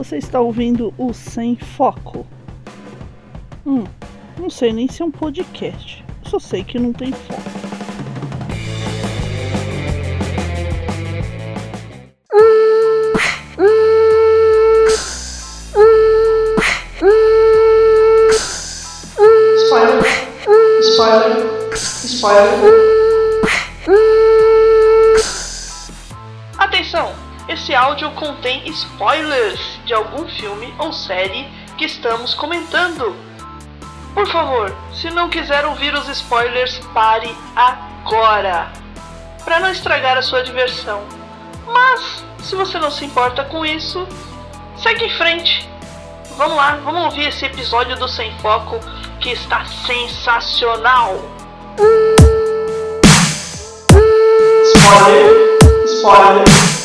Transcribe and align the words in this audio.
Você 0.00 0.16
está 0.16 0.40
ouvindo 0.40 0.94
o 0.96 1.12
Sem 1.12 1.56
Foco. 1.56 2.26
Hum, 3.66 3.84
não 4.38 4.48
sei 4.48 4.72
nem 4.72 4.88
se 4.88 5.02
é 5.02 5.04
um 5.04 5.10
podcast. 5.10 6.02
Só 6.22 6.38
sei 6.38 6.64
que 6.64 6.78
não 6.78 6.90
tem 6.90 7.12
foco. 7.12 7.42
Spoiler. 19.66 20.02
Spoiler. 20.80 21.74
Spoiler. 21.74 22.48
Atenção! 26.56 27.29
Esse 27.50 27.74
áudio 27.74 28.12
contém 28.12 28.62
spoilers 28.68 29.80
de 29.84 29.92
algum 29.92 30.24
filme 30.28 30.72
ou 30.78 30.92
série 30.92 31.48
que 31.76 31.84
estamos 31.84 32.32
comentando. 32.32 33.16
Por 34.14 34.24
favor, 34.28 34.72
se 34.94 35.10
não 35.10 35.28
quiser 35.28 35.66
ouvir 35.66 35.92
os 35.92 36.08
spoilers, 36.08 36.78
pare 36.94 37.34
agora, 37.56 38.70
para 39.44 39.58
não 39.58 39.68
estragar 39.68 40.16
a 40.16 40.22
sua 40.22 40.44
diversão. 40.44 41.02
Mas, 41.66 42.24
se 42.38 42.54
você 42.54 42.78
não 42.78 42.88
se 42.88 43.04
importa 43.04 43.42
com 43.42 43.66
isso, 43.66 44.06
segue 44.76 45.06
em 45.06 45.16
frente. 45.18 45.68
Vamos 46.36 46.56
lá, 46.56 46.76
vamos 46.84 47.02
ouvir 47.06 47.30
esse 47.30 47.46
episódio 47.46 47.96
do 47.96 48.06
Sem 48.06 48.32
Foco 48.38 48.78
que 49.18 49.30
está 49.30 49.64
sensacional. 49.64 51.16
Spoiler. 54.72 55.58
Spoiler. 55.84 56.79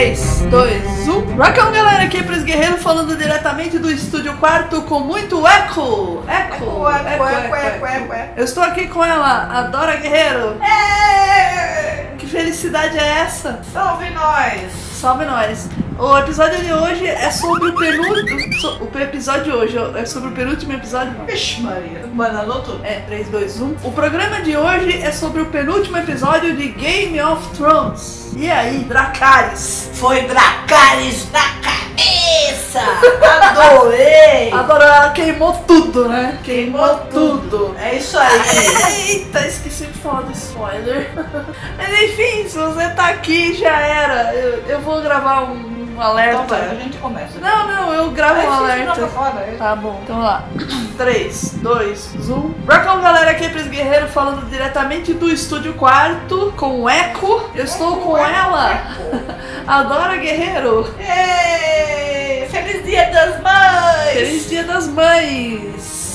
3, 0.00 0.46
2, 0.50 1.08
1. 1.08 1.36
Rockão, 1.36 1.70
galera, 1.72 2.04
aqui 2.04 2.16
é 2.16 2.22
Pris 2.22 2.42
guerreiros 2.42 2.82
falando 2.82 3.14
diretamente 3.18 3.78
do 3.78 3.90
estúdio 3.90 4.34
quarto 4.38 4.80
com 4.80 5.00
muito 5.00 5.46
eco. 5.46 6.24
Eco, 6.26 6.88
eco, 6.88 7.06
eco, 7.06 7.24
eco, 7.26 7.54
eco, 7.54 7.86
eco, 7.86 8.14
eco. 8.14 8.32
Eu 8.34 8.44
estou 8.46 8.62
aqui 8.62 8.86
com 8.86 9.04
ela, 9.04 9.58
Adora 9.58 9.96
Guerreiro. 9.96 10.56
É! 10.62 12.14
Que 12.16 12.26
felicidade 12.26 12.98
é 12.98 13.20
essa? 13.20 13.60
Salve 13.74 14.08
nós! 14.08 14.72
Salve 14.72 15.26
nós! 15.26 15.68
O 16.00 16.16
episódio 16.16 16.64
de 16.64 16.72
hoje 16.72 17.06
é 17.06 17.30
sobre 17.30 17.68
o 17.68 17.74
penúltimo. 17.74 18.90
O 18.90 18.98
episódio 18.98 19.44
de 19.44 19.50
hoje 19.52 19.76
é 19.98 20.06
sobre 20.06 20.30
o 20.30 20.32
penúltimo 20.32 20.72
episódio. 20.72 21.12
Vixe 21.26 21.60
Maria. 21.60 22.08
Tudo. 22.64 22.80
É, 22.82 23.00
3, 23.00 23.28
2, 23.28 23.60
1. 23.60 23.76
O 23.84 23.92
programa 23.92 24.40
de 24.40 24.56
hoje 24.56 25.02
é 25.02 25.12
sobre 25.12 25.42
o 25.42 25.46
penúltimo 25.50 25.98
episódio 25.98 26.56
de 26.56 26.68
Game 26.68 27.20
of 27.20 27.46
Thrones. 27.54 28.32
E 28.34 28.50
aí, 28.50 28.78
Dracarys? 28.78 29.90
Foi 29.92 30.22
Dracarys 30.22 31.30
na 31.32 31.42
cabeça. 31.60 32.80
Adorei. 33.50 34.50
Agora 34.54 34.84
ela 34.84 35.10
queimou 35.10 35.52
tudo, 35.66 36.08
né? 36.08 36.38
Queimou 36.42 36.96
tudo. 37.10 37.76
É 37.78 37.96
isso 37.96 38.18
aí. 38.18 38.40
Eita, 39.20 39.46
esqueci 39.46 39.84
de 39.84 39.98
falar 39.98 40.22
do 40.22 40.32
spoiler. 40.32 41.10
Mas 41.76 42.02
enfim, 42.04 42.48
se 42.48 42.56
você 42.56 42.88
tá 42.88 43.08
aqui, 43.08 43.52
já 43.52 43.78
era. 43.78 44.34
Eu, 44.34 44.62
eu 44.66 44.80
vou 44.80 45.02
gravar 45.02 45.42
um, 45.42 45.79
um 46.00 46.02
Então 46.02 46.10
alerta. 46.12 46.42
vai, 46.54 46.70
a 46.70 46.74
gente 46.74 46.96
começa. 46.98 47.38
Não, 47.40 47.66
não, 47.66 47.92
eu 47.92 48.10
gravo 48.10 48.40
Aí 48.40 48.46
um 48.46 48.52
alerta. 48.52 49.00
é. 49.46 49.56
Tá 49.56 49.76
bom, 49.76 50.00
então 50.02 50.18
lá. 50.20 50.44
3, 50.96 51.54
2, 51.62 52.14
1. 52.30 52.54
Rockão, 52.68 53.00
galera, 53.00 53.30
aqui 53.30 53.44
é 53.44 53.48
Pris 53.48 53.66
Guerreiro 53.68 54.08
falando 54.08 54.48
diretamente 54.48 55.12
do 55.14 55.28
estúdio 55.30 55.74
quarto 55.74 56.52
com 56.56 56.82
o 56.82 56.88
Eco. 56.88 57.50
Eu 57.54 57.64
estou 57.64 57.96
com 57.98 58.16
ela, 58.16 58.96
a 59.66 59.82
Dora 59.84 60.16
Guerreiro. 60.16 60.92
Ei, 60.98 62.46
Feliz 62.48 62.84
Dia 62.84 63.10
das 63.10 63.40
Mães! 63.42 64.12
Feliz 64.12 64.48
Dia 64.48 64.64
das 64.64 64.88
Mães! 64.88 66.09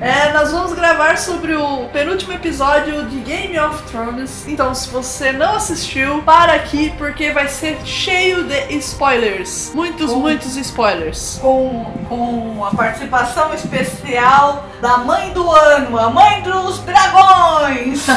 É, 0.00 0.32
nós 0.32 0.52
vamos 0.52 0.72
gravar 0.74 1.18
sobre 1.18 1.56
o 1.56 1.88
penúltimo 1.92 2.32
episódio 2.32 3.04
de 3.06 3.18
Game 3.18 3.58
of 3.58 3.82
Thrones. 3.90 4.46
Então, 4.46 4.72
se 4.72 4.88
você 4.90 5.32
não 5.32 5.56
assistiu, 5.56 6.22
para 6.22 6.52
aqui 6.54 6.94
porque 6.96 7.32
vai 7.32 7.48
ser 7.48 7.78
cheio 7.84 8.44
de 8.44 8.74
spoilers. 8.76 9.72
Muitos, 9.74 10.06
Bom. 10.12 10.20
muitos 10.20 10.56
spoilers. 10.56 11.38
Com, 11.42 11.84
com 12.08 12.64
a 12.64 12.70
participação 12.70 13.52
especial 13.52 14.66
da 14.80 14.98
mãe 14.98 15.32
do 15.32 15.50
ano, 15.50 15.98
a 15.98 16.10
mãe 16.10 16.42
dos 16.42 16.78
dragões! 16.80 18.06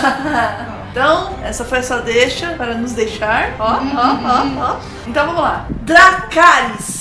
Então, 0.92 1.36
essa 1.42 1.64
foi 1.64 1.78
essa 1.78 2.00
deixa 2.02 2.50
para 2.58 2.74
nos 2.74 2.92
deixar. 2.92 3.52
Ó, 3.58 3.76
Uhum. 3.78 3.96
ó, 3.96 4.62
ó, 4.66 4.72
ó. 4.74 4.76
Então 5.08 5.26
vamos 5.26 5.42
lá. 5.42 5.66
Dracarys. 5.84 7.01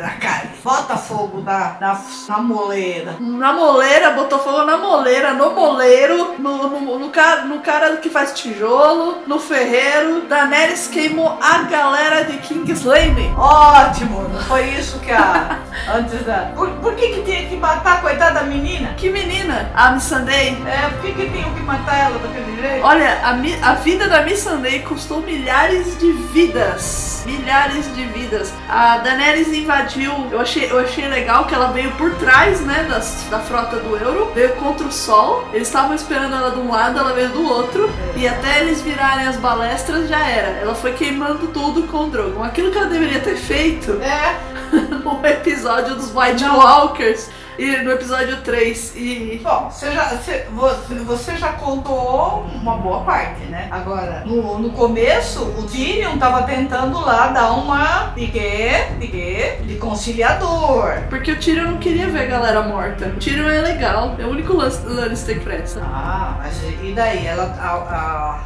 Dracarys, 0.00 0.60
bota 0.64 0.96
fogo 0.96 1.42
na, 1.42 1.76
na, 1.78 2.00
na 2.26 2.38
moleira. 2.38 3.16
Na 3.20 3.52
moleira, 3.52 4.12
botou 4.12 4.38
fogo 4.38 4.64
na 4.64 4.78
moleira, 4.78 5.34
no 5.34 5.50
moleiro, 5.50 6.36
no, 6.38 6.68
no, 6.68 6.98
no, 6.98 7.10
cara, 7.10 7.42
no 7.42 7.58
cara 7.60 7.98
que 7.98 8.08
faz 8.08 8.32
tijolo, 8.32 9.18
no 9.26 9.38
ferreiro. 9.38 10.22
Daenerys 10.22 10.88
queimou 10.88 11.38
a 11.38 11.64
galera 11.64 12.24
de 12.24 12.38
Kingslave. 12.38 13.30
Ótimo, 13.36 14.22
não 14.22 14.40
foi 14.40 14.70
isso 14.70 14.98
que 15.00 15.12
a. 15.12 15.58
Antes 15.94 16.24
da. 16.24 16.50
Por, 16.56 16.70
por 16.76 16.94
que, 16.94 17.08
que 17.08 17.22
tinha 17.22 17.46
que 17.46 17.56
matar 17.56 17.98
a 17.98 18.00
coitada 18.00 18.40
da 18.40 18.42
menina? 18.44 18.94
Que 18.96 19.10
menina! 19.10 19.70
A 19.74 19.90
Missandei. 19.90 20.56
É, 20.66 20.88
por 20.88 21.00
que, 21.02 21.12
que 21.12 21.30
tinham 21.30 21.52
que 21.52 21.60
matar 21.60 22.06
ela 22.06 22.18
daquele 22.18 22.56
jeito? 22.56 22.86
Olha, 22.86 23.20
a, 23.22 23.70
a 23.70 23.74
vida 23.74 24.08
da 24.08 24.22
Missandei 24.22 24.80
custou 24.80 25.20
milhares 25.20 25.98
de 25.98 26.10
vidas. 26.12 27.22
Milhares 27.26 27.94
de 27.94 28.04
vidas. 28.06 28.52
A 28.68 28.98
Daenerys 28.98 29.48
invadiu. 29.48 29.89
Eu 30.30 30.40
achei, 30.40 30.70
eu 30.70 30.78
achei 30.78 31.08
legal 31.08 31.46
que 31.46 31.54
ela 31.54 31.68
veio 31.68 31.90
por 31.92 32.14
trás, 32.14 32.60
né, 32.60 32.86
das, 32.88 33.26
da 33.30 33.38
frota 33.38 33.76
do 33.76 33.96
Euro. 33.96 34.30
Veio 34.34 34.50
contra 34.56 34.86
o 34.86 34.92
sol. 34.92 35.48
Eles 35.52 35.66
estavam 35.68 35.94
esperando 35.94 36.34
ela 36.34 36.50
de 36.50 36.60
um 36.60 36.70
lado, 36.70 36.98
ela 36.98 37.12
veio 37.12 37.30
do 37.30 37.44
outro. 37.44 37.90
E 38.16 38.28
até 38.28 38.60
eles 38.60 38.80
virarem 38.82 39.26
as 39.26 39.36
balestras 39.36 40.08
já 40.08 40.20
era. 40.26 40.58
Ela 40.60 40.74
foi 40.74 40.92
queimando 40.92 41.48
tudo 41.48 41.82
com 41.88 42.04
o 42.04 42.10
Drogon. 42.10 42.42
Aquilo 42.44 42.70
que 42.70 42.78
ela 42.78 42.86
deveria 42.86 43.20
ter 43.20 43.36
feito 43.36 43.92
É, 44.02 44.36
no 45.02 45.26
episódio 45.26 45.94
dos 45.94 46.14
White 46.14 46.44
Não. 46.44 46.58
Walkers. 46.58 47.28
E 47.60 47.76
no 47.82 47.90
episódio 47.92 48.38
3. 48.40 48.94
E. 48.96 49.38
bom, 49.44 49.70
você 49.70 49.92
já, 49.92 50.04
você, 50.14 50.46
você- 51.04 51.36
já 51.36 51.52
contou 51.52 52.46
uma 52.54 52.76
boa 52.78 53.00
parte, 53.02 53.42
né? 53.50 53.68
Agora, 53.70 54.22
no, 54.24 54.58
no 54.58 54.70
começo, 54.70 55.42
o 55.42 55.64
Tyrion 55.64 56.16
tava 56.16 56.44
tentando 56.44 56.98
lá 56.98 57.28
dar 57.28 57.52
uma. 57.52 58.12
De 58.16 58.28
quê? 58.28 58.86
De 58.98 59.06
quê? 59.08 59.58
De 59.64 59.74
conciliador. 59.74 61.02
Porque 61.10 61.32
o 61.32 61.38
Tyrion 61.38 61.72
não 61.72 61.76
queria 61.76 62.08
ver 62.08 62.22
a 62.22 62.26
galera 62.26 62.62
morta. 62.62 63.08
O 63.08 63.16
Tyrion 63.18 63.50
é 63.50 63.60
legal. 63.60 64.16
É 64.18 64.24
o 64.24 64.30
único 64.30 64.54
Lannister 64.54 65.38
que 65.38 65.44
presta. 65.44 65.82
Ah, 65.84 66.36
mas 66.38 66.62
e 66.82 66.92
daí? 66.92 67.26
Ela, 67.26 67.54
a, 67.60 67.68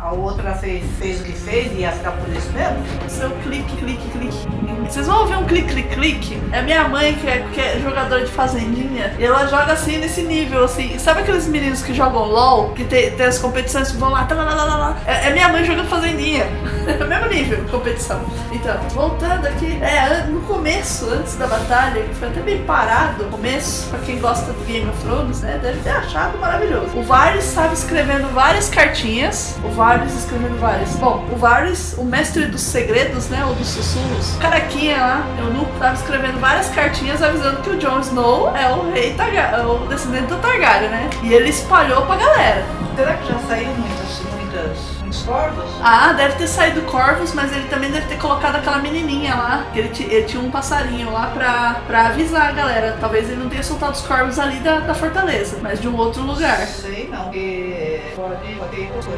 a, 0.02 0.08
a 0.08 0.12
outra 0.12 0.54
fez, 0.54 0.84
fez 0.98 1.20
o 1.20 1.24
que 1.24 1.32
fez 1.32 1.70
e 1.72 1.82
ia 1.82 1.92
ficar 1.92 2.10
por 2.12 2.28
isso 2.34 2.50
mesmo? 2.52 2.78
Seu 3.08 3.30
clique, 3.44 3.76
clique, 3.76 4.08
clique. 4.10 4.48
Vocês 4.88 5.06
vão 5.06 5.20
ouvir 5.20 5.36
um 5.36 5.44
clique, 5.44 5.68
clique, 5.68 5.94
clique? 5.94 6.42
É 6.52 6.62
minha 6.62 6.88
mãe 6.88 7.14
que 7.14 7.26
é, 7.28 7.46
que 7.52 7.60
é 7.60 7.78
jogadora 7.80 8.24
de 8.24 8.30
fazendinha. 8.32 9.03
E 9.18 9.24
ela 9.24 9.46
joga 9.46 9.72
assim 9.72 9.98
nesse 9.98 10.22
nível, 10.22 10.64
assim. 10.64 10.98
Sabe 10.98 11.20
aqueles 11.20 11.46
meninos 11.46 11.82
que 11.82 11.94
jogam 11.94 12.24
LOL? 12.24 12.70
Que 12.70 12.84
tem, 12.84 13.10
tem 13.12 13.26
as 13.26 13.38
competições 13.38 13.90
que 13.90 13.96
vão 13.96 14.10
lá, 14.10 14.24
tá, 14.24 14.34
lá, 14.34 14.44
lá, 14.44 14.64
lá, 14.64 14.76
lá. 14.76 14.96
É, 15.06 15.28
é 15.28 15.32
minha 15.32 15.48
mãe 15.48 15.64
jogando 15.64 15.88
fazendinha. 15.88 16.46
É 16.84 17.02
o 17.02 17.08
mesmo 17.08 17.28
nível 17.28 17.64
competição. 17.70 18.20
Então, 18.52 18.76
voltando 18.90 19.46
aqui. 19.46 19.78
É, 19.82 20.24
no 20.28 20.40
começo, 20.42 21.08
antes 21.08 21.34
da 21.36 21.46
batalha, 21.46 22.02
que 22.02 22.14
foi 22.14 22.28
até 22.28 22.40
bem 22.40 22.62
parado. 22.64 23.24
Começo, 23.24 23.88
pra 23.88 23.98
quem 24.00 24.18
gosta 24.18 24.52
do 24.52 24.64
Game 24.64 24.88
of 24.88 25.02
Thrones, 25.02 25.40
né? 25.40 25.58
Deve 25.62 25.80
ter 25.80 25.90
achado 25.90 26.38
maravilhoso. 26.38 26.96
O 26.96 27.02
Varys 27.02 27.44
estava 27.46 27.72
escrevendo 27.72 28.32
várias 28.32 28.68
cartinhas. 28.68 29.58
O 29.64 29.70
Varys 29.70 30.14
escrevendo 30.14 30.58
várias. 30.60 30.94
Bom, 30.96 31.24
o 31.32 31.36
Varys, 31.36 31.94
o 31.98 32.04
mestre 32.04 32.46
dos 32.46 32.60
segredos, 32.60 33.28
né? 33.28 33.44
Ou 33.44 33.54
dos 33.54 33.68
sussurros. 33.68 34.34
O 34.36 34.38
caraquinha 34.38 34.98
lá, 34.98 35.26
eunuco, 35.38 35.72
estava 35.74 35.94
escrevendo 35.94 36.38
várias 36.40 36.68
cartinhas 36.68 37.22
avisando 37.22 37.60
que 37.62 37.70
o 37.70 37.76
Jon 37.76 38.00
Snow 38.00 38.54
é 38.56 38.70
o 38.70 38.93
rei 38.94 39.12
Targaryen, 39.14 39.66
o 39.66 39.86
descendente 39.88 40.26
do 40.26 40.36
Targaryen, 40.36 40.88
né? 40.88 41.10
E 41.22 41.32
ele 41.34 41.50
espalhou 41.50 42.06
pra 42.06 42.16
galera. 42.16 42.64
Será 42.96 43.14
que 43.14 43.26
já 43.26 43.38
saíram 43.40 43.74
muitas, 43.74 44.22
muitas, 44.32 44.78
muitos 45.00 45.22
corvos? 45.24 45.64
Ah, 45.82 46.12
deve 46.12 46.36
ter 46.36 46.46
saído 46.46 46.82
Corvus, 46.82 47.34
mas 47.34 47.52
ele 47.52 47.64
também 47.64 47.90
deve 47.90 48.06
ter 48.06 48.18
colocado 48.18 48.54
aquela 48.54 48.78
menininha 48.78 49.34
lá. 49.34 49.64
Que 49.72 49.80
ele, 49.80 49.90
ele 50.14 50.22
tinha 50.26 50.40
um 50.40 50.48
passarinho 50.48 51.10
lá 51.12 51.26
pra, 51.26 51.80
pra 51.88 52.06
avisar 52.06 52.50
a 52.50 52.52
galera. 52.52 52.96
Talvez 53.00 53.28
ele 53.28 53.42
não 53.42 53.48
tenha 53.48 53.64
soltado 53.64 53.94
os 53.94 54.02
Corvos 54.02 54.38
ali 54.38 54.60
da, 54.60 54.78
da 54.78 54.94
fortaleza, 54.94 55.58
mas 55.60 55.80
de 55.80 55.88
um 55.88 55.96
outro 55.96 56.22
lugar. 56.22 56.58
Sei 56.68 57.08
não. 57.10 57.24
Porque 57.24 57.73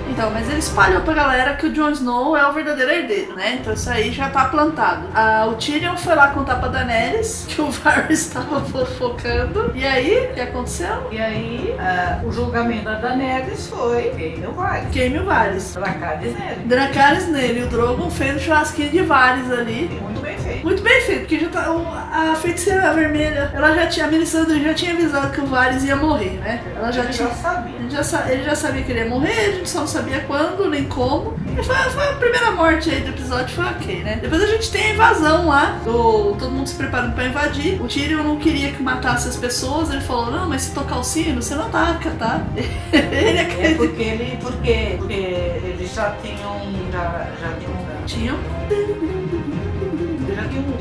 Então, 0.08 0.30
mas 0.30 0.48
ele 0.48 0.58
espalhou 0.58 1.00
pra 1.02 1.14
galera 1.14 1.54
que 1.56 1.66
o 1.66 1.72
Jon 1.72 1.90
Snow 1.90 2.36
é 2.36 2.46
o 2.46 2.52
verdadeiro 2.52 2.90
herdeiro, 2.90 3.34
né? 3.34 3.58
Então 3.60 3.72
isso 3.72 3.88
aí 3.90 4.12
já 4.12 4.28
tá 4.30 4.46
plantado. 4.46 5.06
Ah, 5.14 5.46
o 5.48 5.54
Tyrion 5.54 5.96
foi 5.96 6.14
lá 6.14 6.28
contar 6.28 6.56
pra 6.56 6.68
Daenerys 6.68 7.44
que 7.48 7.60
o 7.60 7.70
Varys 7.70 8.20
estava 8.26 8.60
fofocando. 8.62 9.72
E 9.74 9.84
aí, 9.86 10.28
o 10.30 10.34
que 10.34 10.40
aconteceu? 10.40 11.08
E 11.10 11.18
aí, 11.20 11.74
ah, 11.78 12.20
o 12.24 12.32
julgamento 12.32 12.84
da 12.84 12.94
Daenerys 12.94 13.66
foi 13.68 14.10
queime 14.16 14.46
o 14.46 14.52
Varys. 14.52 14.88
Queime 14.90 15.18
o 15.18 15.24
Varys. 15.24 15.74
Dracarys 15.74 16.34
nele. 16.38 16.60
Dracarys 16.64 17.28
nele. 17.28 17.62
O 17.64 17.66
Drogon 17.68 18.10
fez 18.10 18.36
um 18.36 18.38
churrasquinho 18.38 18.90
de 18.90 19.02
Varys 19.02 19.50
ali. 19.50 19.98
Muito 20.02 20.20
bem 20.20 20.38
feito. 20.38 20.64
Muito 20.64 20.82
bem 20.82 21.00
feito, 21.02 21.20
porque 21.20 21.38
já 21.38 21.48
tá, 21.48 21.66
a 22.12 22.34
feiticeira 22.36 22.92
vermelha, 22.92 23.50
ela 23.54 23.72
já 23.74 23.86
tinha, 23.86 24.06
a 24.06 24.08
Melisandre 24.10 24.62
já 24.62 24.74
tinha 24.74 24.92
avisado 24.92 25.30
que 25.30 25.40
o 25.40 25.46
Varys 25.46 25.84
ia 25.84 25.96
morrer, 25.96 26.38
né? 26.40 26.60
Ela 26.76 26.90
já 26.90 27.02
Ele 27.04 27.12
tinha. 27.12 27.28
já 27.28 27.34
sabia. 27.34 27.75
Ele 27.86 28.02
já, 28.02 28.30
ele 28.32 28.42
já 28.42 28.54
sabia 28.56 28.82
que 28.82 28.90
ele 28.90 29.00
ia 29.00 29.08
morrer, 29.08 29.30
a 29.32 29.52
gente 29.52 29.68
só 29.68 29.80
não 29.80 29.86
sabia 29.86 30.20
quando, 30.20 30.68
nem 30.68 30.84
como. 30.84 31.34
E 31.58 31.62
foi, 31.62 31.74
foi 31.74 32.04
a 32.04 32.12
primeira 32.14 32.50
morte 32.50 32.90
aí 32.90 33.00
do 33.00 33.10
episódio, 33.10 33.54
foi 33.54 33.64
ok, 33.64 34.02
né? 34.02 34.18
Depois 34.20 34.42
a 34.42 34.46
gente 34.46 34.70
tem 34.72 34.86
a 34.90 34.94
invasão 34.94 35.46
lá, 35.46 35.78
do, 35.84 36.34
todo 36.38 36.50
mundo 36.50 36.68
se 36.68 36.74
preparando 36.74 37.14
pra 37.14 37.26
invadir. 37.26 37.80
O 37.80 37.86
Tyrion 37.86 38.22
não 38.24 38.36
queria 38.38 38.72
que 38.72 38.82
matasse 38.82 39.28
as 39.28 39.36
pessoas, 39.36 39.90
ele 39.90 40.00
falou, 40.00 40.30
não, 40.32 40.48
mas 40.48 40.62
se 40.62 40.74
tocar 40.74 40.98
o 40.98 41.04
sino, 41.04 41.40
você 41.40 41.54
não 41.54 41.66
ataca, 41.66 42.10
tá? 42.18 42.42
ele 42.92 43.38
É 43.38 43.42
acredita. 43.42 43.76
porque 43.76 44.02
ele, 44.02 44.38
porque, 44.40 44.94
porque 44.98 45.14
eles 45.14 45.94
já 45.94 46.10
tinham, 46.22 46.60
já, 46.92 47.26
já 47.40 47.52
tinham, 47.58 47.86
Tinham. 48.06 48.36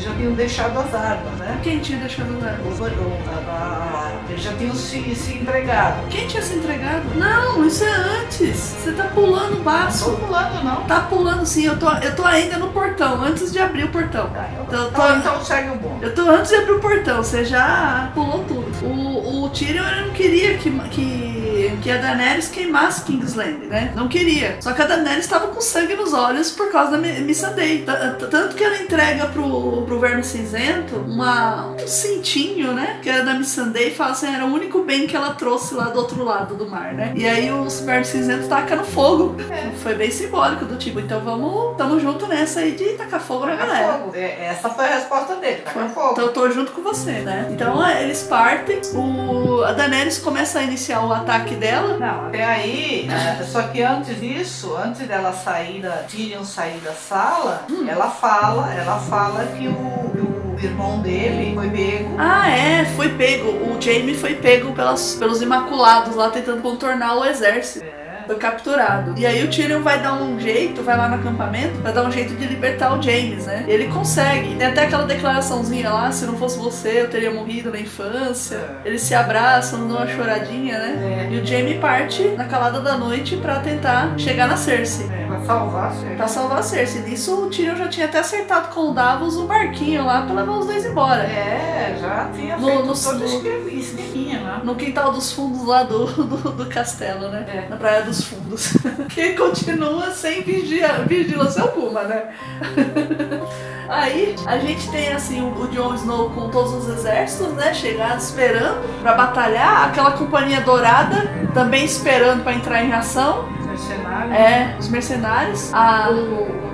Já 0.06 0.12
tinham, 0.12 0.14
já 0.14 0.14
tinham 0.16 0.34
deixado 0.34 0.80
as 0.80 0.94
armas, 0.94 1.34
né? 1.40 1.60
Quem 1.64 1.80
tinha 1.80 2.00
deixado 2.00 2.30
o 2.40 2.46
arma? 2.46 2.60
Os- 2.70 2.80
o- 2.80 2.84
a- 2.84 3.52
a- 3.52 4.12
Eles 4.30 4.42
já 4.44 4.54
tinham 4.54 4.74
se, 4.76 5.16
se 5.16 5.34
entregado. 5.36 6.08
Quem 6.10 6.28
tinha 6.28 6.42
se 6.42 6.56
entregado? 6.56 7.04
Não, 7.16 7.66
isso 7.66 7.84
é 7.84 7.94
antes. 7.96 8.58
Você 8.58 8.92
tá 8.94 9.04
pulando 9.14 9.54
o 9.54 9.56
Não 9.58 9.64
baço. 9.64 10.06
tô 10.06 10.18
pulando, 10.18 10.64
não. 10.64 10.82
Tá 10.84 11.00
pulando 11.02 11.46
sim, 11.46 11.66
eu 11.66 11.78
tô, 11.78 11.90
eu 11.92 12.16
tô 12.16 12.24
ainda 12.26 12.58
no 12.58 12.70
portão, 12.70 13.24
antes 13.24 13.52
de 13.52 13.60
abrir 13.60 13.84
o 13.86 13.90
portão. 13.90 14.28
Tá, 14.30 14.50
eu- 14.58 14.64
Então, 14.64 14.88
então, 14.88 14.92
tô- 15.12 15.16
então 15.18 15.46
segue 15.46 15.70
o 15.70 15.76
bom. 15.76 16.00
Eu 16.02 16.14
tô 16.16 16.28
antes 16.30 16.50
de 16.50 16.56
abrir 16.58 16.72
o 16.74 16.80
portão, 16.80 17.18
você 17.18 17.46
já 17.46 18.10
pulou 18.16 18.44
tudo. 18.46 18.66
O, 18.86 19.44
o 19.46 19.50
Tyrion 19.50 19.86
ele 19.88 20.02
não 20.08 20.14
queria 20.14 20.58
que, 20.58 20.72
que, 20.90 21.55
que 21.82 21.92
a 21.92 21.98
Daenerys 21.98 22.48
queimasse 22.48 23.02
Kingsland, 23.04 23.66
né? 23.68 23.92
Não 23.96 24.08
queria. 24.08 24.58
Só 24.62 24.72
que 24.74 24.82
a 24.82 24.86
Daenerys 24.86 25.26
estava 25.26 25.48
com 25.48 25.62
sangue 25.62 25.96
nos 25.96 26.14
olhos 26.14 26.52
por 26.52 26.72
causa 26.72 26.92
da 26.92 26.98
Mi- 26.98 27.20
Missandei. 27.22 27.84
Tanto 28.30 28.56
que 28.56 28.64
ela 28.64 28.78
entrega 28.78 29.28
pro, 29.28 29.84
pro 29.84 30.00
Verme 30.00 30.24
Cinzento 30.24 30.96
uma, 30.98 31.68
um 31.68 31.88
cintinho, 31.88 32.74
né? 32.74 33.00
Que 33.02 33.10
era 33.10 33.24
da 33.24 33.34
Missandei 33.34 33.90
e 33.90 33.92
fala 33.96 34.12
assim, 34.12 34.34
era 34.34 34.46
o 34.46 34.54
único 34.54 34.84
bem 34.84 35.08
que 35.08 35.16
ela 35.16 35.34
trouxe 35.34 35.74
lá 35.76 35.86
do 35.86 36.00
outro 36.00 36.24
lado 36.24 36.56
do 36.56 36.68
mar, 36.70 36.94
né? 36.94 37.12
E 37.16 37.28
aí 37.28 37.52
o 37.52 37.68
Verme 37.70 38.06
Cinzento 38.06 38.48
taca 38.48 38.76
no 38.76 38.84
fogo. 38.84 39.36
Foi 39.82 39.94
bem 39.96 40.12
simbólico 40.12 40.66
do 40.66 40.76
tipo, 40.78 41.00
então 41.00 41.20
vamos, 41.22 41.78
tamo 41.78 42.00
junto 42.00 42.28
nessa 42.28 42.60
aí 42.62 42.72
de 42.72 42.86
tacar 42.94 43.20
fogo 43.20 43.46
na 43.46 43.56
galera. 43.56 43.94
fogo. 44.00 44.12
É, 44.16 44.48
essa 44.48 44.70
foi 44.70 44.86
a 44.86 44.96
resposta 44.96 45.36
dele. 45.36 45.62
Taca 45.64 45.88
fogo. 45.90 46.12
Então 46.14 46.26
eu 46.26 46.34
tô 46.34 46.50
junto 46.50 46.72
com 46.72 46.82
você, 46.82 47.12
né? 47.12 47.48
Então 47.52 47.86
é, 47.86 48.04
eles 48.04 48.24
partem, 48.24 48.80
o, 48.94 49.64
a 49.64 49.72
Daenerys 49.74 50.18
começa 50.20 50.60
a 50.60 50.64
iniciar 50.64 51.06
o 51.06 51.12
ataque 51.14 51.55
dela. 51.56 51.98
Não, 51.98 52.28
até 52.28 52.44
aí, 52.44 53.08
é, 53.10 53.44
só 53.44 53.64
que 53.64 53.82
antes 53.82 54.20
disso, 54.20 54.76
antes 54.76 55.08
dela 55.08 55.32
sair 55.34 55.82
da 55.82 56.04
Tyrion 56.10 56.44
sair 56.44 56.80
da 56.80 56.94
sala, 56.94 57.66
Hum. 57.70 57.86
ela 57.88 58.10
fala, 58.10 58.74
ela 58.74 59.00
fala 59.00 59.46
que 59.58 59.68
o, 59.68 59.72
o 59.72 60.58
irmão 60.62 61.02
dele 61.02 61.54
foi 61.56 61.70
pego. 61.70 62.16
Ah, 62.18 62.50
é, 62.50 62.86
foi 62.86 63.10
pego. 63.10 63.50
O 63.50 63.82
Jaime 63.82 64.16
foi 64.16 64.36
pego 64.36 64.72
pelas, 64.74 65.16
pelos 65.16 65.42
Imaculados 65.42 66.16
lá 66.16 66.30
tentando 66.30 66.62
contornar 66.62 67.16
o 67.18 67.26
exército. 67.26 67.86
É. 67.86 67.95
Foi 68.26 68.36
capturado. 68.36 69.14
E 69.18 69.26
aí 69.26 69.44
o 69.44 69.50
Tyrion 69.50 69.82
vai 69.82 70.02
dar 70.02 70.14
um 70.14 70.40
jeito, 70.40 70.82
vai 70.82 70.98
lá 70.98 71.08
no 71.08 71.16
acampamento, 71.16 71.80
vai 71.82 71.94
dar 71.94 72.04
um 72.04 72.12
jeito 72.12 72.36
de 72.36 72.46
libertar 72.46 72.98
o 72.98 73.02
James, 73.02 73.46
né? 73.46 73.66
E 73.68 73.72
ele 73.72 73.88
consegue. 73.88 74.56
Tem 74.56 74.68
até 74.68 74.84
aquela 74.86 75.06
declaraçãozinha 75.06 75.90
lá, 75.90 76.12
se 76.12 76.26
não 76.26 76.36
fosse 76.38 76.58
você, 76.58 77.02
eu 77.02 77.10
teria 77.10 77.32
morrido 77.32 77.72
na 77.72 77.80
infância. 77.80 78.56
É. 78.56 78.88
Eles 78.88 79.02
se 79.02 79.14
abraçam, 79.14 79.88
dão 79.88 79.98
uma 79.98 80.08
choradinha, 80.08 80.78
né? 80.80 81.28
É. 81.30 81.34
E 81.34 81.40
o 81.40 81.46
Jaime 81.46 81.76
parte 81.76 82.24
na 82.30 82.46
calada 82.46 82.80
da 82.82 82.98
noite 82.98 83.36
pra 83.38 83.60
tentar 83.60 84.14
chegar 84.18 84.48
na 84.48 84.58
Cersei. 84.58 85.08
Pra 85.28 85.40
salvar, 85.42 85.92
sim. 85.94 86.16
Pra 86.16 86.28
salvar 86.28 86.60
a 86.60 86.64
Cersei. 86.64 87.02
Nisso 87.02 87.46
o 87.46 87.50
Tyrion 87.50 87.76
já 87.76 87.88
tinha 87.88 88.06
até 88.06 88.20
acertado 88.20 88.74
com 88.74 88.92
o 88.92 88.94
Davos 88.94 89.36
o 89.38 89.46
barquinho 89.46 90.06
lá 90.06 90.22
pra 90.24 90.34
levar 90.36 90.54
os 90.58 90.66
dois 90.66 90.86
embora. 90.86 91.24
É, 91.24 91.98
já 92.00 92.30
tinha 92.36 92.58
No- 92.58 92.68
feito 92.68 92.86
no- 92.86 92.94
todo 92.96 93.20
no- 93.20 93.70
esqueminha 93.70 94.42
lá. 94.42 94.62
No 94.64 94.76
quintal 94.76 95.12
dos 95.12 95.32
fundos 95.32 95.66
lá 95.66 95.84
do, 95.84 96.06
do, 96.06 96.52
do 96.52 96.66
castelo, 96.68 97.30
né? 97.30 97.46
É. 97.48 97.70
Na 97.70 97.78
Praia 97.78 98.02
dos 98.04 98.24
Fundos. 98.24 98.74
que 99.10 99.34
continua 99.34 100.12
sem 100.12 100.42
vigia, 100.44 100.88
vigilância 101.08 101.62
alguma, 101.64 102.04
né? 102.04 102.24
Aí 103.88 104.36
a 104.48 104.58
gente 104.58 104.90
tem 104.90 105.10
assim 105.14 105.42
o, 105.42 105.62
o 105.62 105.68
Jon 105.68 105.94
Snow 105.94 106.32
com 106.32 106.50
todos 106.50 106.74
os 106.74 106.90
exércitos, 106.90 107.54
né? 107.54 107.74
Chegando, 107.74 108.18
esperando 108.18 108.82
pra 109.02 109.14
batalhar. 109.14 109.90
Aquela 109.90 110.12
companhia 110.12 110.62
dourada 110.62 111.30
também 111.54 111.86
esperando 111.86 112.44
pra 112.44 112.54
entrar 112.54 112.84
em 112.84 112.92
ação. 112.94 113.48
Mercenário. 113.76 114.34
É, 114.34 114.76
os 114.80 114.88
mercenários. 114.88 115.74
A, 115.74 116.10
O, 116.10 116.14
o, 116.14 116.65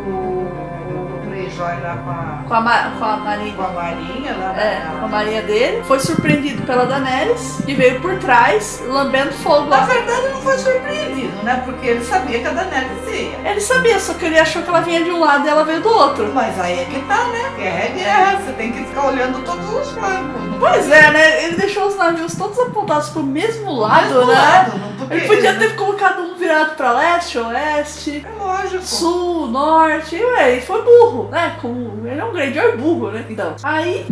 Greyjoy 1.61 1.81
lá 1.83 1.97
com 2.03 2.09
a, 2.09 2.43
com, 2.47 2.53
a, 2.55 2.61
ma- 2.61 2.91
com 2.97 3.05
a 3.05 3.17
marinha. 3.17 3.53
com 3.55 3.61
a 3.63 3.67
marinha 3.69 4.35
lá 4.37 4.53
É, 4.61 4.83
na- 4.83 4.99
com 4.99 5.05
a 5.05 5.07
marinha 5.07 5.41
dele. 5.43 5.83
Foi 5.83 5.99
surpreendido 5.99 6.63
pela 6.63 6.85
Daenerys, 6.85 7.61
que 7.65 7.73
veio 7.75 7.99
por 8.01 8.17
trás, 8.17 8.81
lambendo 8.87 9.31
fogo 9.33 9.67
Na 9.69 9.77
lá. 9.77 9.85
verdade 9.85 10.27
não 10.29 10.41
foi 10.41 10.57
surpreendido, 10.57 11.43
né? 11.43 11.61
Porque 11.65 11.87
ele 11.87 12.03
sabia 12.03 12.39
que 12.39 12.47
a 12.47 12.51
Daenerys 12.51 13.07
ia. 13.07 13.49
Ele 13.51 13.61
sabia, 13.61 13.99
só 13.99 14.13
que 14.13 14.25
ele 14.25 14.39
achou 14.39 14.61
que 14.63 14.69
ela 14.69 14.81
vinha 14.81 15.03
de 15.03 15.11
um 15.11 15.19
lado 15.19 15.45
e 15.45 15.49
ela 15.49 15.63
veio 15.63 15.81
do 15.81 15.89
outro. 15.89 16.31
Mas 16.33 16.59
aí 16.59 16.79
é 16.79 16.85
que 16.85 16.99
tá, 17.01 17.23
né? 17.25 17.51
Guerra 17.57 17.79
é 17.79 17.87
guerra, 17.89 18.37
você 18.43 18.51
tem 18.53 18.71
que 18.71 18.83
ficar 18.85 19.07
olhando 19.07 19.43
todos 19.43 19.69
os 19.73 19.91
flancos. 19.91 20.41
Pois 20.59 20.91
é, 20.91 21.11
né? 21.11 21.43
Ele 21.45 21.55
deixou 21.57 21.87
os 21.87 21.95
navios 21.97 22.35
todos 22.35 22.57
apontados 22.59 23.09
pro 23.09 23.23
mesmo 23.23 23.71
lado, 23.73 23.93
Mas 24.03 24.11
do 24.13 24.25
né? 24.27 24.33
lado, 24.33 24.71
não 24.99 25.07
Ele 25.17 25.27
podia 25.27 25.55
ter 25.55 25.75
colocado 25.75 26.21
um 26.21 26.35
virado 26.35 26.75
pra 26.75 26.91
leste, 26.93 27.37
oeste, 27.39 28.23
É 28.25 28.43
lógico. 28.43 28.83
sul, 28.83 29.47
norte, 29.47 30.15
e 30.15 30.23
ué, 30.23 30.57
e 30.57 30.61
foi 30.61 30.83
burro, 30.83 31.29
né? 31.31 31.50
Com... 31.59 32.01
Ele 32.05 32.19
é 32.19 32.23
um 32.25 32.31
Greyjoy 32.31 32.77
burro, 32.77 33.11
né? 33.11 33.25
Então, 33.29 33.55
aí, 33.63 34.05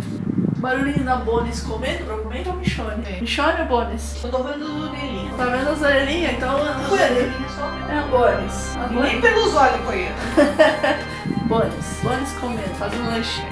barulhinho 0.58 1.04
da 1.04 1.16
Bonis 1.16 1.60
comendo, 1.62 2.04
provavelmente 2.04 2.48
é 2.48 2.52
o 2.52 2.56
Michonne. 2.56 3.04
Sim. 3.04 3.20
Michonne 3.20 3.60
ou 3.62 3.66
Bonis? 3.66 4.22
Eu 4.22 4.30
tô 4.30 4.42
vendo 4.42 4.64
o 4.64 4.88
orelhinha. 4.88 5.32
Tá 5.36 5.44
vendo 5.46 5.70
as 5.70 5.82
orelhinhas? 5.82 6.32
Então, 6.32 6.56
as 6.56 6.92
orelhinhas. 6.92 7.22
orelhinha 7.22 7.48
só. 7.56 7.92
É 7.92 7.98
a 7.98 8.02
Bonis. 8.02 8.76
A 8.76 8.86
Bonis. 8.88 9.12
nem 9.12 9.20
pelos 9.20 9.54
olhos 9.54 9.80
foi 9.84 10.08
ele. 11.56 11.70
Bonis, 11.70 11.86
Bonis 12.02 12.32
comendo, 12.40 12.74
fazendo 12.78 13.02
um 13.04 13.10
lanchinho. 13.10 13.48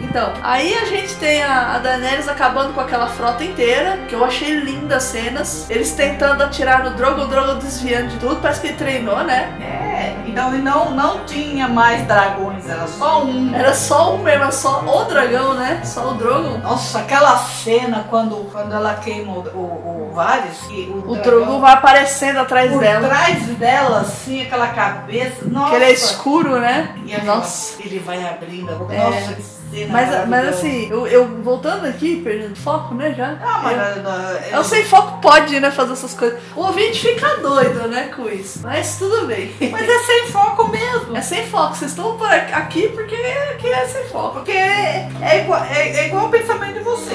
Então, 0.00 0.32
aí 0.42 0.74
a 0.76 0.84
gente 0.84 1.14
tem 1.16 1.42
a, 1.42 1.74
a 1.74 1.78
Daenerys 1.78 2.28
acabando 2.28 2.72
com 2.72 2.80
aquela 2.80 3.06
frota 3.06 3.44
inteira, 3.44 3.98
que 4.08 4.14
eu 4.14 4.24
achei 4.24 4.58
lindas 4.60 4.98
as 4.98 5.02
cenas. 5.04 5.70
Eles 5.70 5.92
tentando 5.92 6.42
atirar 6.42 6.82
no 6.84 6.90
Drogo, 6.90 7.22
o 7.22 7.26
Drogo 7.26 7.54
desviando 7.54 8.08
de 8.08 8.16
tudo, 8.18 8.36
parece 8.36 8.60
que 8.60 8.66
ele 8.68 8.76
treinou, 8.76 9.18
né? 9.24 9.56
É, 9.60 10.28
então 10.28 10.54
e 10.54 10.58
não, 10.58 10.90
não 10.90 11.24
tinha 11.24 11.68
mais 11.68 12.06
dragões, 12.06 12.68
era 12.68 12.86
só 12.86 13.24
um. 13.24 13.54
Era 13.54 13.72
só 13.74 14.14
um 14.14 14.18
mesmo, 14.18 14.42
era 14.42 14.52
só 14.52 14.82
o 14.84 15.04
dragão, 15.04 15.54
né? 15.54 15.80
Só 15.84 16.10
o 16.10 16.14
Drogo. 16.14 16.58
Nossa, 16.58 16.98
aquela 17.00 17.36
cena 17.38 18.04
quando, 18.10 18.36
quando 18.50 18.72
ela 18.74 18.94
queima 18.94 19.32
o, 19.32 19.40
o, 19.54 20.08
o 20.10 20.14
Varys 20.14 20.58
e 20.70 20.82
o, 20.90 21.10
O 21.10 21.14
dragão 21.16 21.22
Drogo 21.44 21.60
vai 21.60 21.72
aparecendo 21.74 22.38
atrás 22.38 22.70
por 22.72 22.80
dela. 22.80 23.08
trás 23.08 23.38
dela, 23.56 24.00
assim, 24.00 24.42
aquela 24.42 24.68
cabeça. 24.68 25.44
Nossa. 25.46 25.70
Que 25.70 25.76
ele 25.76 25.84
é 25.84 25.92
escuro, 25.92 26.58
né? 26.60 26.94
E 27.06 27.14
aquela- 27.14 27.41
Nossa. 27.42 27.82
ele 27.82 27.98
vai 27.98 28.22
abrindo 28.26 28.70
a 28.70 28.74
boca. 28.74 28.94
É. 28.94 28.98
Nossa, 28.98 29.34
que 29.34 29.42
cena. 29.42 29.92
Mas, 29.92 30.28
mas 30.28 30.48
assim, 30.48 30.88
eu, 30.90 31.06
eu 31.06 31.26
voltando 31.42 31.86
aqui, 31.86 32.20
perdendo 32.22 32.56
foco, 32.56 32.94
né? 32.94 33.14
Já. 33.16 33.36
Ah, 33.42 33.60
mas 33.62 33.96
eu, 33.96 34.02
eu, 34.02 34.56
eu 34.58 34.64
sei 34.64 34.84
foco 34.84 35.20
pode, 35.20 35.58
né, 35.60 35.70
fazer 35.70 35.92
essas 35.94 36.14
coisas. 36.14 36.38
O 36.54 36.60
ouvinte 36.60 37.08
fica 37.14 37.36
doido, 37.38 37.88
né, 37.88 38.10
com 38.14 38.28
isso. 38.28 38.60
Mas 38.62 38.98
tudo 38.98 39.26
bem. 39.26 39.54
Mas 39.72 39.88
é 39.88 39.98
sem 40.00 40.26
foco 40.26 40.68
mesmo. 40.68 41.16
É 41.16 41.20
sem 41.20 41.46
foco, 41.46 41.74
vocês 41.74 41.90
estão 41.92 42.16
por 42.16 42.30
aqui- 42.30 42.88
porque 42.88 43.14
aqui 43.14 43.68
é 43.68 43.86
sem 43.86 44.04
foco. 44.04 44.34
Porque 44.36 44.52
é, 44.52 45.08
é, 45.20 45.40
igual, 45.42 45.64
é, 45.64 45.88
é 45.88 46.06
igual 46.08 46.26
o 46.26 46.30
pensamento 46.30 46.74
de 46.74 46.80
você. 46.80 47.14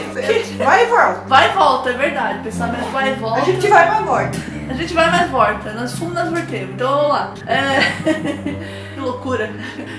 Vai 0.57 0.85
e 0.85 0.87
volta. 0.87 1.21
Vai 1.27 1.49
e 1.49 1.53
volta, 1.53 1.89
é 1.89 1.93
verdade. 1.93 2.39
Pensamento 2.43 2.85
vai 2.91 3.11
e 3.11 3.15
volta. 3.15 3.41
A 3.41 3.45
gente 3.45 3.67
vai 3.67 3.87
e 3.87 4.03
volta. 4.03 4.31
A 4.69 4.73
gente 4.73 4.93
vai 4.93 5.11
mais 5.11 5.29
volta. 5.29 5.73
Nós 5.73 5.93
fomos 5.93 6.13
nas 6.13 6.31
vertemos. 6.31 6.73
Então 6.73 6.91
vamos 6.91 7.09
lá. 7.09 7.33
É... 7.45 8.86
que 8.97 8.99
loucura. 8.99 9.51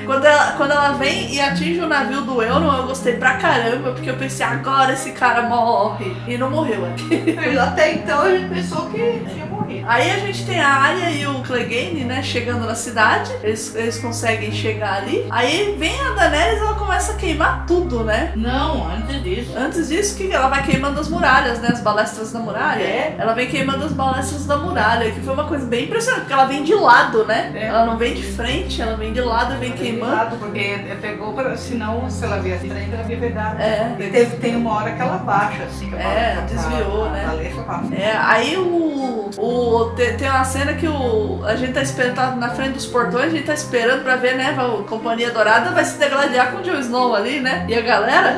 Quando 0.05 0.25
ela, 0.25 0.52
quando 0.52 0.73
ela 0.73 0.93
vem 0.93 1.33
e 1.33 1.40
atinge 1.40 1.81
o 1.81 1.87
navio 1.87 2.23
do 2.23 2.43
Euron, 2.43 2.76
eu 2.76 2.87
gostei 2.87 3.17
pra 3.17 3.37
caramba, 3.37 3.93
porque 3.93 4.11
eu 4.11 4.17
pensei, 4.17 4.45
agora 4.45 4.93
esse 4.93 5.12
cara 5.12 5.43
morre. 5.43 6.17
E 6.26 6.37
não 6.37 6.50
morreu 6.50 6.85
aqui. 6.87 7.37
Até 7.59 7.95
então 7.95 8.23
a 8.23 8.31
gente 8.31 8.52
pensou 8.52 8.87
que 8.90 9.25
tinha 9.33 9.47
Aí 9.87 10.11
a 10.11 10.19
gente 10.19 10.45
tem 10.47 10.61
a 10.61 10.69
Arya 10.69 11.11
e 11.11 11.27
o 11.27 11.43
Clegane, 11.43 12.05
né, 12.05 12.23
chegando 12.23 12.67
na 12.67 12.75
cidade. 12.75 13.31
Eles, 13.43 13.75
eles 13.75 13.99
conseguem 13.99 14.53
chegar 14.53 14.95
ali. 14.99 15.27
Aí 15.31 15.77
vem 15.79 16.01
a 16.01 16.11
Daenerys 16.13 16.59
e 16.59 16.63
ela 16.63 16.75
começa 16.75 17.13
a 17.13 17.17
queimar 17.17 17.67
tudo, 17.67 18.05
né? 18.05 18.33
Não, 18.37 18.89
antes 18.91 19.23
disso. 19.23 19.53
Antes 19.57 19.89
disso, 19.89 20.17
que 20.17 20.33
ela 20.33 20.49
vai 20.49 20.63
queimando 20.65 21.01
as 21.01 21.09
muralhas, 21.09 21.61
né? 21.61 21.69
As 21.73 21.81
balestras 21.81 22.33
da 22.33 22.39
muralha. 22.41 22.83
É. 22.83 23.15
Ela 23.19 23.35
vem 23.35 23.49
queimando 23.49 23.85
as 23.85 23.93
balestras 23.93 24.47
da 24.47 24.57
muralha, 24.57 25.11
que 25.11 25.21
foi 25.21 25.35
uma 25.35 25.45
coisa 25.45 25.67
bem 25.67 25.85
impressionante, 25.85 26.21
porque 26.23 26.33
ela 26.33 26.47
vem 26.47 26.63
de 26.63 26.75
lado, 26.75 27.25
né? 27.25 27.53
É. 27.55 27.67
Ela 27.67 27.85
não 27.85 27.97
vem 27.97 28.15
de 28.15 28.23
frente, 28.23 28.81
ela 28.81 28.97
vem 28.97 29.13
de 29.13 29.21
lado 29.21 29.55
e 29.55 29.59
vem 29.59 29.73
queimando. 29.73 30.13
Queimado, 30.13 30.37
porque 30.37 30.79
pegou 31.01 31.33
pra. 31.33 31.57
Senão, 31.57 32.09
se 32.11 32.25
ela 32.25 32.39
viesse 32.39 32.69
frente, 32.69 32.93
ela 32.93 33.09
ia 33.11 33.19
verdade. 33.19 33.63
É. 33.63 33.97
E 33.99 34.11
teve, 34.11 34.37
tem 34.37 34.57
uma 34.57 34.75
hora 34.75 34.93
que 34.93 35.01
ela 35.03 35.19
baixa, 35.19 35.65
assim. 35.65 35.91
Que 35.91 35.97
a 35.97 35.99
É, 35.99 36.35
balestra 36.35 36.43
desviou, 36.57 37.01
passa, 37.05 37.11
né? 37.11 37.25
A 37.25 37.29
balestra 37.29 37.63
passa. 37.65 37.95
É, 37.95 38.17
aí 38.17 38.57
o. 38.57 39.31
o 39.37 39.58
te- 39.97 40.12
tem 40.12 40.29
uma 40.29 40.45
cena 40.45 40.73
que 40.75 40.87
o. 40.87 41.41
A 41.45 41.55
gente 41.57 41.73
tá 41.73 41.83
esperando, 41.83 42.15
tá 42.15 42.31
na 42.33 42.50
frente 42.50 42.73
dos 42.75 42.87
portões, 42.87 43.27
a 43.27 43.31
gente 43.31 43.45
tá 43.47 43.55
esperando 43.55 44.03
pra 44.03 44.17
ver, 44.17 44.37
né? 44.37 44.57
A 44.59 44.83
Companhia 44.88 45.31
Dourada 45.31 45.71
vai 45.71 45.85
se 45.85 45.99
degladiar 45.99 46.53
com 46.53 46.59
o 46.59 46.62
Jon 46.62 46.79
Snow 46.81 47.15
ali, 47.15 47.41
né? 47.41 47.65
E 47.69 47.75
a 47.75 47.81
galera. 47.81 48.37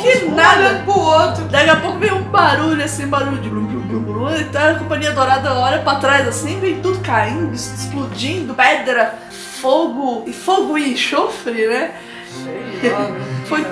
Que 0.00 0.24
nada. 0.26 0.58
olhando 0.60 0.84
pro 0.84 0.98
outro. 1.00 1.44
Daqui 1.44 1.70
a 1.70 1.76
pouco 1.76 1.98
vem 1.98 2.12
um 2.12 2.22
barulho 2.22 2.82
assim, 2.84 3.06
barulho 3.06 3.38
de 3.38 3.48
blum, 3.48 3.64
blum, 3.66 3.80
blum, 3.80 4.02
blum, 4.02 4.36
e 4.36 4.44
tá, 4.44 4.70
a 4.70 4.74
Companhia 4.76 5.12
Dourada 5.12 5.52
olha 5.54 5.78
pra 5.80 5.96
trás 5.96 6.26
assim, 6.28 6.58
vem 6.60 6.80
tudo 6.80 6.98
caindo, 7.00 7.52
explodindo, 7.54 8.54
pedra, 8.54 9.14
fogo, 9.60 10.24
e 10.26 10.32
fogo 10.32 10.76
e 10.78 10.92
enxofre, 10.92 11.66
né? 11.66 11.92
Foi, 13.46 13.64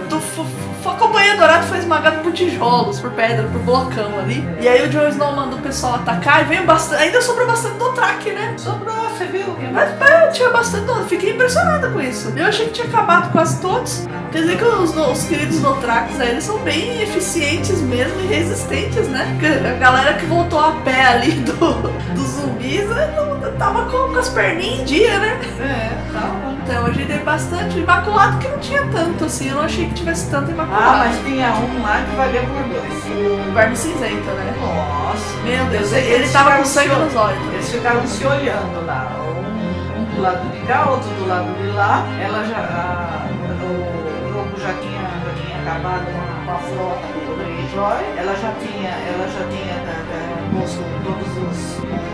Esmagada 1.86 2.18
por 2.18 2.32
tijolos, 2.32 2.98
por 2.98 3.12
pedra, 3.12 3.44
por 3.44 3.60
blocão 3.60 4.18
ali. 4.18 4.44
E 4.60 4.66
aí 4.66 4.84
o 4.84 4.90
Jon 4.90 5.06
Snow 5.06 5.36
manda 5.36 5.54
o 5.54 5.60
pessoal 5.60 5.94
atacar 5.94 6.42
e 6.42 6.44
veio 6.46 6.64
bastante. 6.64 7.00
Ainda 7.00 7.22
sobrou 7.22 7.46
bastante 7.46 7.78
do 7.78 7.92
track, 7.92 8.28
né? 8.32 8.54
Sobrou, 8.56 9.08
você 9.08 9.24
viu? 9.26 9.56
Mas 9.72 9.90
é, 10.02 10.26
tinha 10.32 10.50
bastante 10.50 10.86
do 10.86 10.96
Fiquei 11.04 11.34
impressionada 11.34 11.88
com 11.88 12.00
isso. 12.00 12.32
Eu 12.36 12.46
achei 12.46 12.66
que 12.66 12.72
tinha 12.72 12.88
acabado 12.88 13.30
quase 13.30 13.60
todos. 13.60 14.04
Quer 14.32 14.40
dizer 14.40 14.58
que 14.58 14.64
os, 14.64 14.96
os 14.96 15.24
queridos 15.28 15.60
Dothrax 15.60 16.18
aí, 16.18 16.30
eles 16.30 16.42
são 16.42 16.58
bem 16.58 17.02
eficientes 17.02 17.80
mesmo 17.82 18.20
e 18.22 18.26
resistentes, 18.26 19.06
né? 19.06 19.38
A 19.70 19.78
galera 19.78 20.14
que 20.14 20.26
voltou 20.26 20.58
a 20.58 20.72
pé 20.84 21.04
ali 21.04 21.30
do, 21.30 21.52
dos 22.14 22.26
zumbis 22.30 22.88
né, 22.88 23.14
tava 23.60 23.84
com, 23.84 24.12
com 24.12 24.18
as 24.18 24.28
perninhas 24.28 24.80
em 24.80 24.84
dia, 24.84 25.18
né? 25.20 25.40
É, 25.60 26.12
tava. 26.12 26.45
Então 26.68 26.84
a 26.86 26.90
gente 26.90 27.06
teve 27.06 27.22
bastante 27.22 27.78
imaculado 27.78 28.38
que 28.38 28.48
não 28.48 28.58
tinha 28.58 28.82
tanto 28.88 29.24
assim. 29.24 29.48
Eu 29.50 29.54
não 29.56 29.62
achei 29.62 29.86
que 29.86 29.94
tivesse 29.94 30.28
tanto 30.30 30.50
imaculado. 30.50 30.82
Ah, 30.84 30.96
mas 31.06 31.16
tinha 31.24 31.48
um 31.52 31.82
lá 31.82 32.02
que 32.02 32.16
valia 32.16 32.40
por 32.42 32.62
dois. 32.64 33.48
O 33.48 33.52
verme 33.54 33.76
cinzenta, 33.76 34.32
né? 34.32 34.54
Nossa. 34.60 35.36
Meu 35.44 35.64
Deus, 35.66 35.92
ele 35.92 36.06
eles 36.12 36.32
tava 36.32 36.56
com 36.56 36.64
sangue 36.64 36.90
se- 36.90 36.96
nos 36.96 37.14
olhos. 37.14 37.52
Eles 37.54 37.70
ficaram 37.70 38.04
se 38.06 38.26
olhando 38.26 38.84
lá. 38.84 39.12
Um, 39.16 40.00
um 40.00 40.04
do 40.16 40.20
lado 40.22 40.48
de 40.50 40.58
cá, 40.66 40.90
outro 40.90 41.08
do 41.10 41.28
lado 41.28 41.54
de 41.62 41.68
lá. 41.76 42.04
Ela 42.20 42.44
já. 42.44 42.56
a- 42.58 43.26
o 43.62 44.32
Lobo 44.36 44.58
já 44.60 44.72
tinha, 44.74 45.00
já 45.00 45.42
tinha 45.42 45.58
acabado 45.62 46.04
com 46.44 46.50
a, 46.50 46.58
frota 46.58 47.06
do 47.26 47.36
Greyjoy. 47.36 48.04
Ela 48.18 48.34
já 48.34 48.52
tinha. 48.60 48.90
Ela 48.90 49.28
já 49.28 49.46
tinha 49.48 49.74
da- 49.86 50.02
da- 50.02 50.60
posto 50.60 50.82
todos 51.04 51.28
os. 51.28 51.78
os 51.78 52.05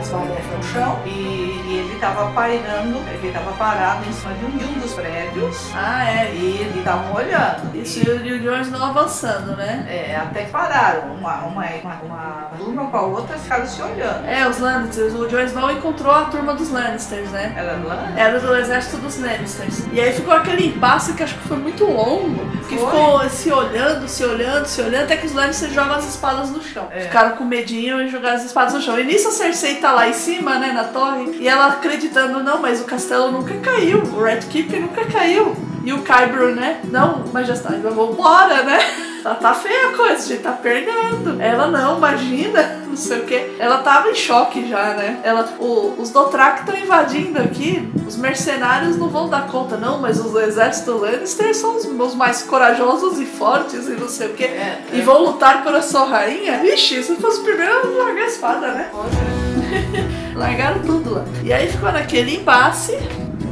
as 0.00 0.10
no 0.10 0.62
chão 0.72 0.98
e, 1.04 1.10
e 1.10 1.76
ele 1.84 1.94
estava 1.94 2.30
pairando, 2.32 2.98
ele 3.12 3.28
estava 3.28 3.52
parado 3.52 4.00
em 4.08 4.12
cima 4.12 4.32
de 4.34 4.44
um, 4.46 4.50
de 4.56 4.64
um 4.64 4.80
dos 4.80 4.92
prédios 4.94 5.70
Ah, 5.74 6.04
é. 6.10 6.32
e 6.34 6.58
ele 6.60 6.78
estava 6.78 7.16
olhando. 7.16 7.74
Isso 7.76 7.98
e 8.00 8.10
o- 8.10 8.26
e 8.26 8.32
o 8.32 8.40
Jon 8.42 8.60
Snow 8.62 8.82
avançando, 8.84 9.56
né? 9.56 9.86
É, 9.88 10.16
até 10.16 10.44
pararam, 10.46 11.12
uma, 11.14 11.34
uma, 11.44 11.64
uma, 11.82 11.94
uma 12.02 12.50
turma 12.58 12.86
com 12.86 12.96
a 12.96 13.02
outra, 13.02 13.36
ficaram 13.36 13.66
se 13.66 13.80
olhando. 13.82 14.26
É, 14.26 14.46
os 14.48 14.58
Lannisters. 14.58 15.12
O 15.14 15.28
Jon 15.28 15.40
Snow 15.40 15.70
encontrou 15.70 16.12
a 16.12 16.24
turma 16.24 16.54
dos 16.54 16.70
Lannisters, 16.70 17.30
né? 17.30 17.54
Ela 17.56 17.78
lá, 17.86 18.12
Era 18.16 18.40
do 18.40 18.54
exército 18.56 18.96
dos 18.98 19.18
Lannisters. 19.20 19.84
E 19.92 20.00
aí 20.00 20.12
ficou 20.12 20.32
aquele 20.34 20.66
impasse 20.68 21.12
que 21.12 21.22
acho 21.22 21.34
que 21.34 21.48
foi 21.48 21.56
muito 21.58 21.84
longo. 21.84 22.40
Que 22.70 22.78
Foi. 22.78 22.86
ficou 22.86 23.28
se 23.28 23.50
olhando, 23.50 24.06
se 24.06 24.24
olhando, 24.24 24.64
se 24.64 24.80
olhando, 24.80 25.02
até 25.02 25.16
que 25.16 25.26
os 25.26 25.32
Lannisters 25.32 25.72
jogam 25.72 25.96
as 25.96 26.08
espadas 26.08 26.50
no 26.50 26.62
chão. 26.62 26.86
É. 26.92 27.00
Ficaram 27.00 27.36
com 27.36 27.44
medinho 27.44 28.00
e 28.00 28.08
jogaram 28.08 28.36
as 28.36 28.44
espadas 28.44 28.74
no 28.74 28.80
chão. 28.80 28.96
E 28.96 29.02
nisso 29.02 29.26
a 29.26 29.32
Cersei 29.32 29.74
tá 29.76 29.90
lá 29.90 30.08
em 30.08 30.12
cima, 30.12 30.56
né, 30.56 30.70
na 30.70 30.84
torre. 30.84 31.36
E 31.40 31.48
ela 31.48 31.66
acreditando, 31.66 32.44
não, 32.44 32.62
mas 32.62 32.80
o 32.80 32.84
castelo 32.84 33.32
nunca 33.32 33.56
caiu. 33.58 34.04
O 34.04 34.22
Red 34.22 34.42
Keep 34.48 34.78
nunca 34.78 35.04
caiu. 35.06 35.56
E 35.84 35.92
o 35.92 36.02
Qyburn, 36.02 36.54
né? 36.54 36.80
Não, 36.84 37.24
majestade, 37.32 37.80
vamos 37.80 38.10
embora, 38.10 38.62
né? 38.62 38.78
Tá, 39.20 39.34
tá 39.34 39.52
feia 39.52 39.90
a 39.90 39.92
coisa, 39.92 40.14
a 40.14 40.26
gente 40.28 40.40
tá 40.40 40.52
perdendo. 40.52 41.42
Ela 41.42 41.66
não, 41.66 41.98
imagina, 41.98 42.79
não 42.90 42.96
sei 42.96 43.20
o 43.20 43.24
que. 43.24 43.56
Ela 43.58 43.78
tava 43.78 44.10
em 44.10 44.14
choque 44.14 44.68
já, 44.68 44.94
né? 44.94 45.20
Ela, 45.22 45.48
o- 45.58 45.94
os 45.98 46.10
Dothraki 46.10 46.60
estão 46.60 46.76
invadindo 46.78 47.38
aqui, 47.38 47.90
os 48.06 48.16
mercenários 48.16 48.96
não 48.96 49.08
vão 49.08 49.28
dar 49.28 49.46
conta, 49.48 49.76
não, 49.76 49.98
mas 49.98 50.18
os 50.18 50.34
exércitos 50.34 51.00
Lannister 51.00 51.54
são 51.54 51.76
os, 51.76 51.84
os 51.84 52.14
mais 52.14 52.42
corajosos 52.42 53.18
e 53.18 53.24
fortes 53.24 53.86
e 53.86 53.92
não 53.92 54.08
sei 54.08 54.28
o 54.28 54.34
que. 54.34 54.44
É, 54.44 54.82
E 54.92 55.00
vão 55.00 55.22
lutar 55.24 55.62
pela 55.64 55.80
sua 55.82 56.04
rainha? 56.04 56.58
Vixe, 56.58 57.02
se 57.02 57.16
fosse 57.16 57.40
o 57.40 57.44
primeiro, 57.44 57.72
eu 57.72 57.92
ia 57.92 58.02
largar 58.04 58.22
a 58.22 58.26
espada, 58.26 58.66
né? 58.72 58.90
Largaram 60.34 60.80
tudo 60.82 61.14
lá. 61.14 61.24
E 61.44 61.52
aí 61.52 61.68
ficou 61.68 61.90
naquele 61.92 62.36
impasse 62.36 62.96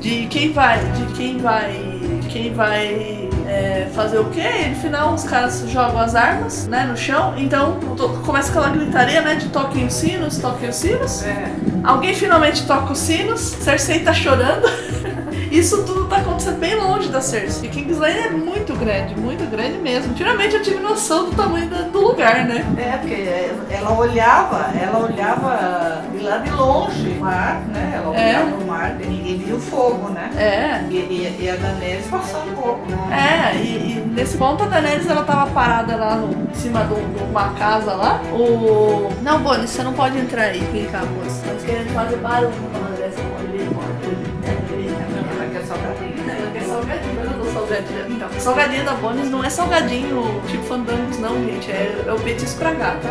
de 0.00 0.26
quem 0.26 0.52
vai, 0.52 0.78
de 0.78 1.12
quem 1.14 1.38
vai, 1.38 1.72
quem 2.30 2.52
vai 2.54 3.27
é, 3.48 3.88
fazer 3.94 4.18
o 4.18 4.26
quê? 4.26 4.46
E 4.66 4.68
no 4.68 4.76
final 4.76 5.14
os 5.14 5.24
caras 5.24 5.64
jogam 5.68 5.98
as 5.98 6.14
armas, 6.14 6.68
né, 6.68 6.84
no 6.84 6.96
chão. 6.96 7.34
Então 7.36 7.78
começa 8.24 8.50
aquela 8.50 8.68
gritaria, 8.68 9.22
né, 9.22 9.36
de 9.36 9.48
toquem 9.48 9.86
os 9.86 9.94
sinos, 9.94 10.38
toquem 10.38 10.68
os 10.68 10.76
sinos. 10.76 11.22
É, 11.22 11.50
Alguém 11.82 12.14
finalmente 12.14 12.66
toca 12.66 12.92
os 12.92 12.98
sinos, 12.98 13.40
Cersei 13.40 14.00
tá 14.00 14.12
chorando. 14.12 14.68
Isso 15.50 15.82
tudo 15.84 16.06
tá 16.06 16.16
acontecendo 16.18 16.58
bem 16.58 16.74
longe 16.76 17.08
da 17.08 17.20
Cersei. 17.20 17.68
E 17.68 17.72
Kingsland 17.72 18.18
é 18.18 18.30
muito 18.30 18.74
grande, 18.76 19.14
muito 19.18 19.48
grande 19.50 19.78
mesmo. 19.78 20.14
Finalmente 20.14 20.54
eu 20.56 20.62
tive 20.62 20.78
noção 20.80 21.26
do 21.30 21.36
tamanho 21.36 21.68
da- 21.68 21.82
do 21.82 22.00
lugar, 22.00 22.44
né? 22.46 22.64
é, 22.78 22.96
porque 22.98 23.74
ela 23.74 23.92
olhava, 23.98 24.70
ela 24.78 24.98
olhava 24.98 26.02
de 26.12 26.22
lá 26.24 26.38
de 26.38 26.50
longe 26.50 27.08
o 27.10 27.20
mar, 27.20 27.62
né? 27.72 27.92
Ela 27.96 28.16
É. 28.16 28.28
olhava 28.40 28.56
o 28.56 28.66
mar 28.66 28.96
e, 29.00 29.04
e 29.04 29.42
via 29.44 29.54
o 29.54 29.60
fogo, 29.60 30.10
né? 30.10 30.30
É, 30.36 30.84
E, 30.90 30.94
e, 30.96 31.38
e 31.44 31.50
a 31.50 31.56
Daenerys 31.56 32.06
passando 32.06 32.50
um 32.50 32.54
pouco, 32.54 32.90
né? 32.90 33.52
É, 33.54 33.56
e, 33.56 33.58
e 33.98 34.04
nesse 34.14 34.36
ponto 34.36 34.62
a 34.62 34.66
Daenerys 34.66 35.08
ela 35.08 35.24
tava 35.24 35.50
parada 35.50 35.96
lá 35.96 36.16
no, 36.16 36.48
em 36.50 36.54
cima 36.54 36.84
de 36.84 36.94
um- 36.94 37.30
uma 37.30 37.50
casa 37.54 37.94
lá. 37.94 38.20
O. 38.32 39.10
Não, 39.22 39.38
Bonnie, 39.40 39.66
você 39.66 39.82
não 39.82 39.92
pode 39.92 40.18
entrar 40.18 40.42
aí, 40.44 40.60
clicar, 40.70 41.04
moço. 41.06 41.40
Tá 41.42 41.54
querendo 41.66 41.92
fazer 41.94 42.16
barulho 42.16 42.50
com 42.52 42.97
salgadinho. 47.68 48.16
Então, 48.16 48.28
salgadinho 48.38 48.84
da 48.84 48.94
Bonis 48.94 49.30
não 49.30 49.44
é 49.44 49.50
salgadinho 49.50 50.42
tipo 50.48 50.64
fandangos, 50.64 51.18
não, 51.18 51.34
gente. 51.44 51.70
É, 51.70 52.04
é 52.06 52.12
o 52.12 52.18
petisco 52.20 52.58
pra 52.58 52.72
gata. 52.72 53.08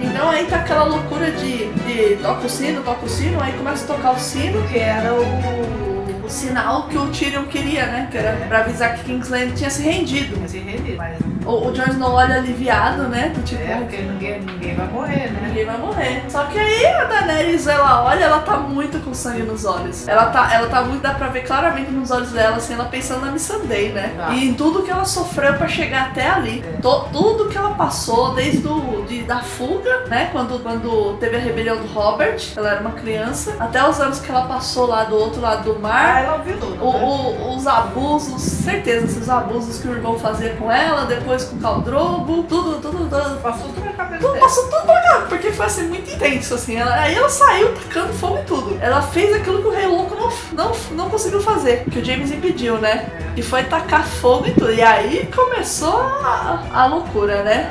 Então 0.00 0.28
aí 0.28 0.46
tá 0.46 0.56
aquela 0.56 0.84
loucura 0.84 1.30
de, 1.32 1.72
de 1.72 2.16
toca 2.22 2.46
o 2.46 2.48
sino, 2.48 2.82
toca 2.82 3.04
o 3.04 3.08
sino, 3.08 3.42
aí 3.42 3.52
começa 3.52 3.84
a 3.84 3.96
tocar 3.96 4.12
o 4.12 4.18
sino. 4.18 4.62
Que 4.68 4.78
era 4.78 5.12
o. 5.14 5.82
O 6.24 6.30
sinal 6.30 6.84
que 6.84 6.96
o 6.96 7.08
Tyrion 7.08 7.44
queria, 7.46 7.84
né? 7.86 8.08
Que 8.08 8.16
era 8.16 8.46
pra 8.46 8.60
avisar 8.60 8.94
que 8.94 9.02
Kingsland 9.04 9.54
tinha 9.54 9.68
se 9.68 9.82
rendido. 9.82 10.40
Esse 10.44 10.58
rede, 10.60 10.94
mas 10.96 11.18
O, 11.44 11.66
o 11.68 11.72
Jon 11.72 11.90
Snow 11.90 12.12
olha 12.12 12.36
aliviado, 12.36 13.08
né? 13.08 13.32
Tipo, 13.44 13.60
é 13.60 13.74
porque 13.74 13.96
ninguém, 14.02 14.40
ninguém 14.72 14.76
vai 14.76 14.86
morrer, 14.88 15.30
né? 15.32 15.40
ninguém 15.46 15.64
vai 15.66 15.78
morrer. 15.78 16.24
Só 16.28 16.44
que 16.44 16.58
aí 16.58 16.86
a 16.86 17.04
Daenerys, 17.04 17.66
ela 17.66 18.04
olha, 18.04 18.24
ela 18.24 18.40
tá 18.40 18.56
muito 18.56 18.98
com 19.00 19.12
sangue 19.14 19.42
nos 19.42 19.64
olhos. 19.64 20.06
Ela 20.08 20.26
tá, 20.26 20.52
ela 20.52 20.68
tá 20.68 20.82
muito, 20.82 21.02
dá 21.02 21.14
pra 21.14 21.28
ver 21.28 21.42
claramente 21.42 21.90
nos 21.90 22.10
olhos 22.10 22.30
dela, 22.30 22.56
assim, 22.56 22.74
ela 22.74 22.84
pensando 22.84 23.24
na 23.24 23.30
Missandei, 23.32 23.90
né? 23.92 24.14
Tá. 24.16 24.30
E 24.30 24.48
em 24.48 24.54
tudo 24.54 24.82
que 24.82 24.90
ela 24.90 25.04
sofreu 25.04 25.54
pra 25.54 25.68
chegar 25.68 26.08
até 26.08 26.28
ali. 26.28 26.64
É. 26.66 26.80
To- 26.80 27.08
tudo 27.12 27.48
que 27.48 27.56
ela 27.58 27.70
passou, 27.74 28.34
desde 28.34 28.58
do, 28.58 29.04
de, 29.06 29.22
da 29.22 29.40
fuga, 29.40 30.04
né? 30.08 30.28
Quando, 30.32 30.58
quando 30.62 31.16
teve 31.18 31.36
a 31.36 31.40
rebelião 31.40 31.76
do 31.76 31.86
Robert, 31.92 32.40
ela 32.56 32.70
era 32.70 32.80
uma 32.80 32.92
criança, 32.92 33.56
até 33.60 33.86
os 33.88 34.00
anos 34.00 34.20
que 34.20 34.30
ela 34.30 34.42
passou 34.46 34.86
lá 34.86 35.04
do 35.04 35.16
outro 35.16 35.40
lado 35.40 35.64
do 35.64 35.76
Ah, 35.76 35.88
mar. 35.88 36.24
ela 36.24 36.36
ouviu 36.36 36.58
tudo. 36.58 36.84
O- 36.84 36.92
né? 36.92 37.02
o- 37.02 37.56
os 37.56 37.66
abusos, 37.66 38.40
certeza, 38.42 39.06
esses 39.06 39.28
abusos 39.28 39.78
que 39.80 39.88
o 39.88 39.92
irmão 39.92 40.18
fazia 40.18 40.54
com 40.54 40.70
ela, 40.70 41.04
depois 41.04 41.44
com 41.44 41.56
o 41.56 41.60
Caldrogo, 41.60 42.42
tudo, 42.44 42.80
tudo, 42.80 42.98
tudo. 43.08 43.40
Passou 43.42 43.68
tudo 43.68 43.84
na 43.84 43.92
cabeça 43.92 44.20
Tudo 44.20 44.32
dela. 44.34 44.44
passou 44.46 44.61
tudo 44.70 44.82
pra 44.86 45.00
cá, 45.00 45.26
porque 45.28 45.50
foi 45.52 45.66
assim 45.66 45.82
muito 45.88 46.10
intenso, 46.10 46.54
assim. 46.54 46.76
Ela- 46.76 46.94
aí 46.94 47.14
ela 47.14 47.28
saiu 47.28 47.74
tacando 47.74 48.12
fogo 48.14 48.38
em 48.38 48.44
tudo. 48.44 48.78
Ela 48.80 49.02
fez 49.02 49.34
aquilo 49.34 49.60
que 49.62 49.68
o 49.68 49.70
Rei 49.70 49.86
Louco 49.86 50.14
não, 50.14 50.32
não, 50.52 50.72
não 50.92 51.10
conseguiu 51.10 51.40
fazer, 51.40 51.84
que 51.90 51.98
o 51.98 52.04
James 52.04 52.30
impediu, 52.30 52.78
né? 52.78 53.06
Que 53.34 53.42
foi 53.42 53.64
tacar 53.64 54.04
fogo 54.06 54.46
em 54.46 54.54
tudo. 54.54 54.72
E 54.72 54.82
aí 54.82 55.28
começou 55.34 56.00
a, 56.00 56.62
a 56.72 56.86
loucura, 56.86 57.42
né? 57.42 57.70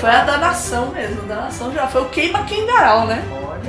Foi 0.00 0.10
a 0.10 0.24
danação 0.24 0.86
mesmo, 0.90 1.22
a 1.24 1.26
danação 1.34 1.72
já. 1.72 1.86
Foi 1.86 2.02
o 2.02 2.06
queima-quengaral, 2.06 3.06
né? 3.06 3.22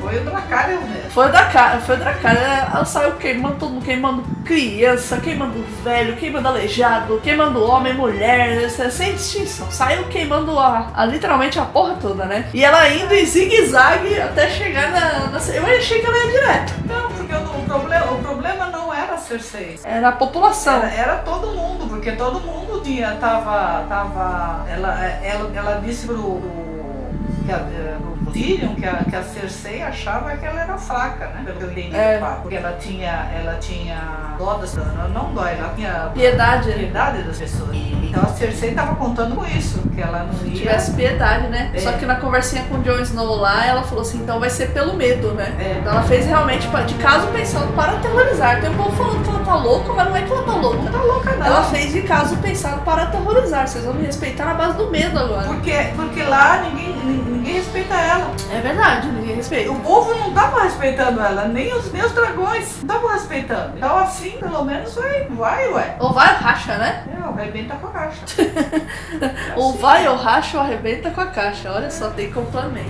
Foi 0.08 0.20
o 0.20 0.24
Dracarys 0.24 0.82
mesmo. 0.82 1.10
Foi 1.12 1.30
da 1.32 1.46
cara, 1.46 1.80
foi 1.82 1.98
cara. 1.98 2.70
Ela 2.74 2.86
saiu 2.86 3.14
queimando 3.14 3.56
todo 3.56 3.72
mundo, 3.74 3.84
queimando 3.84 4.24
criança, 4.46 5.18
queimando 5.18 5.66
velho, 5.84 6.16
queimando 6.16 6.48
aleijado, 6.48 7.20
queimando 7.22 7.62
homem, 7.64 7.94
mulher, 7.94 8.70
sem 8.70 9.14
distinção. 9.16 9.70
Saiu 9.70 10.06
queimando 10.06 10.58
a, 10.58 10.92
a- 10.96 11.06
literalmente 11.06 11.60
a 11.60 11.66
porra 11.66 11.96
toda, 12.02 12.26
né? 12.26 12.50
E 12.54 12.64
ela 12.64 12.88
indo 12.90 13.14
em 13.14 13.26
zigue-zague 13.26 14.22
até 14.22 14.50
chegar 14.50 14.92
na, 14.92 15.28
na. 15.32 15.40
Eu 15.54 15.66
achei 15.66 16.00
que 16.00 16.06
ela 16.06 16.18
ia 16.18 16.32
direto. 16.32 16.74
Não, 16.86 17.12
porque 17.12 17.34
o, 17.34 17.40
o 17.40 17.64
problema, 17.66 18.12
o 18.12 18.18
problema 18.20 18.66
não 18.68 18.94
era 18.94 19.16
a 19.16 19.18
Cersei. 19.18 19.80
Era 19.84 20.10
a 20.10 20.12
população. 20.14 20.76
Era, 20.78 20.94
era 20.94 21.16
todo 21.18 21.48
mundo, 21.48 21.88
porque 21.88 22.14
todo 22.14 22.40
mundo 22.40 22.82
tinha, 22.82 23.16
tava, 23.16 23.86
tava, 23.90 24.66
ela, 24.70 25.04
ela, 25.24 25.52
ela 25.54 25.82
disse 25.84 26.06
pro, 26.08 26.16
pro, 26.42 27.50
eh, 27.50 27.96
pro 28.00 28.17
Tyrion 28.32 28.76
que 28.76 28.86
a, 28.86 28.96
que 29.04 29.16
a 29.16 29.24
Cersei 29.24 29.82
achava 29.82 30.36
que 30.38 30.46
ela 30.46 30.62
era 30.62 30.78
fraca, 30.78 31.28
né? 31.28 31.42
Pelo 31.46 31.58
que 31.58 31.64
eu 31.64 31.72
entendi 31.72 31.96
É. 31.96 32.18
papo. 32.20 32.42
Porque 32.44 32.56
ela 32.56 32.74
tinha, 32.80 33.30
ela 33.36 33.56
tinha 33.56 34.36
dó 34.38 34.56
das, 34.56 34.74
não, 34.76 35.10
não 35.10 35.34
dó, 35.34 35.46
ela 35.46 35.74
tinha 35.76 36.12
Piedade. 36.14 36.72
piedade 36.74 37.24
das 37.24 37.38
pessoas. 37.38 37.70
Então 37.76 38.24
a 38.24 38.28
Cersei 38.28 38.74
tava 38.74 38.96
contando 38.96 39.36
com 39.36 39.46
isso, 39.46 39.80
que 39.94 40.02
ela 40.02 40.24
não 40.24 40.48
ia... 40.48 40.56
tivesse 40.56 40.94
piedade, 40.94 41.48
né? 41.48 41.72
É. 41.74 41.80
Só 41.80 41.92
que 41.94 42.06
na 42.06 42.16
conversinha 42.16 42.64
com 42.64 42.76
o 42.76 42.84
Jon 42.84 43.00
Snow 43.00 43.36
lá, 43.36 43.66
ela 43.66 43.84
falou 43.84 44.02
assim, 44.02 44.20
então 44.20 44.40
vai 44.40 44.50
ser 44.50 44.72
pelo 44.72 44.94
medo, 44.94 45.34
né? 45.34 45.56
É. 45.60 45.78
Então 45.80 45.92
ela 45.92 46.04
fez 46.04 46.26
realmente 46.26 46.68
de 46.86 46.94
caso 46.96 47.28
pensando 47.28 47.74
para 47.76 47.94
aterrorizar. 47.94 48.62
Tem 48.62 48.70
um 48.70 48.78
povo 48.78 48.92
falando 48.92 49.24
que 49.24 49.30
ela 49.30 49.40
tá 49.48 49.56
louca, 49.56 49.94
mas 49.94 50.10
não 50.10 50.16
é 50.16 50.22
que 50.22 50.32
ela 50.32 50.44
tá 50.44 50.56
louca. 50.56 50.78
Não 50.78 50.92
tá 50.92 51.02
louca 51.02 51.36
não. 51.36 51.46
Ela 51.46 51.64
fez 51.64 51.94
de 51.94 52.02
caso 52.02 52.38
pensado 52.38 52.82
para 52.82 53.04
aterrorizar. 53.04 53.68
Vocês 53.68 53.86
vão 53.86 53.94
me 53.94 54.06
respeitar 54.06 54.46
na 54.46 54.54
base 54.54 54.78
do 54.78 54.90
medo 54.92 55.18
agora. 55.18 55.48
Porque, 55.48 55.74
porque 55.96 56.24
lá 56.24 56.62
ninguém, 56.64 56.94
ninguém 56.96 57.54
respeita 57.54 57.94
ela. 57.94 58.32
É 58.52 58.60
verdade, 58.60 59.08
ninguém 59.08 59.36
respeita. 59.36 59.72
O 59.72 59.80
povo 59.80 60.14
não 60.16 60.34
tava 60.34 60.64
respeitando 60.64 61.22
ela, 61.22 61.48
nem 61.48 61.74
os 61.74 61.92
meus 61.92 62.12
dragões 62.12 62.84
não 62.84 62.96
estavam 62.96 63.10
respeitando. 63.10 63.78
Então 63.78 63.98
assim, 63.98 64.32
pelo 64.32 64.64
menos 64.66 64.94
vai, 64.94 65.24
vai, 65.30 65.68
ué. 65.70 65.96
Ou 66.00 66.14
vai 66.14 66.34
ou 66.34 66.40
racha, 66.42 66.78
né? 66.78 67.04
É, 67.14 67.28
arrebenta 67.28 67.76
com 67.76 67.88
a 67.88 67.92
caixa. 67.92 68.22
Ou 69.56 69.74
vai 69.74 70.08
ou 70.08 70.16
racha 70.16 70.58
ou 70.58 70.64
arrebenta 70.64 71.10
com 71.12 71.22
a 71.22 71.28
caixa. 71.28 71.72
Olha 71.72 71.90
só, 71.90 72.10
tem 72.10 72.32
complemento. 72.32 72.90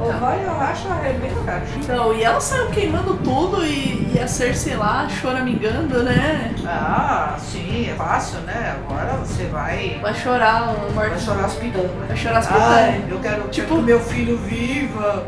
Ou 0.00 0.12
vai, 0.12 0.44
eu 0.44 0.60
acho, 0.60 0.88
arrebenta 0.88 1.34
com 1.34 1.40
a 1.40 1.44
caixa. 1.44 1.72
Então, 1.76 2.14
e 2.14 2.22
ela 2.22 2.40
saiu 2.40 2.70
queimando 2.70 3.16
tudo 3.18 3.64
e, 3.64 4.12
e 4.14 4.20
a 4.20 4.26
Cersei 4.26 4.76
lá 4.76 5.08
choramingando, 5.08 5.93
né? 6.02 6.54
Ah, 6.66 7.34
sim, 7.38 7.88
é 7.90 7.94
fácil, 7.94 8.40
né? 8.40 8.76
Agora 8.84 9.12
você 9.18 9.44
vai, 9.46 9.98
Vai 10.02 10.14
chorar 10.14 10.56
a 10.56 10.72
vai 10.92 11.08
morte. 11.08 11.22
chorar 11.24 11.44
as 11.44 11.54
piranhas. 11.54 11.90
Vai 12.08 12.16
chorar 12.16 12.38
as 12.38 12.46
Ai, 12.52 12.92
pitanhas. 12.92 13.10
eu 13.10 13.18
quero 13.20 13.48
Tipo- 13.48 13.76
meu 13.82 14.00
filho 14.00 14.36
viva. 14.38 15.24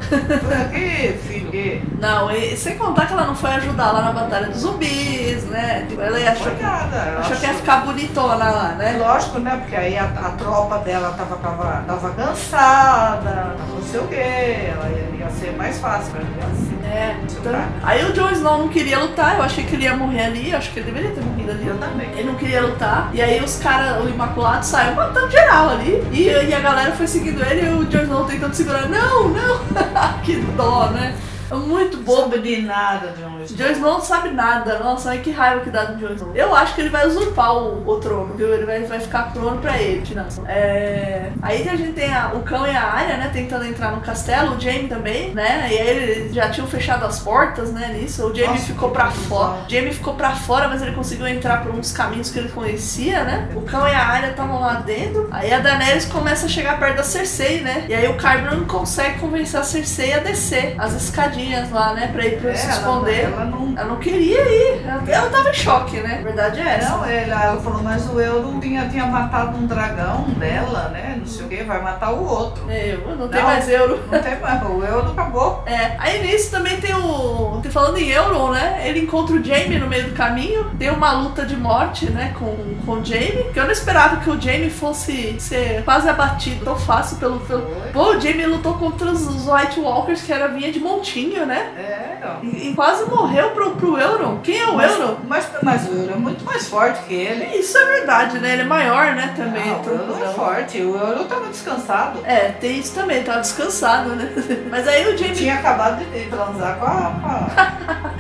que 0.73 1.13
filho? 1.27 1.47
Não, 2.01 2.31
e 2.31 2.57
sem 2.57 2.77
contar 2.77 3.07
que 3.07 3.13
ela 3.15 3.25
não 3.27 3.35
foi 3.35 3.51
ajudar 3.53 3.91
lá 3.93 4.03
na 4.03 4.13
Batalha 4.13 4.49
dos 4.49 4.59
Zumbis, 4.61 5.45
né? 5.45 5.87
Tipo, 5.89 6.03
ela 6.03 6.19
ia- 6.21 6.33
achou, 6.33 6.53
nada. 6.61 7.19
achou 7.21 7.37
que 7.37 7.47
ia 7.47 7.55
ficar 7.55 7.85
bonitona 7.85 8.45
lá, 8.51 8.69
né? 8.77 8.97
lógico, 8.99 9.39
né? 9.39 9.57
Porque 9.63 9.75
aí 9.75 9.97
a, 9.97 10.05
a 10.05 10.31
tropa 10.37 10.79
dela 10.79 11.15
tava, 11.17 11.37
tava, 11.37 11.85
tava 11.87 12.11
cansada, 12.11 13.57
não 13.75 13.83
sei 13.83 14.01
o 14.01 14.07
quê. 14.09 14.15
Ela 14.17 14.89
ia, 14.91 15.25
ia 15.25 15.31
ser 15.31 15.53
mais 15.57 15.79
fácil 15.79 16.13
pra. 16.13 16.21
Assim. 16.23 16.77
É, 16.87 17.17
então, 17.23 17.53
aí 17.83 18.05
o 18.05 18.13
Jon 18.13 18.31
Snow 18.31 18.59
não 18.59 18.69
queria 18.69 18.99
lutar, 18.99 19.37
eu 19.37 19.43
achei 19.43 19.65
que 19.65 19.75
ele 19.75 19.85
ia 19.85 19.97
morrer 19.97 20.25
ali, 20.27 20.55
acho 20.57 20.73
que 20.73 20.81
ele 20.81 20.91
deveria 20.91 21.11
ter 21.11 21.21
morrido 21.23 21.51
ali. 21.51 21.67
Eu 21.67 21.79
também. 21.79 22.11
Ele 22.13 22.25
não 22.25 22.35
queria 22.35 22.63
lutar, 22.63 23.11
e 23.13 23.21
aí 23.21 23.43
os 23.43 23.57
caras, 23.57 24.05
o 24.05 24.09
Imaculado 24.09 24.65
saiu 24.65 24.95
matando 24.95 25.31
geral 25.31 25.71
ali, 25.71 26.03
e, 26.13 26.25
e 26.25 26.55
a 26.55 26.61
galera 26.61 26.93
foi 26.93 27.07
seguindo 27.07 27.43
ele 27.45 27.67
e 27.67 27.73
o 27.73 27.85
Jon 27.85 28.03
Snow 28.03 28.25
tentando 28.25 28.55
segurar. 28.55 28.89
Não, 28.89 29.29
não! 29.29 29.61
que 30.25 30.37
dó, 30.57 30.89
né? 30.89 31.15
É 31.51 31.55
muito 31.55 31.97
bobo. 31.99 32.37
De 32.39 32.61
nada, 32.63 33.13
John 33.19 33.39
O 33.39 33.43
Snow. 33.45 33.59
Jon 33.67 33.73
Snow 33.73 33.93
não 33.95 34.01
sabe 34.01 34.31
nada. 34.31 34.79
Nossa, 34.79 35.11
ai, 35.11 35.19
que 35.19 35.31
raiva 35.31 35.61
que 35.61 35.71
dá 35.71 35.85
do 35.85 35.97
Jon 35.99 36.15
Snow. 36.15 36.33
Eu 36.35 36.55
acho 36.55 36.75
que 36.75 36.81
ele 36.81 36.91
vai 36.91 37.07
usurpar 37.07 37.55
o, 37.57 37.89
o 37.89 38.01
trono, 38.01 38.35
viu? 38.35 38.53
Ele 38.53 38.67
vai, 38.67 38.83
vai 38.85 39.01
ficar 39.01 39.33
trono 39.33 39.59
pra 39.61 39.79
ele. 39.81 40.03
Não. 40.15 40.27
É... 40.47 41.31
Aí 41.43 41.69
a 41.69 41.77
gente 41.77 41.93
tem 41.93 42.13
a- 42.13 42.33
o 42.35 42.41
cão 42.41 42.67
e 42.67 42.71
a 42.77 42.83
área, 42.83 43.17
né? 43.17 43.31
Tentando 43.33 43.65
entrar 43.65 43.93
no 43.93 44.01
castelo. 44.01 44.57
O 44.57 44.61
Jaime 44.61 44.89
também, 44.89 45.33
né? 45.35 45.69
E 45.71 45.79
aí 45.79 45.89
eles 45.89 46.35
já 46.35 46.49
tinham 46.51 46.67
fechado 46.67 47.05
as 47.05 47.21
portas, 47.21 47.73
né? 47.73 47.97
Nisso. 47.99 48.27
O 48.27 48.35
Jaime 48.35 48.55
Nossa, 48.55 48.67
ficou 48.67 48.91
pra 48.91 49.11
fora. 49.11 49.59
O 49.67 49.71
Jaime 49.71 49.93
ficou 49.93 50.15
pra 50.15 50.31
fora, 50.33 50.69
mas 50.69 50.83
ele 50.83 50.93
conseguiu 50.93 51.27
entrar 51.29 51.63
por 51.63 51.73
uns 51.75 51.93
caminhos 51.93 52.31
que 52.31 52.39
ele 52.39 52.49
conhecia, 52.49 53.25
né? 53.25 53.49
O 53.55 53.63
cão 53.63 53.87
e 53.87 53.93
a 53.93 54.05
área 54.05 54.31
estavam 54.31 54.61
lá 54.61 54.75
dentro. 54.75 55.29
Aí 55.31 55.53
a 55.53 55.61
Daenerys 55.61 56.07
começa 56.07 56.47
a 56.47 56.49
chegar 56.49 56.79
perto 56.79 56.97
da 56.97 57.03
Cersei, 57.03 57.61
né? 57.61 57.85
E 57.89 57.95
aí 57.95 58.07
o 58.09 58.17
Qyburn 58.17 58.65
consegue 58.67 59.19
convencer 59.21 59.61
a 59.61 59.63
Cersei 59.65 60.13
a 60.13 60.19
descer 60.19 60.75
as 60.79 60.93
escadinhas 60.95 61.36
lá, 61.71 61.93
né? 61.95 62.09
Pra 62.13 62.25
ir 62.27 62.41
pra 62.41 62.51
É, 62.51 62.55
se 62.55 62.67
ela, 62.67 62.75
esconder. 62.77 63.25
ela 63.25 63.45
não. 63.45 63.75
Ela 63.77 63.89
não 63.89 63.97
queria 63.97 64.41
ir. 64.41 64.85
Ela, 64.87 65.03
ela 65.09 65.31
tava 65.31 65.51
em 65.51 65.55
choque, 65.55 65.99
né? 66.01 66.19
A 66.21 66.23
verdade 66.23 66.61
é 66.61 66.65
essa. 66.77 66.91
Não, 66.91 67.05
ela, 67.05 67.45
ela 67.45 67.61
falou, 67.61 67.83
mas 67.83 68.09
o 68.09 68.19
Euro 68.21 68.59
tinha, 68.61 68.89
tinha 68.89 69.07
matado 69.07 69.57
um 69.59 69.67
dragão 69.67 70.25
dela, 70.39 70.89
né? 70.93 71.17
Não 71.19 71.27
sei 71.27 71.45
o 71.45 71.49
que, 71.49 71.63
vai 71.65 71.83
matar 71.83 72.13
o 72.13 72.25
outro. 72.25 72.71
Eu, 72.71 73.17
não 73.17 73.29
tem 73.29 73.41
Não. 73.41 73.49
mais 73.49 73.69
euro. 73.69 74.01
Não 74.11 74.19
tem 74.23 74.39
mais, 74.41 74.63
o 74.63 74.83
Euro 74.85 75.11
acabou. 75.13 75.65
É, 75.77 75.95
aí 75.99 76.23
nisso 76.23 76.51
também 76.51 76.77
tem 76.81 76.95
o. 76.95 77.59
tem- 77.63 77.71
Falando 77.71 77.99
em 77.99 78.09
Euron, 78.09 78.51
né? 78.53 78.83
Ele 78.87 79.01
encontra 79.01 79.35
o 79.37 79.43
Jaime 79.45 79.79
no 79.79 79.87
meio 79.89 80.05
do 80.09 80.15
caminho. 80.15 80.71
Tem 80.79 80.89
uma 80.91 81.13
luta 81.13 81.45
de 81.45 81.57
morte, 81.57 82.07
né? 82.11 82.35
Com, 82.39 82.57
com 82.87 82.93
o 83.01 83.05
Jaime. 83.05 83.45
Que 83.53 83.59
eu 83.61 83.65
não 83.65 83.71
esperava 83.73 84.17
que 84.19 84.31
o 84.31 84.41
Jaime 84.41 84.71
fosse 84.71 85.39
ser 85.39 85.83
quase 85.85 86.09
abatido 86.09 86.65
tão 86.65 86.77
fácil 86.77 87.19
pelo. 87.19 87.41
pelo... 87.41 87.63
Pô, 87.93 88.13
o 88.15 88.21
Jaime 88.21 88.47
lutou 88.47 88.75
contra 88.75 89.11
os, 89.11 89.27
os 89.27 89.47
White 89.49 89.81
Walkers, 89.81 90.23
que 90.23 90.33
era 90.33 90.49
vinha 90.49 90.73
de 90.73 90.79
montinho, 90.81 91.26
né? 91.47 91.73
É. 91.77 92.17
E, 92.43 92.69
e 92.71 92.75
quase 92.75 93.05
morreu 93.05 93.51
pro, 93.51 93.73
pro 93.73 93.99
Euron. 93.99 94.41
Quem 94.43 94.59
é 94.61 94.67
o 94.67 94.77
Mas, 94.77 94.93
Euron? 94.93 95.17
mas, 95.27 95.49
mas 95.63 95.89
o 95.89 95.93
Euro 95.95 96.13
é 96.15 96.17
muito 96.17 96.45
mais 96.45 96.69
forte 96.69 97.03
que 97.05 97.15
ele. 97.15 97.45
Isso 97.59 97.77
é 97.77 97.85
verdade, 97.85 98.39
né? 98.39 98.53
Ele 98.55 98.63
é 98.63 98.67
maior, 98.67 99.15
né? 99.15 99.33
Também. 99.37 99.67
Não, 99.67 99.81
o 99.83 99.89
Euro 99.89 100.13
é 100.13 100.17
Então, 100.17 100.35
forte, 100.35 100.81
o 100.81 100.97
Euro 100.97 101.25
tava 101.25 101.47
descansado. 101.49 102.21
É, 102.25 102.53
tem 102.61 102.79
isso 102.79 102.95
também, 102.95 103.23
tava 103.23 103.41
descansado, 103.41 104.11
né? 104.11 104.31
Mas 104.71 104.87
aí 104.89 105.07
o 105.13 105.17
Jaime. 105.17 105.35
Tinha 105.35 105.55
acabado 105.55 106.05
de 106.05 106.21
transar 106.27 106.77
com 106.79 106.87
a. 106.87 108.07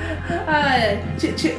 Ah, 0.49 0.77
é. 0.79 1.01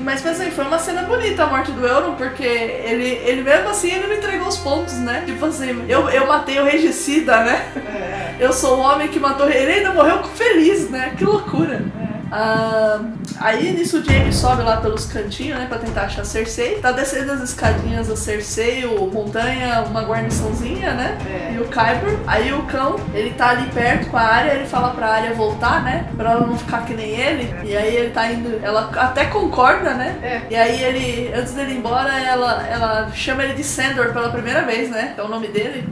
Mas 0.02 0.22
pensa 0.22 0.44
aí, 0.44 0.52
foi 0.52 0.66
uma 0.66 0.80
cena 0.80 1.04
bonita 1.04 1.44
a 1.44 1.48
morte 1.48 1.72
do 1.72 1.86
Euron, 1.86 2.16
porque 2.16 2.44
ele, 2.44 3.06
ele 3.26 3.42
mesmo 3.42 3.70
assim 3.70 3.92
ele 3.92 4.08
não 4.08 4.16
entregou 4.16 4.48
os 4.48 4.58
pontos, 4.58 4.94
né? 4.96 5.24
Tipo 5.26 5.46
assim, 5.46 5.86
eu, 5.88 6.10
eu 6.10 6.28
matei 6.28 6.60
o 6.60 6.64
regicida, 6.66 7.44
né? 7.44 7.66
É, 7.76 8.27
Eu 8.40 8.54
sou 8.54 8.78
o 8.78 8.82
homem 8.82 9.08
que 9.08 9.20
matou. 9.20 9.50
Ele 9.50 9.72
ainda 9.72 9.92
morreu 9.94 10.24
feliz, 10.24 10.90
né? 10.90 11.14
Que 11.18 11.24
loucura. 11.24 11.82
é. 12.04 12.08
Ah, 12.30 13.00
aí 13.40 13.72
nisso 13.72 14.00
o 14.00 14.04
Jaime 14.04 14.34
sobe 14.34 14.62
lá 14.62 14.78
pelos 14.78 15.06
cantinhos, 15.06 15.58
né? 15.58 15.66
Pra 15.68 15.78
tentar 15.78 16.02
achar 16.04 16.22
a 16.24 16.26
Cersei. 16.26 16.76
Tá 16.80 16.92
descendo 16.92 17.32
as 17.32 17.42
escadinhas 17.42 18.12
a 18.12 18.18
Cersei, 18.18 18.86
o 18.86 19.08
Montanha, 19.08 19.86
uma 19.88 20.02
guarniçãozinha, 20.04 20.94
né? 20.94 21.18
É. 21.26 21.54
E 21.54 21.60
o 21.60 21.66
Kyber. 21.70 22.18
Aí 22.28 22.52
o 22.54 22.64
cão, 22.64 22.98
ele 23.14 23.30
tá 23.32 23.52
ali 23.52 23.70
perto 23.72 24.10
com 24.10 24.18
a 24.18 24.22
área, 24.22 24.52
ele 24.56 24.66
fala 24.66 24.90
pra 24.90 25.08
área 25.08 25.34
voltar, 25.34 25.82
né? 25.84 26.06
Pra 26.18 26.32
ela 26.32 26.46
não 26.48 26.58
ficar 26.58 26.86
que 26.86 26.94
nem 26.94 27.12
ele. 27.12 27.56
E 27.64 27.76
aí 27.78 27.96
ele 27.96 28.10
tá 28.10 28.30
indo. 28.30 28.60
Ela 28.62 28.92
até 28.98 29.26
concorda, 29.26 29.94
né? 29.94 30.18
É. 30.22 30.42
E 30.50 30.56
aí 30.56 30.84
ele, 30.84 31.34
antes 31.34 31.54
dele 31.54 31.72
ir 31.76 31.78
embora, 31.78 32.12
ela, 32.20 32.68
ela 32.68 33.10
chama 33.14 33.44
ele 33.46 33.54
de 33.54 33.64
Sandor 33.64 34.12
pela 34.12 34.30
primeira 34.30 34.64
vez, 34.64 34.90
né? 34.90 35.14
É 35.18 35.22
o 35.22 35.30
nome 35.30 35.48
dele. 35.48 35.88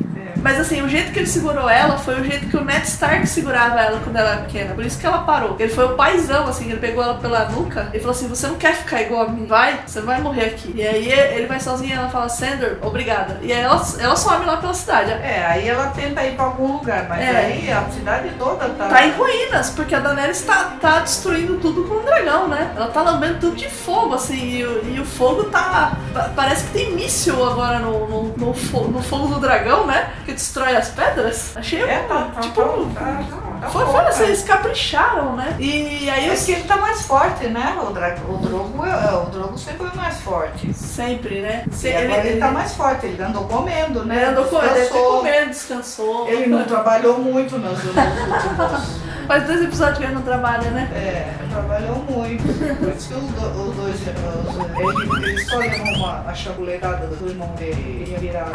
Mas 0.46 0.60
assim, 0.60 0.84
o 0.84 0.88
jeito 0.88 1.12
que 1.12 1.18
ele 1.18 1.26
segurou 1.28 1.68
ela 1.68 1.98
foi 1.98 2.22
o 2.22 2.24
jeito 2.24 2.46
que 2.46 2.56
o 2.56 2.64
Ned 2.64 2.86
Stark 2.86 3.26
segurava 3.26 3.82
ela 3.82 4.00
quando 4.04 4.16
ela 4.16 4.30
era 4.34 4.42
pequena. 4.42 4.76
Por 4.76 4.86
isso 4.86 5.00
que 5.00 5.06
ela 5.08 5.24
parou. 5.24 5.56
Ele 5.58 5.72
foi 5.74 5.86
o 5.86 5.96
paizão, 5.96 6.46
assim, 6.48 6.70
ele 6.70 6.80
pegou 6.80 7.04
ela 7.04 7.16
pela 7.16 7.46
nuca 7.50 7.90
e 7.92 7.98
falou 7.98 8.12
assim: 8.12 8.28
Você 8.28 8.46
não 8.46 8.54
quer 8.56 8.76
ficar 8.76 9.02
igual 9.02 9.24
a 9.26 9.30
mim? 9.30 9.48
Vai, 9.48 9.80
você 9.88 10.02
vai 10.02 10.22
morrer 10.22 10.46
aqui. 10.46 10.72
E 10.76 10.86
aí 10.88 11.12
ele 11.12 11.48
vai 11.48 11.60
sozinho 11.60 11.90
e 11.90 11.94
ela 11.98 12.10
fala: 12.10 12.30
Sandor, 12.30 12.78
obrigada. 12.84 13.40
E 13.42 13.52
aí 13.52 13.60
ela, 13.60 13.84
ela 14.00 14.16
some 14.16 14.46
lá 14.46 14.58
pela 14.58 14.74
cidade. 14.76 15.10
É, 15.14 15.44
aí 15.50 15.68
ela 15.68 15.88
tenta 15.88 16.24
ir 16.24 16.36
pra 16.36 16.46
algum 16.46 16.74
lugar, 16.74 17.08
mas 17.10 17.22
É. 17.22 17.36
aí 17.38 17.72
a 17.72 17.90
cidade 17.90 18.30
toda 18.38 18.70
tá. 18.70 18.88
Tá 18.88 19.04
em 19.04 19.12
ruínas, 19.14 19.72
porque 19.72 19.96
a 19.96 20.00
Daenerys 20.00 20.42
tá, 20.44 20.76
tá 20.80 21.00
destruindo 21.00 21.58
tudo 21.58 21.86
com 21.86 21.96
o 21.96 22.04
dragão, 22.04 22.48
né? 22.48 22.72
Ela 22.76 22.90
tá 22.90 23.02
lambendo 23.02 23.40
tudo 23.40 23.56
de 23.56 23.68
fogo, 23.68 24.14
assim, 24.14 24.58
e, 24.60 24.64
o- 24.64 24.86
e 24.94 25.00
o 25.00 25.06
fogo 25.06 25.46
tá. 25.46 25.98
pa- 26.14 26.30
Parece 26.36 26.66
que 26.66 26.72
tem 26.74 26.92
míssil 26.94 27.44
agora 27.44 27.80
no, 27.80 28.08
no, 28.08 28.24
no, 28.38 28.88
no 28.92 29.02
fogo 29.02 29.28
do 29.34 29.40
dragão, 29.40 29.88
né? 29.88 30.12
Que 30.24 30.35
destrói 30.36 30.76
as 30.76 30.90
pedras. 30.90 31.56
Achei 31.58 31.82
É, 31.82 32.04
tá, 32.04 32.32
tá, 32.34 32.42
tipo. 32.42 32.62
tá, 32.94 33.24
tá, 33.30 33.45
foi, 33.70 33.86
bom, 33.86 33.92
foi, 33.92 34.02
cara. 34.02 34.14
vocês 34.14 34.44
capricharam, 34.44 35.36
né? 35.36 35.56
E 35.60 36.10
aí 36.10 36.30
É 36.30 36.34
os. 36.34 36.44
que 36.44 36.52
ele 36.54 36.64
tá 36.64 36.78
mais 36.78 37.02
forte, 37.04 37.48
né? 37.48 37.78
O, 37.82 37.92
dra... 37.94 38.16
o 38.28 38.38
Drogo, 38.38 38.86
é- 38.86 39.14
o 39.16 39.26
Drogo 39.30 39.58
sempre 39.58 39.88
foi 39.88 39.96
mais 39.98 40.20
forte. 40.22 40.74
Sempre, 40.74 41.42
né? 41.42 41.66
Se- 41.72 41.90
E 41.90 41.96
agora 41.96 42.26
ele, 42.28 42.40
tá 42.40 42.52
mais 42.52 42.74
forte, 42.74 43.06
ele 43.06 43.22
andou 43.22 43.46
comendo, 43.46 44.06
né? 44.06 44.16
Ele 44.18 44.26
andou 44.26 44.46
comendo, 44.46 44.74
Descansou. 44.74 45.18
comendo, 45.18 45.50
descansou. 45.50 46.28
Ele 46.30 46.48
não 46.48 46.64
trabalhou 46.66 47.20
muito 47.20 47.58
nos 47.58 47.78
últimos. 47.84 49.06
Faz 49.26 49.44
dois 49.48 49.60
episódios 49.64 49.98
que 49.98 50.04
ele 50.04 50.14
não 50.14 50.22
trabalha, 50.22 50.70
né? 50.70 50.88
É, 50.94 51.34
trabalhou 51.52 51.96
muito. 52.08 52.44
Por 52.78 52.90
isso 52.90 53.08
que 53.08 53.14
os, 53.16 53.24
do- 53.32 53.70
os 53.70 53.76
dois 53.76 54.00
irmãos, 54.06 54.70
ele, 55.18 55.26
ele 55.32 55.46
só 55.46 55.58
levou 55.58 55.88
uma, 55.96 56.24
a 56.30 56.34
chabuletada 56.36 57.08
do 57.08 57.28
irmão 57.28 57.48
dele. 57.56 58.06
Ele 58.08 58.18
virar 58.20 58.46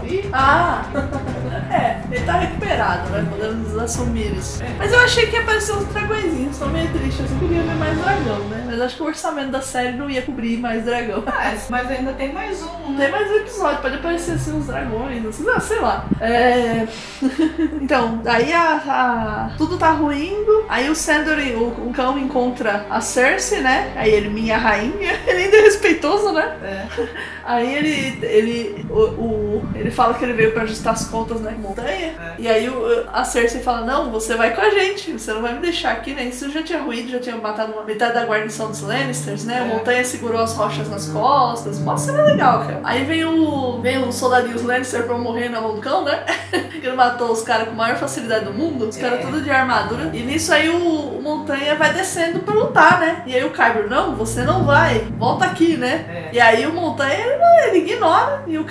bi. 0.00 0.30
Ah! 0.32 0.82
É, 1.70 2.00
ele 2.10 2.24
tá 2.24 2.32
recuperado, 2.38 3.10
né? 3.10 3.26
Podemos 3.30 3.76
assumir 3.78 4.36
isso. 4.36 4.62
Mas 4.78 4.92
eu 4.92 5.00
achei 5.00 5.26
que 5.26 5.36
ia 5.36 5.42
aparecer 5.42 5.72
uns 5.72 5.84
dragõezinhos, 5.86 6.58
tô 6.58 6.66
meio 6.66 6.88
triste, 6.92 7.20
eu 7.22 7.38
queria 7.38 7.62
ver 7.62 7.74
mais 7.76 7.98
dragão, 7.98 8.38
né? 8.48 8.64
Mas 8.66 8.80
acho 8.80 8.96
que 8.96 9.02
o 9.02 9.06
orçamento 9.06 9.50
da 9.50 9.60
série 9.60 9.92
não 9.96 10.08
ia 10.10 10.22
cobrir 10.22 10.56
mais 10.58 10.84
dragão. 10.84 11.22
Mas, 11.26 11.66
mas 11.68 11.90
ainda 11.90 12.12
tem 12.12 12.32
mais 12.32 12.62
um, 12.62 12.92
né? 12.92 13.04
Tem 13.04 13.10
mais 13.10 13.30
um 13.30 13.34
episódio, 13.36 13.82
pode 13.82 13.96
aparecer 13.96 14.32
assim 14.32 14.52
uns 14.52 14.66
dragões, 14.66 15.24
assim, 15.26 15.44
não, 15.44 15.60
sei 15.60 15.80
lá. 15.80 16.06
É... 16.20 16.86
então, 17.80 18.20
aí 18.26 18.52
a, 18.52 18.82
a- 18.86 19.50
tudo 19.56 19.76
tá 19.78 19.90
ruindo, 19.90 20.64
aí 20.68 20.88
o 20.90 20.94
Sandor, 20.94 21.38
o, 21.38 21.88
o 21.88 21.92
cão 21.92 22.18
encontra 22.18 22.86
a 22.90 23.00
Cersei, 23.00 23.60
né? 23.60 23.92
Aí 23.96 24.10
ele, 24.12 24.28
minha 24.28 24.56
rainha, 24.58 25.18
ele 25.26 25.44
ainda 25.44 25.56
é 25.56 25.60
respeitoso, 25.62 26.32
né? 26.32 26.56
É. 26.62 26.86
Aí 27.46 27.74
ele, 27.74 28.18
ele, 28.26 28.86
o, 28.90 29.00
o- 29.00 29.68
ele 29.74 29.90
fala 29.90 30.14
que 30.14 30.24
ele 30.24 30.32
veio 30.32 30.52
pra 30.52 30.62
ajustar 30.62 30.92
as 30.94 31.06
contas 31.08 31.40
na 31.40 31.50
montanha. 31.52 32.14
É. 32.20 32.34
E 32.38 32.48
aí 32.48 32.68
o- 32.68 33.06
a 33.12 33.24
Cersei 33.24 33.60
fala, 33.60 33.82
não, 33.82 34.10
você 34.10 34.34
vai 34.34 34.54
com 34.54 34.60
a 34.60 34.70
gente, 34.70 35.12
você 35.12 35.32
não 35.32 35.42
vai 35.42 35.52
me 35.54 35.60
deixar 35.60 35.92
aqui, 35.92 36.12
né? 36.14 36.24
Isso 36.24 36.50
já 36.50 36.62
tinha 36.62 36.80
ruído, 36.80 37.10
já 37.10 37.18
tinha 37.18 37.36
matado 37.36 37.72
uma 37.72 37.84
metade 37.84 38.14
da 38.14 38.24
guarnição 38.24 38.68
dos 38.68 38.80
Lannisters, 38.80 39.44
né? 39.44 39.60
A 39.60 39.64
É. 39.64 39.68
montanha 39.68 40.04
segurou 40.04 40.40
as 40.40 40.54
rochas 40.54 40.88
nas 40.88 41.08
costas. 41.08 41.78
Nossa, 41.80 42.12
era 42.12 42.22
legal, 42.24 42.60
cara. 42.60 42.80
Aí 42.84 43.04
vem 43.04 43.24
o. 43.24 43.80
Vem 43.80 43.98
os 44.06 44.14
soldadinhos 44.14 44.62
Lannister 44.62 45.02
pra 45.04 45.16
morrer 45.18 45.48
na 45.48 45.60
mão 45.60 45.74
do 45.74 45.80
cão, 45.80 46.04
né? 46.04 46.24
que 46.80 46.86
ele 46.86 46.96
matou 46.96 47.30
os 47.30 47.42
caras 47.42 47.66
com 47.66 47.72
a 47.72 47.76
maior 47.76 47.96
facilidade 47.96 48.44
do 48.46 48.52
mundo, 48.52 48.88
os 48.88 48.96
caras 48.96 49.20
É. 49.20 49.22
tudo 49.22 49.40
de 49.42 49.50
armadura. 49.50 50.10
E 50.12 50.20
nisso 50.22 50.52
aí 50.52 50.68
o, 50.68 50.76
o 51.18 51.22
Montanha 51.22 51.74
vai 51.74 51.92
descendo 51.92 52.40
pra 52.40 52.54
lutar, 52.54 53.00
né? 53.00 53.22
E 53.26 53.34
aí 53.34 53.44
o 53.44 53.50
Kyber, 53.50 53.88
não, 53.88 54.14
você 54.16 54.42
não 54.42 54.64
vai, 54.64 55.00
volta 55.18 55.44
aqui, 55.44 55.76
né? 55.76 56.04
É. 56.08 56.30
E 56.36 56.40
aí 56.40 56.66
o 56.66 56.72
Montanha, 56.72 57.33
ele, 57.68 57.78
ignora. 57.78 58.42
E 58.46 58.58
o 58.58 58.64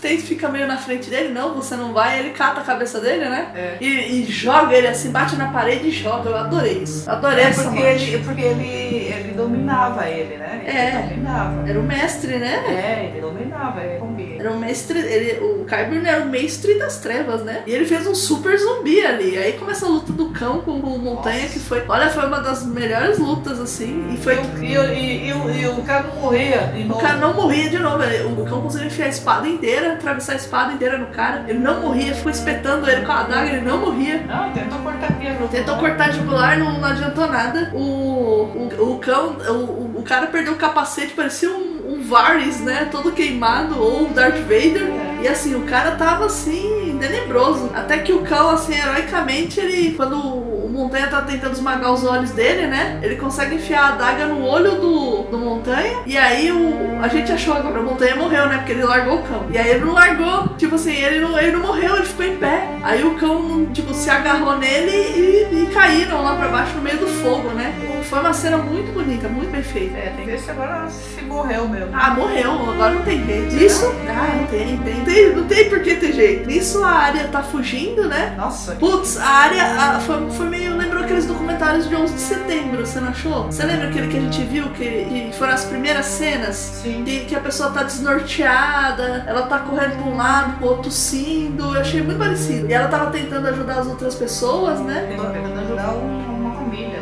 tem- 0.00 0.18
fica 0.18 0.48
meio 0.48 0.66
na 0.66 0.76
frente 0.76 1.08
dele, 1.10 1.28
não, 1.30 1.54
você 1.54 1.76
não 1.76 1.92
vai. 1.92 2.18
Ele 2.18 2.30
cata 2.30 2.60
a 2.60 2.64
cabeça 2.64 3.00
dele, 3.00 3.24
né? 3.28 3.48
É. 3.54 3.76
E, 3.80 4.22
e 4.22 4.24
joga 4.30 4.74
ele 4.74 4.86
assim, 4.88 5.10
bate 5.10 5.36
na 5.36 5.48
parede 5.48 5.88
e 5.88 5.90
joga. 5.90 6.30
Eu 6.30 6.36
adorei 6.36 6.78
isso. 6.82 7.08
Adorei 7.10 7.44
É 7.44 7.48
essa 7.48 7.64
porque, 7.64 7.78
morte. 7.80 8.02
ele, 8.10 8.24
porque 8.24 8.40
ele, 8.42 8.68
ele 9.12 9.32
dominava 9.34 10.08
ele, 10.08 10.36
né? 10.36 10.62
Ele 10.66 10.76
É. 10.76 11.02
dominava. 11.08 11.68
Era 11.68 11.80
o 11.80 11.82
mestre, 11.82 12.36
né? 12.38 12.64
É, 12.68 13.10
ele 13.10 13.20
dominava, 13.20 13.80
ele 13.82 13.98
comia. 13.98 14.38
Era 14.40 14.52
o 14.52 14.58
mestre, 14.58 14.98
ele, 14.98 15.44
o 15.44 15.64
Kyber 15.64 16.06
era 16.06 16.22
o 16.22 16.28
mestre 16.28 16.78
das 16.78 16.98
trevas, 16.98 17.42
né? 17.42 17.62
E 17.66 17.72
ele 17.74 17.84
fez 17.86 18.06
um 18.06 18.14
super 18.14 18.56
zumbi 18.58 19.04
ali. 19.04 19.36
Aí 19.36 19.52
começa 19.54 19.86
a 19.86 19.88
luta 19.88 20.12
do 20.12 20.30
cão 20.30 20.60
com 20.60 20.72
o 20.72 20.98
Montanha, 20.98 21.42
Nossa. 21.42 21.52
que 21.54 21.58
foi. 21.60 21.84
Olha, 21.88 22.08
foi 22.08 22.26
uma 22.26 22.40
das 22.40 22.64
melhores 22.66 23.18
lutas, 23.18 23.60
assim. 23.60 24.08
E 24.12 24.16
foi. 24.16 24.34
E, 24.62 24.78
o- 24.78 24.92
e, 24.92 25.30
e, 25.30 25.60
e, 25.62 25.66
o- 25.68 25.82
cara 25.82 26.04
não 26.04 26.20
morria 26.20 26.72
O 26.90 26.94
cara 26.98 27.16
não 27.16 27.34
morria 27.34 27.68
de 27.70 27.78
novo. 27.78 27.97
O 28.26 28.44
cão 28.44 28.62
conseguiu 28.62 28.86
enfiar 28.86 29.06
a 29.06 29.08
espada 29.08 29.48
inteira, 29.48 29.94
atravessar 29.94 30.32
a 30.32 30.36
espada 30.36 30.72
inteira 30.72 30.98
no 30.98 31.06
cara. 31.06 31.44
Ele 31.48 31.58
não 31.58 31.80
morria, 31.80 32.14
ficou 32.14 32.30
espetando 32.30 32.88
ele 32.88 33.04
com 33.04 33.12
a 33.12 33.20
adaga, 33.20 33.50
ele 33.50 33.60
não 33.60 33.78
morria. 33.78 34.22
Não, 34.26 34.52
tentou 34.52 34.78
cortar 34.78 35.06
a 35.06 35.48
Tentou 35.48 35.76
cortar 35.76 36.08
a 36.08 36.12
jugular, 36.12 36.58
não, 36.58 36.78
não 36.78 36.88
adiantou 36.88 37.26
nada. 37.26 37.70
O, 37.74 37.78
o, 37.80 38.92
o 38.92 38.98
cão, 38.98 39.36
o, 39.48 39.98
o, 39.98 40.02
cara 40.02 40.26
perdeu 40.26 40.52
o 40.52 40.56
capacete, 40.56 41.14
parecia 41.14 41.50
um, 41.50 41.94
um 41.94 42.02
Varys, 42.02 42.60
né? 42.60 42.88
Todo 42.90 43.12
queimado, 43.12 43.80
ou 43.80 44.06
um 44.06 44.12
Darth 44.12 44.38
Vader. 44.38 44.88
E 45.20 45.26
assim, 45.26 45.54
o 45.54 45.62
cara 45.62 45.92
tava 45.92 46.26
assim, 46.26 46.96
tenebroso. 47.00 47.70
Até 47.74 47.98
que 47.98 48.12
o 48.12 48.22
cão, 48.22 48.50
assim, 48.50 48.74
heroicamente, 48.74 49.58
ele. 49.58 49.94
Quando 49.94 50.37
Montanha 50.78 51.08
tá 51.08 51.22
tentando 51.22 51.54
esmagar 51.54 51.92
os 51.92 52.04
olhos 52.04 52.30
dele, 52.30 52.68
né? 52.68 53.00
Ele 53.02 53.16
consegue 53.16 53.56
enfiar 53.56 53.82
a 53.82 53.88
adaga 53.88 54.26
no 54.26 54.44
olho 54.46 54.76
do, 54.76 55.22
do 55.24 55.36
Montanha. 55.36 56.02
E 56.06 56.16
aí 56.16 56.52
o, 56.52 57.02
a 57.02 57.08
gente 57.08 57.32
achou 57.32 57.54
agora, 57.54 57.80
o 57.80 57.84
Montanha 57.84 58.14
morreu, 58.14 58.46
né? 58.46 58.58
Porque 58.58 58.72
ele 58.72 58.84
largou 58.84 59.16
o 59.16 59.22
cão. 59.22 59.46
E 59.50 59.58
aí 59.58 59.70
ele 59.70 59.84
não 59.84 59.92
largou. 59.92 60.48
Tipo 60.56 60.76
assim, 60.76 60.94
ele 60.94 61.18
não, 61.18 61.36
ele 61.36 61.52
não 61.52 61.60
morreu, 61.60 61.96
ele 61.96 62.06
ficou 62.06 62.24
em 62.24 62.36
pé. 62.36 62.68
Aí 62.82 63.04
o 63.04 63.14
cão, 63.16 63.66
tipo, 63.72 63.92
se 63.92 64.08
agarrou 64.08 64.56
nele 64.56 64.90
e, 64.92 65.62
e 65.62 65.66
caíram 65.66 66.22
lá 66.22 66.36
pra 66.36 66.48
baixo 66.48 66.76
no 66.76 66.82
meio 66.82 66.98
do 66.98 67.06
fogo, 67.06 67.48
né? 67.50 67.74
Foi 68.08 68.20
uma 68.20 68.32
cena 68.32 68.56
muito 68.56 68.90
bonita, 68.92 69.28
muito 69.28 69.50
bem 69.50 69.62
feita. 69.62 69.96
É, 69.98 70.12
tem 70.16 70.24
que 70.24 70.30
ver 70.30 70.38
se 70.40 70.50
agora 70.50 70.88
se 70.88 71.20
morreu 71.22 71.68
mesmo. 71.68 71.90
Ah, 71.92 72.10
morreu, 72.14 72.52
agora 72.52 72.94
não 72.94 73.02
tem 73.02 73.22
jeito. 73.24 73.54
Isso? 73.56 73.84
Ah, 74.08 74.34
não 74.38 74.46
tem, 74.46 74.78
tem, 74.78 75.04
tem. 75.04 75.36
Não 75.36 75.44
tem 75.44 75.68
por 75.68 75.80
que 75.82 75.94
ter 75.96 76.12
jeito. 76.12 76.46
Nisso 76.48 76.82
a 76.82 76.90
área 76.90 77.28
tá 77.28 77.42
fugindo, 77.42 78.08
né? 78.08 78.34
Nossa, 78.36 78.72
Putz, 78.76 79.18
a 79.18 79.28
área 79.28 80.00
foi, 80.00 80.30
foi 80.30 80.46
meio. 80.46 80.76
Lembrou 80.76 81.02
aqueles 81.04 81.26
documentários 81.26 81.86
de 81.88 81.94
11 81.94 82.14
de 82.14 82.20
setembro, 82.20 82.86
você 82.86 82.98
não 83.00 83.08
achou? 83.08 83.44
Você 83.44 83.62
lembra 83.64 83.88
aquele 83.88 84.08
que 84.08 84.16
a 84.16 84.20
gente 84.20 84.42
viu, 84.44 84.70
que, 84.70 84.84
que 84.84 85.30
foram 85.38 85.52
as 85.52 85.64
primeiras 85.66 86.06
cenas? 86.06 86.56
sim. 86.56 87.02
Que, 87.04 87.26
que 87.26 87.34
a 87.36 87.40
pessoa 87.40 87.70
tá 87.70 87.82
desnorteada, 87.82 89.24
ela 89.26 89.42
tá 89.42 89.58
correndo 89.58 89.96
pra 90.02 90.06
um 90.10 90.16
lado, 90.16 90.56
pro 90.58 90.66
outro 90.68 90.84
tossindo. 90.84 91.74
Eu 91.74 91.80
achei 91.80 92.02
muito 92.02 92.18
parecido. 92.18 92.68
E 92.70 92.72
ela 92.72 92.88
tava 92.88 93.10
tentando 93.10 93.48
ajudar 93.48 93.80
as 93.80 93.86
outras 93.86 94.14
pessoas, 94.14 94.80
né? 94.80 95.06
Tentando 95.10 95.60
ajudar 95.60 95.90
um- 95.94 96.27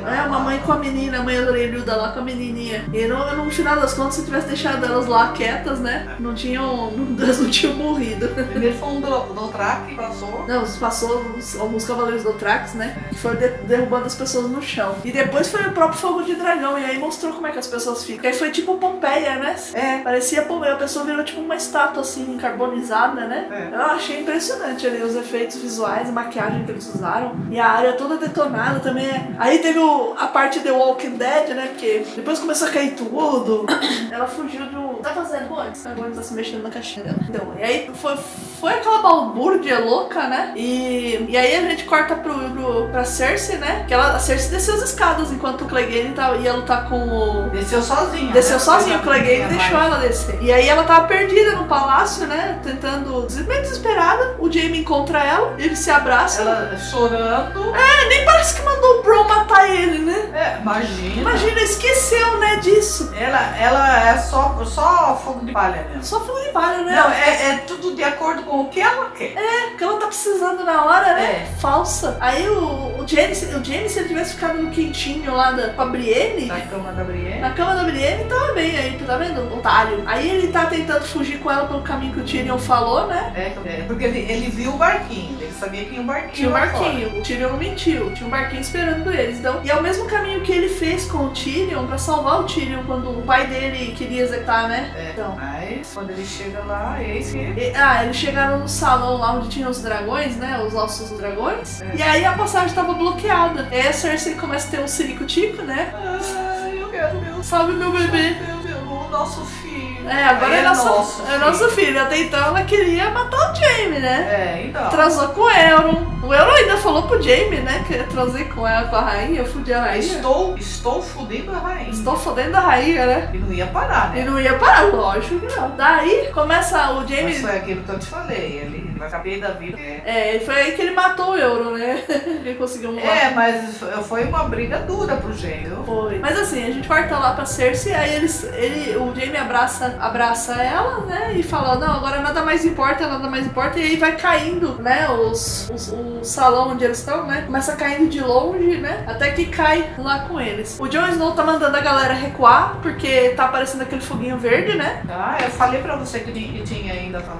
É, 0.07 0.23
uma 0.23 0.39
mãe 0.41 0.59
com 0.65 0.73
a 0.73 0.77
menina, 0.77 1.19
a 1.19 1.23
mãe 1.23 1.39
orelhuda 1.41 1.97
lá 1.97 2.13
com 2.13 2.21
a 2.21 2.23
menininha. 2.23 2.85
E 2.93 3.07
no, 3.07 3.45
no 3.45 3.51
final 3.51 3.77
das 3.81 3.95
contas, 3.95 4.15
se 4.15 4.25
tivesse 4.25 4.47
deixado 4.49 4.85
elas 4.85 5.07
lá 5.07 5.33
quietas, 5.33 5.81
né? 5.81 6.17
Não 6.21 6.35
tinham. 6.35 6.91
Não, 6.93 7.17
elas 7.25 7.39
não 7.41 7.51
tinham 7.51 7.75
morrido. 7.75 8.29
Primeiro 8.29 8.77
foi 8.77 8.89
um 8.89 9.01
do, 9.01 9.21
do 9.35 9.49
track 9.49 9.87
que 9.89 9.95
passou. 9.95 10.45
Não, 10.47 10.65
passou 10.79 11.23
os- 11.37 11.59
alguns 11.59 11.85
cavaleiros 11.85 12.23
do 12.23 12.33
Trax, 12.35 12.75
né? 12.75 12.97
Que 13.11 13.17
foram 13.17 13.37
de- 13.37 13.49
derrubando 13.67 14.07
as 14.07 14.15
pessoas 14.15 14.51
no 14.51 14.63
chão. 14.63 14.95
E 15.05 15.11
depois 15.13 15.49
foi 15.51 15.63
o 15.67 15.73
próprio 15.73 15.99
fogo 15.99 16.23
de 16.23 16.35
dragão. 16.35 16.79
E 16.79 16.85
aí 16.85 16.99
mostrou 16.99 17.33
como 17.33 17.47
é 17.47 17.51
que 17.53 17.59
as 17.59 17.67
pessoas 17.67 18.05
ficam. 18.05 18.29
Aí 18.29 18.37
foi 18.37 18.51
tipo 18.51 18.77
Pompeia, 18.77 19.37
né? 19.37 19.57
É. 19.75 19.99
Parecia 19.99 20.43
Pompeia. 20.43 20.75
A 20.75 20.77
pessoa 20.77 21.05
virou 21.05 21.25
tipo 21.25 21.41
uma 21.41 21.57
estátua 21.57 22.03
assim, 22.03 22.37
carbonizada, 22.39 23.27
né? 23.27 23.47
É. 23.51 23.75
Eu 23.75 23.83
achei 23.83 24.21
impressionante 24.21 24.87
ali 24.87 25.03
os 25.03 25.15
efeitos 25.17 25.57
visuais, 25.57 26.09
a 26.09 26.13
maquiagem 26.13 26.65
que 26.65 26.71
eles 26.71 26.87
usaram. 26.95 27.35
E 27.51 27.59
a 27.59 27.67
área 27.69 27.93
toda 27.95 28.17
detonada 28.17 28.81
também. 28.81 29.07
é- 29.07 29.29
Aí 29.39 29.59
teve 29.59 29.79
o- 29.79 29.96
a 30.19 30.27
parte 30.27 30.61
The 30.61 30.71
Walking 30.71 31.17
Dead, 31.17 31.49
né? 31.51 31.67
Porque 31.69 32.05
depois 32.15 32.39
começou 32.39 32.69
a 32.69 32.71
cair 32.71 32.95
tudo. 32.95 33.67
Ela 34.11 34.27
fugiu 34.27 34.63
um. 34.63 34.96
Tá 35.07 35.15
fazendo 35.15 35.57
antes? 35.57 35.87
Agora 35.87 36.11
tá 36.11 36.21
se 36.21 36.35
mexendo 36.35 36.65
na 36.65 36.71
caixinha 36.71 37.05
dela. 37.05 37.19
Então, 37.29 37.55
e 37.57 37.63
aí 37.63 37.91
foi, 37.95 38.17
foi 38.61 38.73
aquela 38.73 38.99
balbúrdia 39.03 39.79
louca, 39.79 40.27
né? 40.27 40.53
E, 40.57 41.27
e 41.29 41.37
aí 41.37 41.55
a 41.55 41.61
gente 41.61 41.85
corta 41.85 42.17
pro, 42.17 42.35
pro, 42.35 42.89
pra 42.89 43.05
Cersei, 43.05 43.57
né? 43.57 43.85
Que 43.87 43.95
ela, 43.95 44.17
a 44.17 44.19
Cersei 44.19 44.51
desceu 44.51 44.75
as 44.75 44.83
escadas 44.83 45.31
enquanto 45.31 45.63
o 45.63 45.67
Clegane 45.67 46.13
tava, 46.13 46.39
ia 46.39 46.53
lutar 46.55 46.89
com 46.89 47.07
o. 47.07 47.51
Desceu 47.51 47.81
sozinha. 47.83 48.33
Desceu 48.33 48.55
né? 48.55 48.59
sozinho, 48.59 48.99
o 48.99 49.03
Clegane 49.03 49.45
deixou 49.45 49.79
ela 49.79 49.99
descer. 49.99 50.43
E 50.43 50.53
aí 50.53 50.69
ela 50.69 50.83
tava 50.83 51.07
perdida 51.07 51.53
no 51.53 51.67
palácio, 51.67 52.27
né? 52.27 52.59
Tentando, 52.65 53.29
meio 53.47 53.63
desesperada. 53.63 54.35
O 54.41 54.51
Jaime 54.51 54.81
encontra 54.81 55.23
ela, 55.23 55.55
eles 55.57 55.79
se 55.79 55.91
abraçam. 55.93 56.49
Ela 56.49 56.77
chorando. 56.79 57.73
Nem 58.09 58.25
parece 58.25 58.57
que 58.57 58.63
mandou 58.63 58.99
o 58.99 59.03
Bron 59.03 59.25
matar 59.25 59.71
ele, 59.71 59.99
né? 59.99 60.31
É, 60.35 60.61
imagina. 60.61 61.21
Imagina, 61.21 61.61
esqueceu, 61.61 62.39
né, 62.39 62.57
disso. 62.57 63.13
Ela, 63.17 63.57
ela 63.57 64.09
é 64.09 64.19
só, 64.19 64.65
só 64.65 64.96
fogo 65.17 65.45
de 65.45 65.53
palha 65.53 65.85
mesmo. 65.89 66.05
Só 66.05 66.21
fogo 66.21 66.39
de 66.41 66.51
palha, 66.51 66.79
né? 66.85 66.95
Não, 66.97 67.11
é, 67.11 67.51
é 67.51 67.57
tudo 67.67 67.95
de 67.95 68.03
acordo 68.03 68.43
com 68.45 68.63
o 68.63 68.69
que 68.69 68.81
ela 68.81 69.11
quer. 69.11 69.35
Porque 69.69 69.85
ela 69.85 69.99
tá 69.99 70.07
precisando 70.07 70.65
na 70.65 70.85
hora, 70.85 71.15
né? 71.15 71.23
É. 71.43 71.47
Falsa. 71.61 72.17
Aí 72.21 72.49
o, 72.49 73.01
o 73.01 73.05
James, 73.07 73.43
o 73.43 73.65
James, 73.65 73.93
se 73.93 73.99
ele 74.01 74.09
tivesse 74.09 74.35
ficado 74.35 74.59
no 74.63 74.71
quentinho 74.71 75.33
lá 75.35 75.53
da, 75.53 75.69
com 75.71 75.83
a 75.83 75.87
Brienne, 75.87 76.47
Da 76.47 76.61
cama 76.61 76.93
da 76.93 77.05
Brienne. 77.05 77.41
na 77.41 77.51
cama 77.51 77.75
da 77.75 77.85
Brienne, 77.85 78.25
tava 78.25 78.53
bem 78.53 78.77
aí, 78.79 78.99
tá 79.07 79.17
vendo? 79.17 79.55
Otário. 79.55 80.03
Aí 80.07 80.29
ele 80.31 80.49
tá 80.49 80.67
tentando 80.67 81.05
fugir 81.05 81.39
com 81.39 81.51
ela 81.51 81.67
pelo 81.67 81.83
caminho 81.83 82.13
que 82.15 82.21
o 82.21 82.25
Tyrion 82.25 82.59
falou, 82.59 83.07
né? 83.07 83.33
É, 83.35 83.41
é, 83.69 83.85
porque 83.87 84.05
ele, 84.05 84.19
ele 84.31 84.51
viu 84.51 84.73
o 84.75 84.77
barquinho, 84.79 85.37
ele 85.41 85.53
sabia 85.53 85.85
que 85.85 85.91
tinha 85.91 86.03
um 86.03 86.07
barquinho. 86.07 86.33
Tinha 86.33 86.49
um 86.49 86.53
lá 86.53 86.67
fora. 86.69 86.85
barquinho, 86.85 87.19
o 87.19 87.23
Tyrion 87.23 87.49
não 87.51 87.57
mentiu, 87.57 88.13
tinha 88.13 88.27
um 88.27 88.31
barquinho 88.31 88.61
esperando 88.61 89.05
por 89.05 89.15
eles. 89.15 89.39
Então, 89.39 89.61
e 89.65 89.71
é 89.71 89.75
o 89.75 89.83
mesmo 89.83 90.07
caminho 90.07 90.41
que 90.43 90.53
ele 90.53 90.69
fez 90.69 91.05
com 91.07 91.27
o 91.27 91.31
Tyrion 91.31 91.87
pra 91.87 91.99
salvar 91.99 92.41
o 92.41 92.45
Tyrion 92.45 92.83
quando 92.87 93.11
o 93.11 93.23
pai 93.23 93.47
dele 93.47 93.95
queria 93.97 94.23
executar, 94.23 94.69
né? 94.69 94.76
É, 94.97 95.11
Então. 95.13 95.35
mas 95.37 95.91
quando 95.95 96.11
ele 96.11 96.25
chega 96.27 96.61
lá, 96.65 97.03
eis 97.03 97.33
que. 97.33 97.39
E- 97.39 97.73
ah, 97.75 98.05
eles 98.05 98.17
chegaram 98.17 98.59
no 98.61 98.69
salão 98.69 99.17
lá 99.19 99.33
onde 99.33 99.49
tinham 99.49 99.71
os 99.71 99.81
dragões, 99.83 100.37
né? 100.37 100.59
Os 100.67 100.75
ossos 100.75 101.11
dos 101.11 101.19
dragões. 101.19 101.83
É. 101.83 101.97
E 101.97 102.03
aí 102.03 102.25
a 102.25 102.33
passagem 102.33 102.75
tava 102.75 102.93
bloqueada. 102.95 103.69
E 103.71 103.75
aí 103.81 103.89
a 103.89 103.93
Cersei 103.93 104.35
começa 104.35 104.69
a 104.69 104.71
ter 104.71 104.81
um 104.81 104.89
ciricutico, 104.89 105.63
né? 105.63 105.93
Ah, 105.95 106.69
eu 106.69 106.89
quero 106.91 107.21
meu 107.21 107.43
Salve 107.43 107.73
meu 107.75 107.93
bebê. 107.93 108.37
Meu, 108.47 108.57
meu, 108.59 108.79
o 108.93 109.09
nosso 109.11 109.45
filho. 109.45 109.86
É, 110.07 110.25
agora 110.25 110.53
Aí 110.53 110.61
é, 110.61 110.63
nosso, 110.63 110.85
nosso 110.87 111.23
é 111.31 111.39
nosso 111.39 111.69
filho. 111.71 112.01
Até 112.01 112.19
então 112.19 112.41
ela 112.41 112.63
queria 112.63 113.11
matar 113.11 113.53
o 113.53 113.55
Jaime, 113.55 113.99
né? 113.99 114.29
É, 114.31 114.67
então. 114.67 114.89
Transou 114.89 115.29
com 115.29 115.41
o 115.43 115.51
Euron. 115.51 116.17
O 116.23 116.33
Euron 116.33 116.53
ainda 116.53 116.77
falou 116.77 117.03
pro 117.05 117.21
Jaime, 117.21 117.59
né? 117.59 117.85
Que 117.87 117.95
eu 117.95 118.09
transei 118.09 118.45
com 118.45 118.67
ela, 118.67 118.89
com 118.89 118.97
a 118.97 119.01
rainha, 119.01 119.41
eu 119.41 119.47
fudi 119.47 119.73
a 119.73 119.81
rainha. 119.81 119.99
Estou, 119.99 120.57
estou 120.57 121.03
fudendo 121.03 121.53
a 121.53 121.59
rainha. 121.59 121.91
Estou 121.91 122.17
fodendo 122.17 122.57
a 122.57 122.61
rainha, 122.61 123.07
né? 123.07 123.31
E 123.35 123.39
não 123.39 123.53
ia 123.53 123.67
parar, 123.67 124.17
E 124.17 124.21
né? 124.21 124.25
não 124.25 124.41
ia 124.41 124.55
parar, 124.55 124.85
lógico 124.93 125.41
que 125.41 125.55
não. 125.55 125.71
Daí 125.77 126.31
começa 126.33 126.93
o 126.93 127.07
Jaime. 127.07 127.33
Mas 127.33 127.41
foi 127.41 127.57
aquilo 127.57 127.83
que 127.83 127.91
eu 127.91 127.99
te 127.99 128.07
falei. 128.07 128.61
Ele 128.63 128.86
vai 128.99 129.09
ficar 129.09 129.23
bem 129.23 129.39
da 129.41 129.49
vida. 129.51 129.79
É. 129.81 130.37
É, 130.37 130.41
foi 130.41 130.55
aí 130.55 130.73
que 130.73 130.83
ele 130.83 130.93
matou 130.93 131.31
o 131.33 131.37
Euro, 131.37 131.77
né? 131.77 132.03
ele 132.45 132.55
conseguiu 132.55 132.93
matar. 132.93 133.07
É, 133.17 133.31
mas 133.31 133.81
foi 134.09 134.25
uma 134.25 134.45
briga 134.45 134.79
dura 134.81 135.17
pro 135.17 135.33
gênio. 135.33 135.83
Foi. 135.85 136.19
Mas 136.19 136.39
assim, 136.39 136.63
a 136.65 136.71
gente 136.71 136.87
corta 136.89 137.19
lá 137.19 137.33
pra 137.35 137.45
Cersei, 137.45 137.95
aí 137.95 138.15
eles, 138.17 138.45
ele, 138.45 138.97
o 138.97 139.15
Jaime 139.15 139.37
abraça, 139.37 139.97
abraça 140.01 140.55
ela, 140.63 141.01
né? 141.07 141.33
E 141.37 141.43
fala, 141.43 141.77
não, 141.77 141.95
agora 141.97 142.21
nada 142.21 142.43
mais 142.43 142.65
importa, 142.65 143.07
nada 143.07 143.29
mais 143.29 143.47
importa. 143.47 143.79
E 143.79 143.83
aí 143.83 143.97
vai 143.97 144.17
caindo, 144.17 144.81
né? 144.83 145.09
Os, 145.11 145.71
os- 145.71 145.89
o 145.93 146.25
salão 146.25 146.71
onde 146.71 146.85
eles 146.85 146.99
estão, 146.99 147.27
né? 147.27 147.43
Começa 147.47 147.77
caindo 147.77 148.09
de 148.09 148.21
longe, 148.21 148.79
né? 148.79 149.05
Até 149.07 149.31
que 149.31 149.47
cai 149.47 149.89
lá 149.99 150.21
com 150.21 150.41
eles. 150.41 150.77
O 150.81 150.89
Jon 150.89 151.07
Snow 151.09 151.33
tá 151.33 151.45
mandando 151.45 151.77
a 151.77 151.81
galera 151.81 152.15
recuar, 152.15 152.79
porque 152.83 153.31
tá 153.31 153.45
aparecendo 153.45 153.83
aquele 153.83 154.01
foguinho 154.01 154.37
verde, 154.39 154.77
né? 154.77 155.03
Ah, 155.09 155.39
eu 155.43 155.51
falei 155.51 155.81
pra 155.81 155.97
você 155.97 156.21
que 156.21 156.63
tinha, 156.65 156.93
ainda 156.93 157.21
tá. 157.21 157.37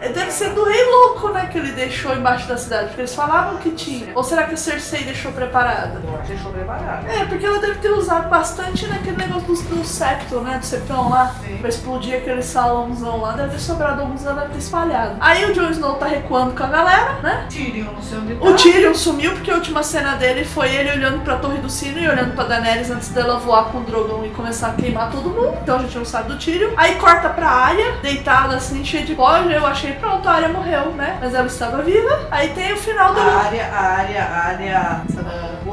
É, 0.00 0.08
Deve 0.08 0.30
ser 0.30 0.50
do 0.50 0.64
rei 0.64 0.81
né? 1.30 1.48
Que 1.50 1.58
ele 1.58 1.72
deixou 1.72 2.14
embaixo 2.14 2.48
da 2.48 2.56
cidade. 2.56 2.86
Porque 2.86 3.02
eles 3.02 3.14
falavam 3.14 3.58
que 3.58 3.70
tinha. 3.70 4.12
Ou 4.14 4.24
será 4.24 4.44
que 4.44 4.54
a 4.54 4.56
Cersei 4.56 5.04
deixou 5.04 5.32
preparada? 5.32 6.00
Eu 6.04 6.14
acho 6.14 6.22
que 6.22 6.32
deixou 6.34 6.52
preparado. 6.52 7.06
É, 7.08 7.24
porque 7.24 7.44
ela 7.46 7.58
deve 7.58 7.78
ter 7.78 7.90
usado 7.90 8.28
bastante 8.28 8.86
naquele 8.86 9.16
negócio 9.16 9.46
do, 9.46 9.76
do 9.76 9.84
septo, 9.84 10.40
né? 10.40 10.58
Do 10.58 10.66
septão 10.66 11.08
lá. 11.08 11.34
Sim. 11.44 11.58
Pra 11.58 11.68
explodir 11.68 12.16
aquele 12.16 12.42
salãozão 12.42 13.20
lá. 13.20 13.32
Deve 13.32 13.50
ter 13.50 13.58
sobrado 13.60 14.00
alguns, 14.02 14.24
ela 14.24 14.42
deve 14.42 14.52
ter 14.52 14.58
espalhado. 14.58 15.16
Aí 15.20 15.44
o 15.50 15.54
Jon 15.54 15.70
Snow 15.70 15.94
tá 15.94 16.06
recuando 16.06 16.54
com 16.54 16.64
a 16.64 16.66
galera, 16.66 17.14
né? 17.22 17.46
Tyrion, 17.48 17.92
não 17.92 18.02
sei 18.02 18.18
onde 18.18 18.34
tá. 18.34 18.44
O 18.46 18.54
Tyrion 18.54 18.94
sumiu 18.94 19.32
porque 19.32 19.50
a 19.50 19.54
última 19.54 19.82
cena 19.82 20.14
dele 20.14 20.44
foi 20.44 20.74
ele 20.74 20.90
olhando 20.92 21.22
pra 21.22 21.36
Torre 21.36 21.58
do 21.58 21.70
Sino 21.70 21.98
e 21.98 22.08
olhando 22.08 22.34
pra 22.34 22.44
Daenerys 22.44 22.90
antes 22.90 23.08
dela 23.08 23.38
voar 23.38 23.66
com 23.66 23.78
o 23.78 23.82
dragão 23.82 24.24
e 24.24 24.30
começar 24.30 24.68
a 24.68 24.72
queimar 24.72 25.10
todo 25.10 25.30
mundo. 25.30 25.58
Então 25.62 25.76
a 25.76 25.78
gente 25.80 25.96
não 25.96 26.04
sabe 26.04 26.28
do 26.28 26.38
Tyrion. 26.38 26.70
Aí 26.76 26.96
corta 26.96 27.28
pra 27.28 27.48
Arya, 27.48 27.92
deitada 28.02 28.56
assim, 28.56 28.84
cheia 28.84 29.04
de 29.04 29.14
pó. 29.14 29.36
Eu 29.38 29.66
achei, 29.66 29.92
pronto, 29.92 30.28
a 30.28 30.32
Arya 30.32 30.48
morreu, 30.48 30.92
né? 30.92 31.11
Mas 31.20 31.34
ela 31.34 31.46
estava 31.46 31.82
viva. 31.82 32.26
Aí 32.30 32.48
tem 32.50 32.72
o 32.72 32.76
final 32.76 33.14
do... 33.14 33.20
A 33.20 33.24
área, 33.24 33.66
a 33.66 33.80
área, 33.80 34.24
a 34.24 34.38
área 34.46 35.02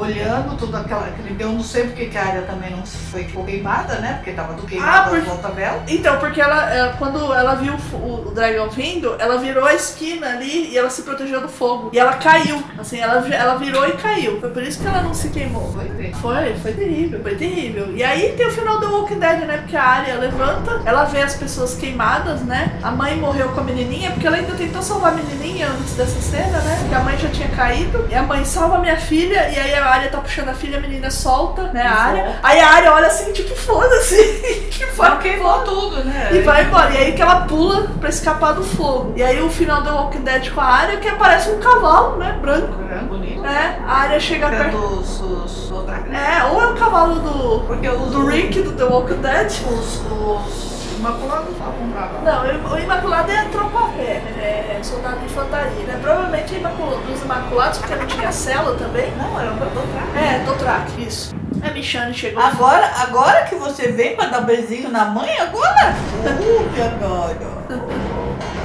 olhando 0.00 0.56
tudo 0.56 0.76
aquela. 0.76 1.06
aquele- 1.06 1.36
Eu 1.42 1.52
não 1.52 1.62
sei 1.62 1.84
porque 1.84 2.06
que 2.06 2.18
a 2.18 2.24
área 2.26 2.42
também 2.42 2.70
não 2.70 2.84
foi 2.84 3.24
ficou 3.24 3.44
queimada, 3.44 3.94
né? 3.96 4.14
Porque 4.14 4.32
tava 4.32 4.54
do 4.54 4.62
Ah, 4.64 4.68
queimado 4.68 5.10
porque- 5.10 5.26
à 5.30 5.32
volta 5.34 5.48
dela. 5.50 5.82
Então, 5.88 6.18
porque 6.18 6.40
ela, 6.40 6.72
ela- 6.72 6.92
quando 6.98 7.32
ela 7.32 7.54
viu 7.54 7.74
o 7.74 8.10
o, 8.10 8.30
dragão 8.34 8.68
vindo, 8.70 9.14
ela 9.18 9.36
virou 9.38 9.64
a 9.64 9.74
esquina 9.74 10.28
ali 10.30 10.70
e 10.72 10.78
ela 10.78 10.88
se 10.90 11.02
protegeu 11.02 11.40
do 11.40 11.48
fogo. 11.48 11.90
E 11.92 11.98
ela 11.98 12.14
caiu. 12.14 12.62
Assim, 12.78 12.98
ela, 12.98 13.26
ela 13.28 13.54
virou 13.56 13.86
e 13.88 13.92
caiu. 13.92 14.40
Foi 14.40 14.50
por 14.50 14.62
isso 14.62 14.80
que 14.80 14.86
ela 14.86 15.02
não 15.02 15.12
se 15.14 15.28
queimou. 15.28 15.72
Foi 15.72 15.84
ver. 15.88 16.12
Foi, 16.14 16.54
foi 16.56 16.72
terrível, 16.72 17.20
foi 17.22 17.34
terrível. 17.34 17.92
E 17.94 18.02
aí 18.02 18.32
tem 18.36 18.46
o 18.46 18.50
final 18.50 18.78
do 18.80 18.90
Walking 18.92 19.18
Dead, 19.18 19.40
né? 19.46 19.58
Porque 19.58 19.76
a 19.76 19.82
Arya 19.84 20.14
levanta, 20.16 20.80
ela 20.84 21.04
vê 21.04 21.22
as 21.22 21.34
pessoas 21.34 21.74
queimadas, 21.74 22.40
né? 22.42 22.78
A 22.82 22.90
mãe 22.90 23.16
morreu 23.16 23.48
com 23.50 23.60
a 23.60 23.64
menininha, 23.64 24.10
porque 24.12 24.26
ela 24.26 24.36
ainda 24.36 24.54
tentou 24.54 24.82
salvar 24.82 25.12
a 25.12 25.16
menininha 25.16 25.68
antes 25.68 25.94
dessa 25.94 26.20
cena, 26.20 26.58
né? 26.60 26.76
Porque 26.80 26.94
a 26.94 27.00
mãe 27.00 27.18
já 27.18 27.28
tinha 27.28 27.48
caído. 27.48 28.06
E 28.10 28.14
a 28.14 28.22
mãe 28.22 28.44
salva 28.44 28.78
minha 28.78 28.96
filha, 28.96 29.48
e 29.50 29.58
aí 29.58 29.74
a 29.74 29.89
Arya 29.90 30.10
tá 30.10 30.18
puxando 30.18 30.48
a 30.48 30.54
filha, 30.54 30.78
a 30.78 30.80
menina 30.80 31.10
solta, 31.10 31.64
né? 31.72 31.82
A 31.86 31.92
Arya. 31.94 32.24
Volta. 32.24 32.38
Aí 32.42 32.60
a 32.60 32.68
Arya 32.70 32.92
olha 32.92 33.06
assim, 33.06 33.32
tipo, 33.32 33.54
foda-se. 33.56 34.16
que 34.70 34.86
Só 34.86 35.04
foda 35.04 35.16
queimou 35.16 35.60
tudo, 35.60 36.04
né? 36.04 36.30
e 36.32 36.40
vai 36.40 36.64
embora. 36.64 36.92
E 36.92 36.96
aí 36.96 37.12
que 37.12 37.22
ela 37.22 37.42
pula 37.46 37.88
pra 38.00 38.08
escapar 38.08 38.52
do 38.54 38.62
fogo. 38.64 39.12
E 39.16 39.22
aí 39.22 39.40
o 39.42 39.50
final 39.50 39.82
do 39.82 39.90
Walking 39.90 40.22
Dead 40.22 40.50
com 40.52 40.60
a 40.60 40.64
área 40.64 40.96
que 40.98 41.08
aparece 41.08 41.50
um 41.50 41.58
cavalo, 41.58 42.16
né? 42.16 42.38
Branco. 42.40 42.74
É, 42.90 42.98
bonito. 42.98 43.44
É, 43.44 43.78
a 43.86 43.92
área 43.92 44.20
chega 44.20 44.46
É 44.46 44.50
perto. 44.50 44.76
dos, 44.76 45.20
os. 45.20 45.70
É, 46.12 46.44
ou 46.44 46.60
é 46.62 46.66
o 46.68 46.74
cavalo 46.74 47.14
do. 47.20 47.60
Porque 47.66 47.88
Do 47.88 48.26
Rick 48.26 48.60
do 48.62 48.72
The 48.72 48.84
Walking 48.84 49.20
Dead. 49.20 49.46
Os, 49.46 50.00
os 50.10 50.79
Imaculados 51.00 51.52
estavam 51.52 51.88
bravos. 51.88 52.22
Não, 52.22 52.72
o 52.72 52.78
Imaculado 52.78 53.32
é 53.32 53.44
tropa 53.46 53.78
a 53.78 53.88
pé, 53.88 54.20
né? 54.20 54.76
É 54.78 54.80
soldado 54.82 55.18
de 55.20 55.24
infantaria, 55.24 55.84
né? 55.86 55.98
Provavelmente 56.02 56.54
é 56.54 56.58
Imaculado, 56.58 57.02
dos 57.04 57.22
Imaculados, 57.22 57.78
porque 57.78 57.94
não 57.96 58.06
tinha 58.06 58.30
cela 58.30 58.76
também. 58.76 59.10
Não, 59.16 59.40
era 59.40 59.50
um 59.50 59.56
Dothraki. 59.56 60.18
É, 60.18 60.38
Dothraki, 60.44 61.02
isso. 61.06 61.34
A 61.62 61.70
Michane 61.72 62.12
chegou. 62.12 62.42
Agora, 62.42 62.86
agora 63.02 63.44
que 63.44 63.54
você 63.54 63.92
vem 63.92 64.14
pra 64.14 64.26
dar 64.26 64.42
beijinho 64.42 64.90
na 64.90 65.06
mãe, 65.06 65.38
agora? 65.38 65.94
Uh, 66.80 67.24
agora. 67.24 68.59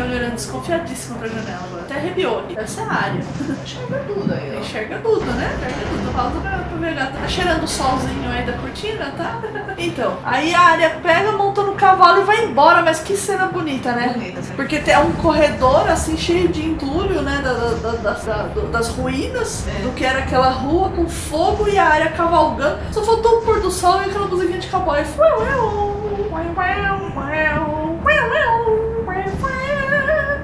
Michane 0.00 0.16
olhando 0.16 0.34
desconfiadíssima 0.34 1.18
pra 1.18 1.28
janela 1.28 1.60
agora. 1.66 1.82
Até 1.82 1.94
arrepiou 1.94 2.38
aqui. 2.40 2.54
Deve 2.54 2.70
ser 2.70 2.80
a 2.82 2.92
área. 2.92 3.20
Enxerga 3.64 3.98
tudo 4.06 4.32
aí, 4.34 4.52
ó. 4.56 4.60
Enxerga 4.60 4.98
tudo, 4.98 5.24
né? 5.26 5.50
Enxerga 5.56 5.86
tudo. 5.90 6.12
Pausa 6.14 6.40
pra, 6.40 6.50
pra 6.58 6.78
ver 6.78 6.94
gata. 6.94 7.12
Tá 7.18 7.28
cheirando 7.28 7.62
o 7.64 7.68
solzinho 7.68 8.30
aí 8.30 8.44
da 8.46 8.52
cortina, 8.54 9.12
tá? 9.16 9.40
Então, 9.76 10.16
aí 10.24 10.54
a 10.54 10.60
área 10.60 10.90
pega, 11.02 11.32
monta 11.32 11.62
no 11.62 11.74
cavalo 11.74 12.20
e 12.22 12.24
vai 12.24 12.44
embora. 12.44 12.82
Mas 12.82 13.00
que 13.00 13.16
cena 13.16 13.46
bonita, 13.46 13.92
né? 13.92 14.12
Bonita, 14.14 14.40
assim. 14.40 14.54
Porque 14.54 14.78
tem 14.78 14.96
um 14.98 15.12
corredor 15.12 15.88
assim 15.88 16.16
cheio 16.16 16.48
de 16.48 16.64
entulho, 16.64 17.22
né? 17.22 17.38
da- 17.42 17.52
da- 17.52 17.90
da- 17.92 17.96
das, 18.12 18.24
da- 18.24 18.48
das 18.72 18.88
ruínas 18.88 19.64
É. 19.68 19.82
do 19.82 19.92
que 19.92 20.04
era 20.04 20.20
aquela 20.20 20.50
rua 20.50 20.88
com 20.90 21.08
fogo 21.08 21.68
e 21.68 21.78
a 21.78 21.84
área 21.86 22.10
cavalgando. 22.10 22.78
Só 22.92 23.02
faltou 23.02 23.38
o 23.38 23.42
pôr 23.42 23.60
do 23.60 23.70
sol 23.70 24.02
e 24.02 24.06
aquela 24.06 24.26
musiquinha 24.26 24.58
de 24.58 24.66
cowboy. 24.68 24.98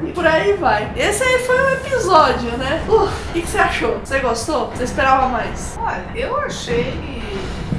E 0.06 0.12
por 0.12 0.26
aí 0.26 0.54
vai. 0.54 0.90
Esse 0.96 1.22
aí 1.22 1.38
foi 1.40 1.60
o 1.60 1.70
episódio, 1.74 2.50
né? 2.58 2.82
Uh, 2.88 3.04
o 3.04 3.32
que, 3.32 3.42
que 3.42 3.48
você 3.48 3.58
achou? 3.58 3.98
Você 4.04 4.18
gostou? 4.20 4.68
Você 4.70 4.84
esperava 4.84 5.28
mais? 5.28 5.76
Olha, 5.80 6.04
eu 6.14 6.36
achei. 6.38 7.22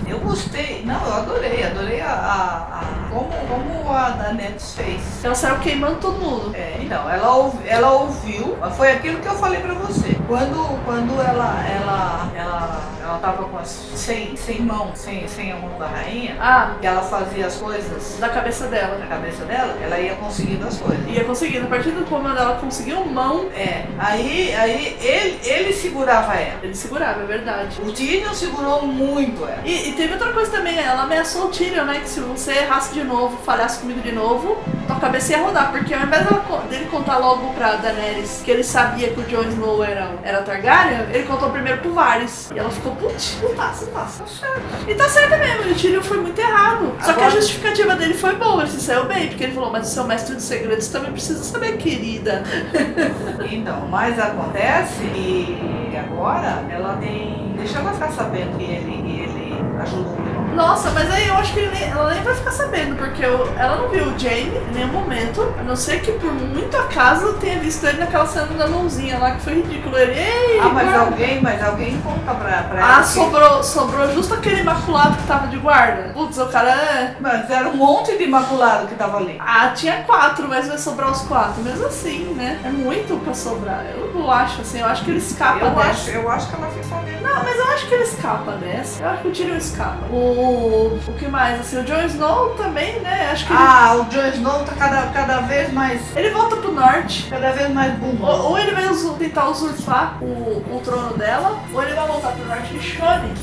Eu 0.08 0.20
gostei. 0.20 0.84
Não, 0.86 1.04
eu 1.06 1.14
adorei. 1.14 1.64
Adorei 1.66 2.02
a. 2.02 2.10
a- 2.10 2.80
a- 2.80 3.06
como, 3.16 3.30
como 3.48 3.94
a 3.94 4.10
da 4.10 4.34
Nets 4.34 4.76
fez. 4.76 5.02
Ela 5.24 5.34
saiu 5.36 5.58
queimando 5.60 5.96
todo 5.96 6.20
mundo. 6.20 6.52
É, 6.54 6.76
então, 6.82 7.10
ela, 7.10 7.52
ela 7.66 7.92
ouviu, 7.94 8.58
foi 8.76 8.92
aquilo 8.92 9.20
que 9.20 9.28
eu 9.28 9.36
falei 9.36 9.62
pra 9.62 9.74
você. 9.74 10.18
Quando, 10.28 10.84
quando 10.84 11.14
ela, 11.22 11.64
ela, 11.66 12.30
ela, 12.36 12.82
ela 13.16 13.20
tava 13.20 13.44
com 13.46 13.58
as, 13.58 13.70
sem, 13.96 14.36
sem 14.36 14.60
mão, 14.62 14.92
sem, 14.94 15.28
sem 15.28 15.52
a 15.52 15.56
mão 15.56 15.78
da 15.80 15.88
rainha, 15.88 16.36
Ah, 16.40 16.76
que 16.80 16.86
ela 16.86 17.02
fazia 17.02 17.48
as 17.48 17.56
coisas 17.56 18.18
da 18.20 18.30
cabeça 18.30 18.68
dela. 18.68 18.98
na 18.98 19.08
cabeça 19.08 19.46
dela, 19.46 19.76
ela 19.82 19.98
ia 20.00 20.16
conseguindo 20.16 20.68
as 20.68 20.78
coisas. 20.78 21.06
Ia 21.08 21.24
conseguindo. 21.24 21.66
A 21.66 21.70
partir 21.70 21.92
do 21.92 22.06
momento 22.10 22.38
ela 22.38 22.56
conseguiu 22.56 23.06
mão, 23.06 23.46
É, 23.56 23.86
aí, 23.98 24.54
aí 24.56 24.98
ele, 25.02 25.40
ele 25.44 25.74
segurava 25.74 26.34
ela. 26.34 26.60
ele 26.64 26.76
segurava, 26.76 27.22
é 27.22 27.26
verdade. 27.26 27.82
O 27.82 27.92
Tyrion 27.92 28.34
segurou 28.34 28.86
muito 28.86 29.44
ela. 29.46 29.62
E, 29.64 29.90
e 29.90 29.94
teve 29.94 30.14
outra 30.14 30.32
coisa 30.34 30.52
também, 30.52 30.78
ela 30.78 31.04
ameaçou 31.04 31.46
o 31.46 31.50
Tyrion, 31.50 31.86
né? 31.86 32.00
Que 32.00 32.10
se 32.10 32.20
você 32.20 32.52
errasse 32.54 32.94
de 32.94 33.04
novo, 33.04 33.38
falhasse 33.44 33.80
comigo 33.80 34.02
de 34.02 34.12
novo, 34.12 34.58
tua 34.86 34.96
cabeça 34.98 35.32
ia 35.34 35.40
rodar. 35.44 35.72
Porque 35.72 35.94
ao 35.94 36.02
invés 36.02 36.26
dele 36.70 36.86
contar 36.92 37.18
logo 37.18 37.54
pra 37.54 37.76
Daenerys 37.76 38.42
que 38.44 38.52
ele 38.52 38.64
sabia 38.64 39.10
que 39.10 39.20
o 39.20 39.24
Jon 39.24 39.44
Snow 39.50 39.84
era, 39.84 40.10
era 40.24 40.42
Targaryen, 40.42 41.08
ele 41.12 41.24
contou 41.24 41.50
primeiro 41.50 41.80
pro 41.82 41.94
Varys. 41.94 42.50
E 42.54 42.60
ela 42.60 42.70
ficou, 42.70 42.96
putz, 42.96 43.36
putaça, 43.42 43.86
putaça, 43.86 44.24
tá 44.24 44.30
certo. 44.30 44.90
E 44.90 44.96
tá 44.96 45.10
certo 45.10 45.38
mesmo, 45.40 45.72
o 45.72 45.76
Tyrion 45.76 46.02
foi 46.02 46.18
muito 46.18 46.40
errado. 46.40 46.94
Só 47.00 47.14
que 47.14 47.20
a 47.22 47.26
Agora- 47.26 47.32
justificativa 47.32 47.96
dele 47.96 48.14
foi 48.14 48.36
boa, 48.36 48.62
ele 48.64 48.72
se 48.72 48.82
saiu 48.82 49.06
bem, 49.06 49.28
porque 49.30 49.44
ele 49.44 49.54
falou, 49.54 49.72
mas 49.72 49.88
o 49.88 49.92
seu 49.94 50.04
mestre 50.04 50.36
de 50.36 50.42
segredos 50.42 50.88
também 50.88 51.12
precisa 51.12 51.44
saber, 51.44 51.78
querida. 51.78 52.44
Então, 53.52 53.88
mas 53.90 54.18
acontece 54.20 55.04
e 55.04 55.96
agora 55.98 56.64
ela 56.70 56.98
tem. 56.98 57.54
Deixa 57.58 57.80
ela 57.80 57.94
ficar 57.94 58.12
sabendo 58.12 58.58
que 58.58 58.64
ele, 58.64 59.02
que 59.04 59.20
ele 59.22 59.56
ajudou. 59.82 60.18
Nossa, 60.56 60.90
mas 60.92 61.12
aí 61.12 61.28
eu 61.28 61.36
acho 61.36 61.54
que 61.54 61.62
nem- 61.68 61.90
ela 61.90 62.14
nem 62.14 62.24
vai 62.24 62.34
ficar 62.34 62.52
sabendo, 62.52 62.96
porque 62.96 63.24
eu- 63.26 63.54
ela 63.58 63.76
não 63.78 63.90
viu 63.90 64.06
o 64.06 64.18
Jamie 64.20 64.52
em 64.70 64.74
nenhum 64.74 64.88
momento, 64.88 65.54
a 65.60 65.64
não 65.64 65.76
ser 65.76 66.00
que 66.02 66.12
por 66.14 66.32
muito 66.34 66.76
acaso 66.78 67.34
tenha 67.34 67.60
visto 67.60 67.86
ele 67.86 68.00
naquela 68.00 68.26
cena 68.26 68.46
da 68.48 68.68
mãozinha 68.68 69.18
lá, 69.20 69.32
que 69.32 69.42
foi 69.42 69.56
ridículo. 69.56 69.98
Ele, 69.98 70.14
ei, 70.20 70.60
Ah, 70.60 70.70
mas 70.70 70.86
guarda." 70.90 71.00
alguém, 71.06 71.42
mas 71.42 71.64
alguém 71.64 72.00
conta 72.02 72.34
pra, 72.34 72.64
pra 72.64 72.80
Ah, 72.86 72.94
ela 72.94 73.02
que- 73.02 73.08
sobrou, 73.10 73.64
sobrou 73.64 74.14
justo 74.14 74.34
aquele 74.34 74.62
imaculado 74.62 75.16
que 75.18 75.24
tava 75.28 75.48
de 75.48 75.58
guarda. 75.58 76.12
Putz, 76.14 76.38
o 76.38 76.46
cara 76.48 76.70
é. 76.72 77.16
Mas 77.20 77.50
era 77.50 77.68
um 77.70 77.76
monte 77.76 78.18
de 78.18 78.24
imaculado 78.24 78.88
que 78.88 78.96
tava 78.96 79.18
ali. 79.18 79.38
Ah, 79.40 79.70
tinha 79.76 80.04
quatro, 80.04 80.48
mas 80.48 80.68
vai 80.68 80.78
sobrar 80.78 81.12
os 81.12 81.22
quatro. 81.24 81.62
Mesmo 81.62 81.86
assim, 81.88 82.34
né? 82.36 82.60
É 82.64 82.70
muito 82.70 83.18
pra 83.24 83.34
sobrar. 83.34 83.84
Eu 83.96 84.12
não 84.14 84.32
acho, 84.32 84.62
assim, 84.62 84.80
eu 84.80 84.86
acho 84.88 85.04
que 85.04 85.12
ele 85.12 85.20
escapa 85.20 85.66
Eu 85.66 85.72
dessa. 85.72 85.90
acho, 85.90 86.10
eu 86.12 86.30
acho 86.32 86.48
que 86.50 86.56
ela 86.56 86.68
fica 86.72 86.84
sabendo. 86.88 87.22
Não, 87.22 87.44
mas 87.44 87.56
eu 87.58 87.66
acho 87.74 87.88
que 87.88 87.94
ele 87.94 88.04
escapa 88.04 88.52
dessa. 88.54 89.04
Eu 89.04 89.10
acho 89.10 89.22
que 89.22 89.28
o 89.28 89.32
Tyrion 89.32 89.56
escapa. 89.58 89.98
O, 90.12 90.16
o 90.50 91.14
que 91.18 91.28
mais? 91.28 91.60
Assim, 91.60 91.80
o 91.80 91.84
Jon 91.84 92.02
Snow 92.06 92.50
também, 92.56 93.00
né? 93.00 93.32
Acho 93.32 93.46
que 93.46 93.54
ele 93.54 93.62
Ah, 93.62 93.96
o 93.96 94.06
Jon 94.06 94.28
Snow 94.28 94.64
tá 94.64 94.74
cada, 94.78 95.08
cada 95.08 95.42
vez 95.42 95.72
mais. 95.74 96.02
Ele 96.16 96.30
volta 96.32 96.58
pro 96.58 96.72
norte. 96.72 97.28
Cada 97.30 97.52
vez 97.52 97.70
mais 97.74 97.94
burro. 97.96 98.26
Ou, 98.26 98.52
ou 98.52 98.58
ele 98.58 98.72
vai 98.72 98.86
tentar 99.20 99.50
usurpar 99.50 100.18
o, 100.22 100.64
o 100.76 100.82
trono 100.84 101.18
dela, 101.18 101.60
ou 101.74 101.84
ele 101.84 101.94
vai 101.94 102.08
voltar 102.08 102.32
pro 102.32 102.46
norte 102.46 102.74
de 102.74 102.80
Shone. 102.80 103.34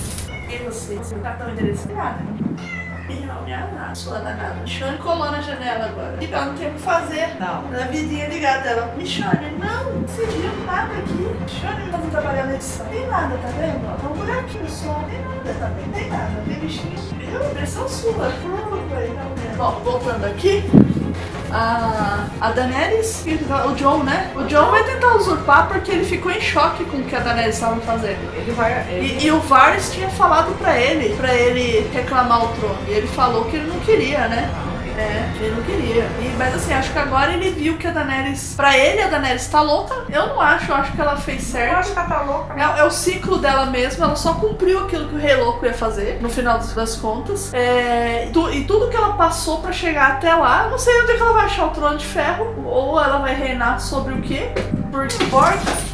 E 0.48 0.56
você? 0.64 0.96
Você 0.96 1.14
tá 1.16 1.32
tão 1.32 1.50
interessada? 1.50 2.18
Não, 2.20 2.41
minha 3.58 3.94
sua 3.94 4.18
danada. 4.18 4.54
Michonne 4.62 4.98
colou 4.98 5.30
na 5.30 5.40
janela 5.40 5.86
agora. 5.86 6.16
E 6.20 6.32
ela 6.32 6.46
não 6.46 6.54
tem 6.54 6.68
o 6.70 6.74
que 6.74 6.80
fazer. 6.80 7.36
Não. 7.38 7.70
Na 7.70 7.86
vidinha 7.86 8.28
ligada 8.28 8.62
dela. 8.62 8.94
Michonne, 8.96 9.56
não, 9.58 9.92
não 9.92 10.08
se 10.08 10.24
viu 10.26 10.66
nada 10.66 10.92
aqui. 10.94 11.36
Michonne 11.40 11.90
não 11.90 12.00
tá 12.00 12.08
trabalhando 12.10 12.48
na 12.48 12.54
edição. 12.54 12.86
Tem 12.86 13.06
nada, 13.06 13.36
tá 13.38 13.48
vendo? 13.48 14.00
Tá 14.00 14.08
um 14.08 14.16
buraquinho 14.16 14.70
só. 14.70 14.94
Tem 15.08 15.20
nada 15.22 15.54
também. 15.58 15.88
Tem 15.92 16.10
nada. 16.10 16.42
Tem 16.46 16.58
bichinho. 16.58 16.98
Viu? 17.18 17.50
Impressão 17.50 17.88
sua. 17.88 18.12
Prova 18.12 18.96
aí, 18.96 19.08
não 19.10 19.30
mesmo. 19.30 19.56
Bom, 19.56 19.80
voltando 19.84 20.24
aqui. 20.24 20.64
A, 21.52 22.26
a 22.40 22.50
Daenerys 22.50 23.24
e 23.26 23.34
o 23.34 23.74
John, 23.74 24.02
né? 24.02 24.30
O 24.34 24.42
John 24.44 24.70
vai 24.70 24.84
tentar 24.84 25.14
usurpar 25.14 25.68
porque 25.68 25.92
ele 25.92 26.04
ficou 26.04 26.32
em 26.32 26.40
choque 26.40 26.84
com 26.84 26.98
o 26.98 27.04
que 27.04 27.14
a 27.14 27.20
Daenerys 27.20 27.54
estava 27.54 27.80
fazendo. 27.80 28.34
Ele 28.34 28.52
vai. 28.52 28.86
Ele... 28.90 29.18
E, 29.18 29.26
e 29.26 29.30
o 29.30 29.40
Varys 29.40 29.92
tinha 29.92 30.08
falado 30.08 30.56
pra 30.58 30.78
ele, 30.78 31.14
pra 31.16 31.34
ele 31.34 31.88
reclamar 31.92 32.44
o 32.44 32.48
trono. 32.48 32.78
E 32.88 32.92
ele 32.92 33.06
falou 33.08 33.44
que 33.44 33.56
ele 33.56 33.66
não 33.66 33.78
queria, 33.80 34.28
né? 34.28 34.50
É, 34.98 35.30
ele 35.40 35.54
não 35.56 35.62
queria. 35.62 36.04
E, 36.20 36.34
mas 36.38 36.54
assim, 36.54 36.72
acho 36.72 36.92
que 36.92 36.98
agora 36.98 37.32
ele 37.32 37.50
viu 37.50 37.76
que 37.78 37.86
a 37.86 37.90
Daenerys. 37.90 38.54
Pra 38.56 38.76
ele, 38.76 39.02
a 39.02 39.08
Daenerys 39.08 39.46
tá 39.48 39.60
louca. 39.60 39.94
Eu 40.10 40.28
não 40.28 40.40
acho, 40.40 40.70
eu 40.70 40.76
acho 40.76 40.92
que 40.92 41.00
ela 41.00 41.16
fez 41.16 41.42
Eu 41.46 41.52
certo. 41.60 41.78
acho 41.78 41.92
que 41.92 41.98
ela 41.98 42.08
tá 42.08 42.22
louca. 42.22 42.54
É, 42.60 42.80
é 42.80 42.84
o 42.84 42.90
ciclo 42.90 43.38
dela 43.38 43.66
mesma, 43.66 44.06
ela 44.06 44.16
só 44.16 44.34
cumpriu 44.34 44.84
aquilo 44.84 45.08
que 45.08 45.14
o 45.14 45.18
Rei 45.18 45.36
Louco 45.36 45.64
ia 45.64 45.74
fazer, 45.74 46.18
no 46.20 46.28
final 46.28 46.58
das- 46.58 46.96
contas. 46.96 47.52
É, 47.54 48.26
e, 48.28 48.32
tu- 48.32 48.50
e 48.50 48.64
tudo 48.64 48.88
que 48.88 48.96
ela 48.96 49.14
passou 49.14 49.60
pra 49.60 49.72
chegar 49.72 50.12
até 50.12 50.34
lá, 50.34 50.64
eu 50.64 50.70
não 50.70 50.78
sei 50.78 51.00
onde 51.02 51.12
é 51.12 51.16
que 51.16 51.22
ela 51.22 51.32
vai 51.32 51.44
achar 51.46 51.66
o 51.66 51.70
trono 51.70 51.96
de 51.96 52.04
ferro, 52.06 52.62
ou 52.66 53.02
ela 53.02 53.18
vai 53.18 53.34
reinar 53.34 53.80
sobre 53.80 54.12
o 54.14 54.20
quê? 54.20 54.50
Por 54.90 55.06
importa. 55.06 55.91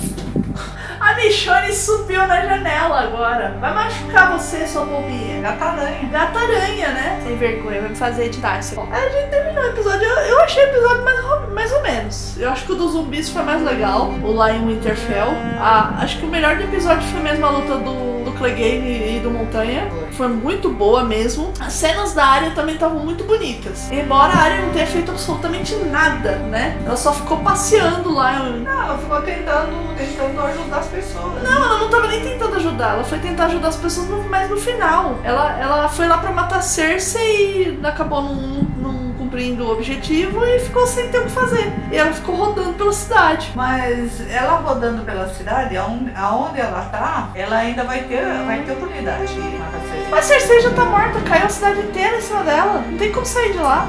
A 1.08 1.14
Michonne 1.14 1.72
subiu 1.72 2.26
na 2.26 2.42
janela 2.42 3.00
agora. 3.00 3.56
Vai 3.58 3.72
machucar 3.72 4.30
você, 4.30 4.66
sua 4.66 4.84
bobinha. 4.84 5.40
Gata 5.40 5.64
aranha. 5.64 6.08
Gata 6.12 6.38
aranha, 6.38 6.88
né? 6.88 7.18
Sem 7.24 7.34
vergonha, 7.34 7.80
vai 7.80 7.88
me 7.88 7.96
fazer 7.96 8.26
editar 8.26 8.58
isso. 8.58 8.78
A 8.78 9.08
gente 9.08 9.30
terminou 9.30 9.64
o 9.64 9.68
episódio. 9.68 10.06
Eu, 10.06 10.16
eu 10.18 10.40
achei 10.42 10.62
o 10.62 10.68
episódio 10.68 11.04
mais, 11.04 11.52
mais 11.54 11.72
ou 11.72 11.82
menos. 11.82 12.36
Eu 12.38 12.50
acho 12.50 12.66
que 12.66 12.72
o 12.72 12.74
dos 12.74 12.92
zumbis 12.92 13.30
foi 13.30 13.40
mais 13.42 13.62
legal. 13.62 14.10
O 14.22 14.32
lá 14.32 14.52
em 14.52 14.66
Winterfell. 14.66 15.28
Ah, 15.58 15.94
acho 16.02 16.18
que 16.18 16.26
o 16.26 16.28
melhor 16.28 16.56
do 16.56 16.64
episódio 16.64 17.08
foi 17.08 17.22
mesmo 17.22 17.46
a 17.46 17.50
luta 17.52 17.78
do, 17.78 18.17
Clegane 18.38 19.16
e 19.16 19.20
do 19.20 19.30
Montanha. 19.30 19.90
Foi 20.12 20.28
muito 20.28 20.70
boa 20.70 21.04
mesmo. 21.04 21.52
As 21.60 21.72
cenas 21.72 22.12
da 22.14 22.24
área 22.24 22.50
também 22.52 22.74
estavam 22.74 23.00
muito 23.00 23.24
bonitas. 23.24 23.90
Embora 23.90 24.32
a 24.32 24.38
área 24.38 24.62
não 24.62 24.72
tenha 24.72 24.86
feito 24.86 25.10
absolutamente 25.10 25.74
nada, 25.76 26.36
né? 26.36 26.80
Ela 26.86 26.96
só 26.96 27.12
ficou 27.12 27.38
passeando 27.38 28.12
lá. 28.14 28.38
Não, 28.38 28.82
ela 28.82 28.98
ficou 28.98 29.20
tentando, 29.22 29.96
tentando 29.96 30.40
ajudar 30.40 30.78
as 30.78 30.86
pessoas. 30.86 31.42
Não, 31.42 31.64
ela 31.64 31.78
não 31.78 31.90
tava 31.90 32.06
nem 32.06 32.22
tentando 32.22 32.56
ajudar, 32.56 32.94
ela 32.94 33.04
foi 33.04 33.18
tentar 33.18 33.46
ajudar 33.46 33.68
as 33.68 33.76
pessoas, 33.76 34.08
mas 34.28 34.48
no 34.48 34.56
final. 34.56 35.18
Ela, 35.24 35.58
ela 35.60 35.88
foi 35.88 36.06
lá 36.06 36.18
pra 36.18 36.30
matar 36.30 36.62
Cersei 36.62 37.78
e 37.82 37.86
acabou 37.86 38.22
não 38.22 38.67
cumprindo 39.28 39.64
o 39.64 39.72
objetivo 39.72 40.42
e 40.46 40.58
ficou 40.58 40.86
sem 40.86 41.08
ter 41.08 41.18
o 41.18 41.24
que 41.24 41.30
fazer. 41.30 41.70
E 41.92 41.96
ela 41.96 42.12
ficou 42.12 42.34
rodando 42.34 42.72
pela 42.72 42.92
cidade. 42.92 43.52
Mas 43.54 44.26
ela 44.30 44.56
rodando 44.56 45.02
pela 45.02 45.28
cidade, 45.28 45.76
aonde, 45.76 46.58
ela 46.58 46.88
tá, 46.90 47.30
ela 47.34 47.56
ainda 47.56 47.84
vai 47.84 48.04
ter, 48.04 48.24
vai 48.46 48.62
ter 48.62 48.72
oportunidade 48.72 49.34
de 49.34 49.40
matar 49.40 49.80
Cersei. 49.80 50.06
Mas 50.10 50.24
Cersei 50.24 50.60
já 50.62 50.70
tá 50.70 50.84
morta, 50.86 51.20
caiu 51.20 51.44
a 51.44 51.48
cidade 51.50 51.80
inteira 51.80 52.16
em 52.16 52.20
cima 52.22 52.42
dela. 52.42 52.84
Não 52.88 52.96
tem 52.96 53.12
como 53.12 53.26
sair 53.26 53.52
de 53.52 53.58
lá. 53.58 53.86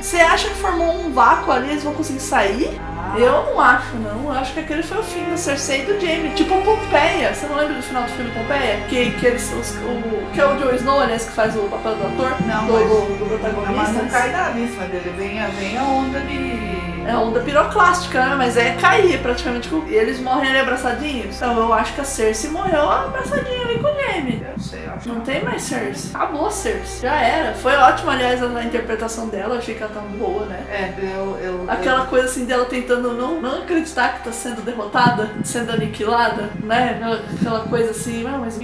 Você 0.00 0.16
acha 0.16 0.48
que 0.48 0.56
formou 0.56 0.92
um 0.92 1.12
vácuo 1.12 1.52
ali, 1.52 1.70
eles 1.70 1.84
vão 1.84 1.94
conseguir 1.94 2.20
sair? 2.20 2.80
Eu 3.16 3.44
não 3.52 3.60
acho, 3.60 3.96
não. 3.96 4.24
Eu 4.24 4.32
acho 4.32 4.52
que 4.54 4.60
aquele 4.60 4.82
foi 4.82 4.98
o 4.98 5.02
fim 5.02 5.24
da 5.28 5.36
Cersei 5.36 5.82
e 5.82 5.86
do 5.86 6.00
Jaime. 6.00 6.30
Tipo 6.30 6.60
Pompeia. 6.62 7.34
Você 7.34 7.46
não 7.46 7.56
lembra 7.56 7.74
do 7.74 7.82
final 7.82 8.02
do 8.04 8.08
filme 8.10 8.30
Pompeia? 8.30 8.80
Que, 8.88 9.10
que 9.12 9.26
eles. 9.26 9.52
Os, 9.52 9.70
o, 9.76 10.26
que 10.32 10.40
é 10.40 10.46
o 10.46 10.58
Joe 10.58 10.74
Snow, 10.76 11.00
aliás, 11.00 11.24
que 11.24 11.32
faz 11.32 11.54
o 11.56 11.60
papel 11.64 11.94
do 11.96 12.06
ator? 12.06 12.36
Não, 12.46 12.66
do, 12.66 12.72
mas- 12.72 12.88
do, 12.88 13.18
do 13.18 13.30
Mas 13.30 13.40
protagonista. 13.40 13.92
não 14.02 14.08
cai 14.08 14.30
nada 14.32 14.58
em 14.58 14.68
cima 14.68 14.84
dele, 14.86 15.12
vem, 15.16 15.40
a- 15.40 15.46
vem 15.48 15.76
a 15.78 15.82
onda 15.82 16.20
de. 16.20 16.72
É 17.04 17.16
onda 17.16 17.40
piroclástica, 17.40 18.24
né? 18.24 18.34
Mas 18.36 18.56
é 18.56 18.76
cair 18.76 19.20
praticamente. 19.20 19.68
com- 19.68 19.84
E 19.88 19.94
eles 19.94 20.20
morrem 20.20 20.50
ali 20.50 20.60
abraçadinhos. 20.60 21.36
Então 21.36 21.58
eu 21.58 21.72
acho 21.72 21.92
que 21.94 22.00
a 22.00 22.04
Cersei 22.04 22.48
morreu 22.50 22.88
abraçadinha 22.88 23.62
ali 23.62 23.78
com 23.80 23.88
o 23.88 24.00
Jaime. 24.00 24.46
Eu 24.48 24.62
sei, 24.62 24.84
eu 24.86 24.91
acho. 24.91 24.91
Não 25.04 25.20
tem 25.20 25.42
mais 25.42 25.62
Cersei. 25.62 26.10
Acabou 26.14 26.50
Cersei. 26.50 27.00
Já 27.00 27.14
era. 27.16 27.54
Foi 27.54 27.74
ótimo, 27.74 28.10
aliás, 28.10 28.42
a, 28.42 28.64
interpretação 28.64 29.28
dela. 29.28 29.54
Eu 29.54 29.58
achei 29.58 29.74
que 29.74 29.82
ela 29.82 29.92
tava 29.92 30.06
boa, 30.08 30.46
né? 30.46 30.64
É, 30.68 30.94
eu. 31.02 31.38
eu 31.38 31.64
Aquela 31.68 32.06
coisa 32.06 32.26
assim 32.26 32.44
dela 32.44 32.64
tentando 32.64 33.12
não, 33.12 33.40
não 33.40 33.62
acreditar 33.62 34.18
que 34.18 34.24
tá 34.24 34.32
sendo 34.32 34.62
derrotada, 34.62 35.30
sendo 35.44 35.72
aniquilada, 35.72 36.50
né? 36.62 37.00
Aquela 37.40 37.60
coisa 37.60 37.90
assim, 37.90 38.26
"Ah, 38.26 38.38
mas 38.38 38.58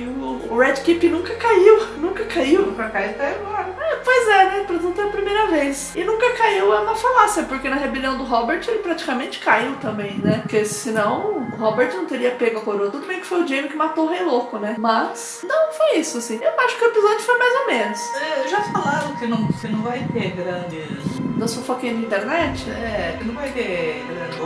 o 0.51 0.59
Red 0.59 0.75
Keep 0.75 1.09
nunca 1.09 1.35
caiu, 1.35 1.87
nunca 1.99 2.25
caiu. 2.25 2.73
pra 2.73 2.89
cá 2.89 3.01
até 3.01 3.35
agora. 3.35 3.75
É, 3.79 3.97
pois 3.97 4.29
é, 4.29 4.45
né? 4.45 4.65
Pra 4.67 5.03
é 5.03 5.07
a 5.07 5.11
primeira 5.11 5.47
vez. 5.47 5.95
E 5.95 6.05
nunca 6.05 6.31
caiu 6.33 6.73
é 6.73 6.81
uma 6.81 6.95
falácia, 6.95 7.43
porque 7.45 7.69
na 7.69 7.77
rebelião 7.77 8.17
do 8.17 8.25
Robert 8.25 8.63
ele 8.67 8.79
praticamente 8.79 9.39
caiu 9.39 9.77
também, 9.77 10.19
né? 10.19 10.39
Porque 10.43 10.65
senão 10.65 11.49
o 11.53 11.57
Robert 11.57 11.95
não 11.95 12.07
teria 12.07 12.31
pego 12.33 12.59
a 12.59 12.63
coroa. 12.63 12.91
Tudo 12.91 13.07
bem 13.07 13.21
que 13.21 13.27
foi 13.27 13.43
o 13.43 13.47
Jamie 13.47 13.69
que 13.69 13.77
matou 13.77 14.07
o 14.07 14.09
Rei 14.09 14.23
Louco, 14.23 14.59
né? 14.59 14.77
Mas 14.79 15.41
não 15.45 15.73
foi 15.73 15.99
isso, 15.99 16.19
assim. 16.19 16.39
Eu 16.43 16.53
acho 16.61 16.77
que 16.77 16.85
o 16.85 16.89
episódio 16.89 17.21
foi 17.21 17.39
mais 17.39 17.55
ou 17.55 17.67
menos. 17.67 18.01
É, 18.17 18.49
já 18.49 18.61
falaram 18.63 19.17
que 19.17 19.27
não, 19.27 19.47
que 19.49 19.69
não 19.69 19.83
vai 19.83 20.07
ter 20.13 20.31
grandes. 20.31 21.19
Das 21.37 21.55
fofoquinhas 21.55 21.99
de 21.99 22.05
internet. 22.05 22.71
É, 22.71 23.17
que 23.19 23.25
não 23.25 23.35
vai 23.35 23.51
ter 23.51 24.05
grandes. 24.09 24.39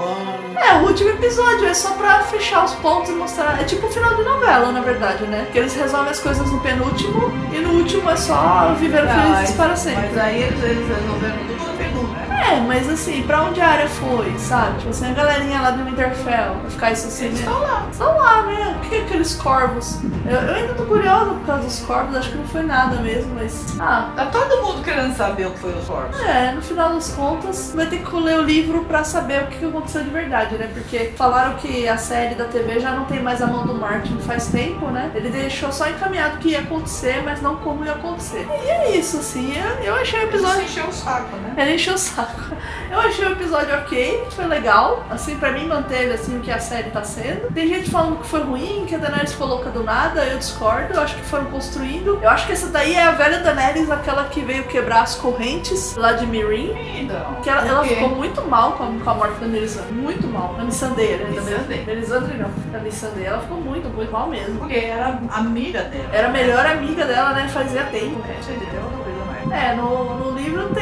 É, 0.56 0.71
último 0.92 1.08
episódio 1.08 1.66
é 1.66 1.72
só 1.72 1.92
pra 1.92 2.20
fechar 2.20 2.64
os 2.64 2.74
pontos 2.74 3.08
e 3.08 3.14
mostrar. 3.14 3.58
É 3.60 3.64
tipo 3.64 3.86
o 3.86 3.90
final 3.90 4.14
de 4.14 4.22
novela, 4.22 4.70
na 4.72 4.80
verdade, 4.82 5.24
né? 5.24 5.48
Que 5.50 5.58
eles 5.58 5.74
resolvem 5.74 6.10
as 6.10 6.20
coisas 6.20 6.50
no 6.50 6.60
penúltimo 6.60 7.32
e 7.50 7.58
no 7.60 7.70
último 7.78 8.10
é 8.10 8.16
só 8.16 8.74
viver 8.78 9.08
felizes 9.08 9.56
para 9.56 9.74
sempre. 9.74 10.08
Mas 10.08 10.18
aí 10.18 10.42
eles, 10.42 10.62
eles 10.62 10.86
resolveram 10.86 11.38
tudo 11.46 11.66
no 11.66 11.78
peru, 11.78 12.02
né? 12.08 12.52
É, 12.52 12.60
mas 12.60 12.90
assim, 12.90 13.22
pra 13.22 13.40
onde 13.42 13.58
a 13.60 13.68
área 13.68 13.88
foi, 13.88 14.34
sabe? 14.38 14.78
Tipo 14.78 14.90
assim, 14.90 15.10
a 15.10 15.14
galerinha 15.14 15.62
lá 15.62 15.70
do 15.70 15.84
Winterfell, 15.84 16.56
ficar 16.68 16.92
isso 16.92 17.06
assim, 17.06 17.26
Eles 17.26 17.40
né? 17.40 17.46
estão 17.46 17.60
lá. 17.62 17.86
Estão 17.90 18.18
lá, 18.18 18.42
né? 18.42 18.76
O 18.76 18.88
que 18.88 18.94
é 18.94 19.00
aqueles 19.00 19.34
corvos? 19.34 19.98
Eu, 20.24 20.32
eu 20.36 20.54
ainda 20.54 20.74
tô 20.74 20.84
curiosa 20.84 21.30
por 21.32 21.46
causa 21.46 21.64
dos 21.64 21.80
corvos, 21.80 22.16
acho 22.16 22.30
que 22.30 22.38
não 22.38 22.46
foi 22.46 22.62
nada 22.62 22.96
mesmo, 22.96 23.34
mas. 23.34 23.76
Ah, 23.80 24.10
Tá 24.14 24.26
todo 24.26 24.62
mundo 24.62 24.82
querendo 24.84 25.14
saber 25.16 25.46
o 25.46 25.50
que 25.50 25.58
foi 25.58 25.72
os 25.72 25.84
corpos. 25.86 26.20
é, 26.20 26.52
no 26.52 26.62
final 26.62 26.90
das 26.94 27.12
contas, 27.12 27.72
vai 27.74 27.86
ter 27.86 28.02
que 28.04 28.16
ler 28.16 28.38
o 28.38 28.42
livro 28.42 28.84
pra 28.84 29.02
saber 29.04 29.42
o 29.42 29.46
que 29.46 29.64
aconteceu 29.64 30.02
de 30.04 30.10
verdade, 30.10 30.56
né? 30.56 30.70
Porque 30.72 31.12
falaram 31.16 31.54
que 31.54 31.88
a 31.88 31.96
série 31.96 32.34
da 32.34 32.44
TV 32.44 32.78
já 32.80 32.92
não 32.92 33.04
tem 33.06 33.20
mais 33.22 33.42
a 33.42 33.46
mão 33.46 33.66
do 33.66 33.74
Martin 33.74 34.18
faz 34.20 34.46
tempo, 34.48 34.86
né? 34.90 35.10
Ele 35.14 35.28
deixou 35.28 35.72
só 35.72 35.88
encaminhado 35.88 36.36
o 36.36 36.38
que 36.38 36.50
ia 36.50 36.60
acontecer, 36.60 37.22
mas 37.24 37.40
não 37.42 37.56
como 37.56 37.84
ia 37.84 37.92
acontecer. 37.92 38.46
E 38.64 38.68
é 38.68 38.96
isso, 38.96 39.18
assim, 39.18 39.52
eu, 39.56 39.84
eu 39.84 39.94
achei 39.96 40.20
o 40.20 40.24
episódio. 40.24 40.60
Eles 40.60 40.70
encheu 40.70 40.86
o 40.88 40.92
saco, 40.92 41.36
né? 41.36 41.54
Ele 41.56 41.74
encheu 41.74 41.94
o 41.94 41.98
saco. 41.98 42.40
Eu 42.90 43.00
achei 43.00 43.24
o 43.26 43.32
episódio 43.32 43.74
ok, 43.78 44.26
foi 44.30 44.46
legal. 44.46 45.04
Assim, 45.10 45.36
pra 45.36 45.50
mim 45.52 45.66
manteve 45.66 46.12
assim 46.12 46.36
o 46.38 46.40
que 46.40 46.50
a 46.50 46.58
série 46.58 46.90
tá 46.90 47.02
sendo. 47.02 47.50
Tem 47.52 47.66
gente 47.66 47.90
falando 47.90 48.18
que 48.20 48.26
foi 48.28 48.42
ruim, 48.42 48.84
que 48.86 48.94
a 48.94 48.98
Daenerys 48.98 49.32
ficou 49.32 49.46
louca 49.46 49.70
do 49.70 49.82
nada, 49.82 50.11
eu 50.20 50.38
discordo. 50.38 50.94
Eu 50.94 51.00
acho 51.00 51.14
que 51.16 51.22
foram 51.22 51.46
construindo. 51.46 52.18
Eu 52.22 52.28
acho 52.28 52.46
que 52.46 52.52
essa 52.52 52.68
daí 52.68 52.94
é 52.94 53.04
a 53.04 53.12
velha 53.12 53.40
Daenerys, 53.40 53.90
aquela 53.90 54.24
que 54.24 54.40
veio 54.40 54.64
quebrar 54.64 55.02
as 55.02 55.14
correntes 55.14 55.96
lá 55.96 56.12
de 56.12 56.26
Meereen. 56.26 57.02
Então, 57.02 57.36
Que 57.42 57.48
ela, 57.50 57.66
ela 57.66 57.84
ficou 57.84 58.10
muito 58.10 58.42
mal 58.42 58.72
com 58.72 58.84
a, 58.84 59.04
com 59.04 59.10
a 59.10 59.14
morte 59.14 59.40
da 59.40 59.46
Melisandre. 59.46 59.92
Muito 59.92 60.26
mal. 60.26 60.54
Da 60.54 60.64
Missandei, 60.64 61.16
né? 61.16 61.84
Melisandre 61.86 62.36
não. 62.36 62.50
Da 62.70 62.78
Missandei. 62.78 63.24
Ela 63.24 63.40
ficou 63.40 63.58
muito, 63.58 63.88
muito 63.88 64.12
mal 64.12 64.28
mesmo. 64.28 64.58
Porque 64.58 64.76
era 64.76 65.18
amiga 65.30 65.82
dela. 65.82 66.08
Era 66.12 66.28
a 66.28 66.30
melhor 66.30 66.66
amiga 66.66 67.04
dela, 67.04 67.32
né? 67.32 67.48
Fazia 67.48 67.84
tempo. 67.84 68.20
É. 68.28 69.52
É, 69.52 69.74
no, 69.74 70.14
no 70.14 70.38
livro 70.38 70.70
tem, 70.70 70.81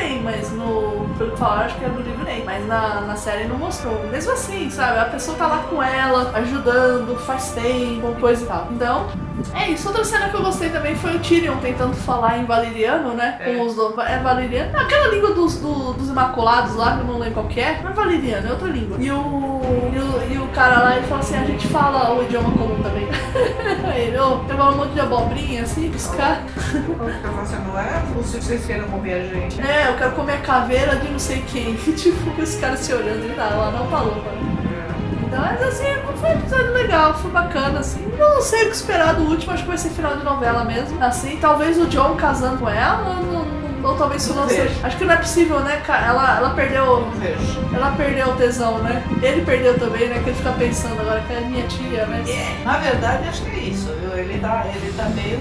falaram, 1.41 1.65
acho 1.65 1.77
que 1.77 1.85
é 1.85 1.89
no 1.89 2.01
livro 2.01 2.23
nem. 2.23 2.45
Mas 2.45 2.67
na, 2.67 3.01
na 3.01 3.17
série 3.17 3.49
não 3.49 3.57
mostrou. 3.57 4.07
Mesmo 4.09 4.33
assim, 4.33 4.71
sabe? 4.71 4.99
A 4.99 5.07
pessoa 5.07 5.37
tá 5.37 5.47
lá 5.47 5.65
com 5.69 5.83
ela, 5.83 6.31
ajudando, 6.37 7.19
faz 7.21 7.51
tempo, 7.53 8.15
coisa 8.21 8.45
e 8.45 8.47
tal. 8.47 8.69
Então, 8.71 9.09
é 9.55 9.71
isso. 9.71 9.89
Outra 9.89 10.05
cena 10.05 10.29
que 10.29 10.35
eu 10.37 10.43
gostei 10.43 10.71
também 10.71 10.95
foi 10.97 11.17
o 11.17 11.19
Tyrion 11.21 11.57
tentando 11.59 11.95
falar 11.95 12.39
em 12.39 12.45
valeriano, 12.45 13.15
né? 13.15 13.37
É. 13.41 13.55
Com 13.55 13.67
os 13.67 13.75
dois. 13.75 13.97
É 14.09 14.19
valeriano? 14.19 14.79
Aquela 14.79 15.09
língua 15.09 15.33
dos, 15.35 15.57
do- 15.57 15.93
dos 15.95 16.09
imaculados 16.09 16.75
lá, 16.77 16.97
que 16.97 17.01
eu 17.01 17.05
não 17.07 17.19
lembro 17.19 17.35
qual 17.35 17.47
que 17.47 17.61
é. 17.61 17.81
Não 17.83 17.91
é 17.91 17.95
valeriano, 17.95 18.49
é 18.49 18.51
outra 18.51 18.69
língua. 18.69 18.97
E 19.01 19.11
o, 19.11 19.61
e 19.93 19.99
o, 19.99 20.33
e 20.35 20.39
o 20.39 20.47
cara 20.49 20.83
lá, 20.83 20.97
ele 20.97 21.07
fala 21.07 21.21
assim: 21.21 21.37
a 21.37 21.45
gente 21.45 21.67
fala 21.69 22.15
o 22.15 22.23
idioma 22.23 22.51
comum 22.53 22.83
também. 22.83 23.09
Ele, 23.95 24.19
ô, 24.19 24.39
tem 24.39 24.57
um 24.59 24.77
monte 24.77 24.93
de 24.93 25.01
abobrinha 25.01 25.63
assim, 25.63 25.91
piscar. 25.91 26.43
Eu 26.75 26.95
falo 27.23 27.41
assim, 27.41 27.57
não 27.67 27.79
é 27.79 28.03
possível 28.15 28.43
vocês 28.43 28.67
queiram 28.67 28.89
comer 28.89 29.13
a 29.15 29.35
gente. 29.35 29.61
É, 29.61 29.89
eu 29.89 29.97
quero 29.97 30.13
comer 30.13 30.35
a 30.35 30.41
caveira 30.41 30.97
de 30.97 31.09
não 31.09 31.19
sei 31.19 31.43
quem. 31.47 31.75
tipo, 31.95 32.41
os 32.41 32.55
caras 32.57 32.81
se 32.81 32.93
olhando 32.95 33.27
e 33.27 33.35
tá, 33.35 33.49
ela 33.53 33.71
não 33.71 33.87
falou, 33.89 34.15
mano. 34.17 34.60
Mas 35.41 35.63
assim, 35.63 35.85
foi 36.21 36.31
um 36.31 36.33
episódio 36.33 36.73
legal, 36.73 37.15
foi 37.15 37.31
bacana, 37.31 37.81
assim. 37.81 38.07
Não 38.19 38.41
sei 38.41 38.65
o 38.65 38.67
que 38.71 38.77
esperar 38.77 39.15
do 39.15 39.23
último, 39.25 39.53
acho 39.53 39.63
que 39.63 39.69
vai 39.69 39.79
ser 39.79 39.91
final 39.91 40.17
de 40.17 40.25
novela 40.25 40.65
mesmo. 40.65 41.03
Assim, 41.03 41.39
talvez 41.41 41.79
o 41.79 41.87
John 41.87 42.15
casando 42.17 42.59
com 42.59 42.69
ela, 42.69 43.17
ou 43.83 43.95
talvez 43.97 44.23
isso 44.23 44.35
não 44.35 44.43
Não 44.43 44.49
seja. 44.49 44.71
Acho 44.83 44.97
que 44.99 45.05
não 45.07 45.15
é 45.15 45.17
possível, 45.17 45.61
né? 45.61 45.81
ca- 45.87 46.05
Ela, 46.07 46.37
ela 46.37 46.51
perdeu. 46.51 47.09
Ela 47.75 47.93
perdeu 47.93 48.29
o 48.29 48.33
tesão, 48.37 48.79
né? 48.79 49.03
Ele 49.23 49.43
perdeu 49.43 49.79
também, 49.79 50.09
né? 50.09 50.21
Que 50.23 50.31
ele 50.31 50.37
fica 50.37 50.53
pensando 50.53 51.01
agora 51.01 51.21
que 51.27 51.33
é 51.33 51.41
minha 51.41 51.67
tia, 51.67 52.05
né? 52.07 52.23
Na 52.65 52.77
verdade, 52.77 53.29
acho 53.29 53.43
que 53.43 53.51
é 53.51 53.59
isso, 53.63 53.91
viu? 54.01 54.13
Ele 54.19 54.39
tá, 54.39 54.65
ele 54.75 54.93
tá 54.93 55.05
meio. 55.05 55.41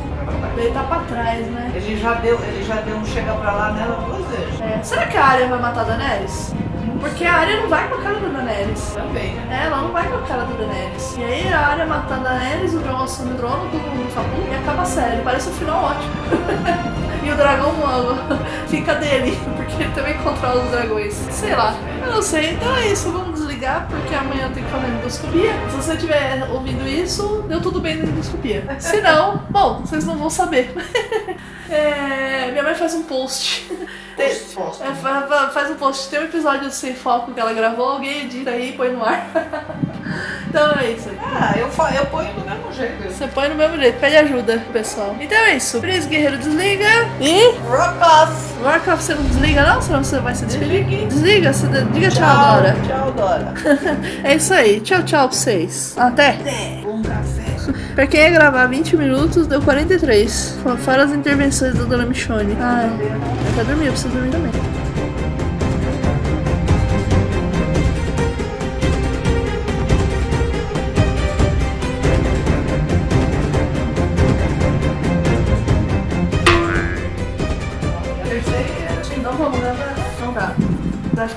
Ele 0.57 0.71
tá 0.71 0.83
pra 0.83 0.99
trás, 0.99 1.45
né? 1.47 1.71
Ele 1.75 1.97
já 1.99 2.13
deu, 2.13 2.39
ele 2.41 2.63
já 2.63 2.75
deu 2.75 2.95
um 2.95 3.05
chega 3.05 3.33
pra 3.33 3.51
lá 3.51 3.71
nela 3.73 3.95
duas 4.07 4.25
vezes. 4.27 4.62
É. 4.62 4.79
Será 4.83 5.05
que 5.07 5.17
a 5.17 5.25
Arya 5.25 5.47
vai 5.47 5.59
matar 5.59 5.81
a 5.81 5.83
Daenerys? 5.83 6.53
Porque 6.99 7.23
a 7.25 7.33
área 7.33 7.62
não 7.62 7.69
vai 7.69 7.88
com 7.88 7.95
a 7.95 7.97
cara 8.01 8.19
da 8.19 8.27
Daenerys. 8.27 8.91
Também? 8.93 9.35
É, 9.49 9.65
ela 9.65 9.77
não 9.77 9.91
vai 9.91 10.07
com 10.07 10.17
a 10.17 10.21
cara 10.21 10.43
da 10.43 10.53
Daenerys. 10.53 11.17
E 11.17 11.23
aí 11.23 11.53
a 11.53 11.59
área 11.67 11.85
mata 11.85 12.15
a 12.15 12.17
Daenerys, 12.17 12.73
o 12.73 12.79
Jon 12.79 13.03
assume 13.03 13.31
o 13.31 13.35
trono, 13.35 13.69
todo 13.71 13.81
mundo 13.81 14.09
fala, 14.13 14.27
"Hum", 14.27 14.47
e 14.51 14.55
acaba 14.55 14.81
a 14.81 14.85
série. 14.85 15.21
Parece 15.21 15.49
um 15.49 15.53
final 15.53 15.83
ótimo. 15.83 16.12
e 17.23 17.31
o 17.31 17.35
dragão 17.35 17.71
voando. 17.71 18.17
Fica 18.67 18.95
dele, 18.95 19.38
porque 19.57 19.83
ele 19.83 19.91
também 19.93 20.17
controla 20.19 20.63
os 20.63 20.71
dragões. 20.71 21.13
Sei 21.31 21.55
lá. 21.55 21.73
Eu 22.05 22.12
não 22.15 22.21
sei. 22.21 22.51
Então 22.53 22.75
é 22.75 22.88
isso, 22.88 23.12
vamos 23.12 23.29
desligar, 23.60 23.88
porque 23.89 24.15
amanhã 24.15 24.48
eu 24.48 24.54
tenho 24.54 24.65
que 24.65 24.72
fazer 24.72 24.88
endoscopia. 24.88 25.52
Se 25.69 25.76
você 25.76 25.93
estiver 25.93 26.50
ouvindo 26.52 26.88
isso, 26.88 27.43
deu 27.48 27.62
tudo 27.62 27.80
bem 27.82 27.98
na 27.98 28.06
endoscopia. 28.06 28.63
Se 28.80 29.02
não, 29.02 29.38
bom, 29.52 29.81
vocês 29.81 30.06
não 30.06 30.17
vão 30.17 30.29
saber. 30.29 30.73
É, 31.71 32.50
minha 32.50 32.63
mãe 32.63 32.73
faz 32.73 32.96
um 32.96 33.04
post. 33.04 33.71
Tem- 34.17 34.36
Posto. 34.56 34.83
é, 34.83 34.88
fa- 34.96 35.21
fa- 35.27 35.50
faz 35.50 35.69
um 35.69 35.75
post. 35.75 36.10
Tem 36.10 36.19
um 36.19 36.23
episódio 36.23 36.71
sem 36.71 36.96
foco 36.96 37.31
que 37.31 37.40
ela 37.40 37.54
gravou, 37.54 37.88
alguém 37.90 38.21
edita 38.21 38.50
aí 38.50 38.69
e 38.69 38.71
põe 38.71 38.90
no 38.92 39.06
ar. 39.06 39.27
então 40.50 40.71
é 40.79 40.91
isso. 40.91 41.10
Ah, 41.23 41.54
eu, 41.58 41.67
eu 41.67 42.06
ponho 42.08 42.33
do 42.33 42.41
mesmo 42.50 42.73
jeito. 42.73 43.04
Você 43.13 43.27
põe 43.27 43.50
no 43.50 43.56
mesmo 43.56 43.77
jeito, 43.77 44.00
pede 44.00 44.15
ajuda, 44.17 44.62
pessoal. 44.73 45.15
Então 45.19 45.37
é 45.37 45.56
isso. 45.56 45.79
Príncipe 45.79 46.15
Guerreiro 46.15 46.37
desliga. 46.37 46.85
E. 47.21 47.56
Rock 47.67 47.97
off! 48.04 48.33
Warcraft 48.63 49.02
você 49.04 49.13
não 49.15 49.23
desliga, 49.23 49.63
não? 49.65 49.81
Senão 49.81 50.04
você 50.04 50.19
vai 50.19 50.35
se 50.35 50.45
despedir. 50.45 50.83
Desliguei. 50.83 51.06
Desliga, 51.08 51.54
você 51.54 51.67
de- 51.67 51.83
diga 51.85 52.10
tchau, 52.10 52.56
Dora. 52.56 52.75
Tchau, 52.87 53.12
Dora. 53.13 53.54
É 54.23 54.35
isso 54.35 54.54
aí. 54.54 54.79
Tchau, 54.81 55.04
tchau 55.04 55.27
pra 55.29 55.37
vocês. 55.37 55.93
Até. 55.97 56.37
Um 56.85 57.02
café. 57.02 57.50
Pra 57.95 58.08
quem 58.08 58.21
ia 58.21 58.29
gravar 58.31 58.65
20 58.67 58.95
minutos, 58.97 59.45
deu 59.45 59.62
43. 59.62 60.58
Fora 60.83 61.04
as 61.04 61.12
intervenções 61.12 61.75
da 61.75 61.83
dona 61.83 62.06
Michone. 62.06 62.58
Ai, 62.60 62.85
eu 62.89 63.54
quero 63.56 63.67
dormir, 63.67 63.85
eu 63.87 63.91
preciso 63.91 64.13
dormir 64.13 64.31
também. 64.31 64.52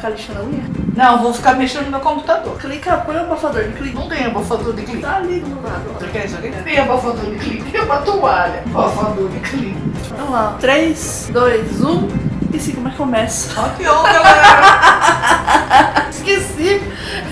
Ficar 0.03 0.11
lixando 0.11 0.41
a 0.41 0.43
unha? 0.43 0.65
Não, 0.97 1.23
vou 1.23 1.33
ficar 1.33 1.55
mexendo 1.55 1.85
no 1.85 1.93
meu 1.93 2.01
computador. 2.01 2.59
Clica, 2.59 2.97
põe 2.99 3.17
o 3.17 3.21
abafador 3.21 3.63
de 3.63 3.73
clique. 3.73 3.95
Não 3.95 4.09
tem 4.09 4.27
abafador 4.27 4.75
de 4.75 4.83
clique. 4.83 5.01
Tá 5.01 5.17
ali 5.17 5.39
do 5.39 5.63
lado. 5.63 5.93
Você 5.95 6.09
quer 6.09 6.27
isso 6.27 6.37
aqui? 6.37 6.51
Tem 6.51 6.79
abafador 6.79 7.31
de 7.31 7.39
clique. 7.39 7.77
É 7.77 7.83
uma 7.83 7.99
toalha. 7.99 8.65
Abafador 8.67 9.29
de 9.29 9.39
clique. 9.41 9.79
Vamos 10.17 10.33
lá. 10.33 10.57
3, 10.61 11.31
2, 11.33 11.85
1. 11.85 12.09
Esqueci 12.47 12.73
como 12.73 12.89
é 12.89 12.91
que 12.91 12.97
começa. 12.97 13.61
Ó 13.61 13.69
que 13.71 13.89
on, 13.89 14.03
galera. 14.03 16.09
Esqueci. 16.11 16.83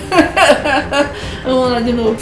Vamos 1.43 1.71
lá 1.71 1.79
de 1.81 1.93
novo. 1.93 2.17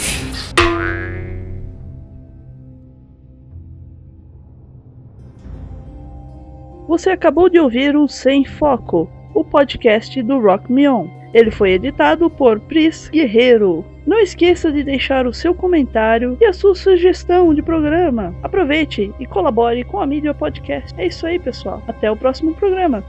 Você 6.88 7.10
acabou 7.10 7.48
de 7.48 7.60
ouvir 7.60 7.96
o 7.96 8.08
Sem 8.08 8.44
Foco, 8.44 9.08
o 9.34 9.44
podcast 9.44 10.22
do 10.22 10.40
Rock 10.40 10.70
Me 10.72 10.88
On. 10.88 11.08
Ele 11.32 11.50
foi 11.50 11.72
editado 11.72 12.28
por 12.28 12.58
Pris 12.58 13.08
Guerreiro. 13.08 13.84
Não 14.06 14.18
esqueça 14.18 14.72
de 14.72 14.82
deixar 14.82 15.26
o 15.26 15.34
seu 15.34 15.54
comentário 15.54 16.36
e 16.40 16.44
a 16.44 16.52
sua 16.52 16.74
sugestão 16.74 17.54
de 17.54 17.62
programa. 17.62 18.34
Aproveite 18.42 19.12
e 19.20 19.26
colabore 19.26 19.84
com 19.84 20.00
a 20.00 20.06
mídia 20.06 20.34
podcast. 20.34 20.92
É 20.98 21.06
isso 21.06 21.26
aí, 21.26 21.38
pessoal. 21.38 21.82
Até 21.86 22.10
o 22.10 22.16
próximo 22.16 22.54
programa. 22.54 23.04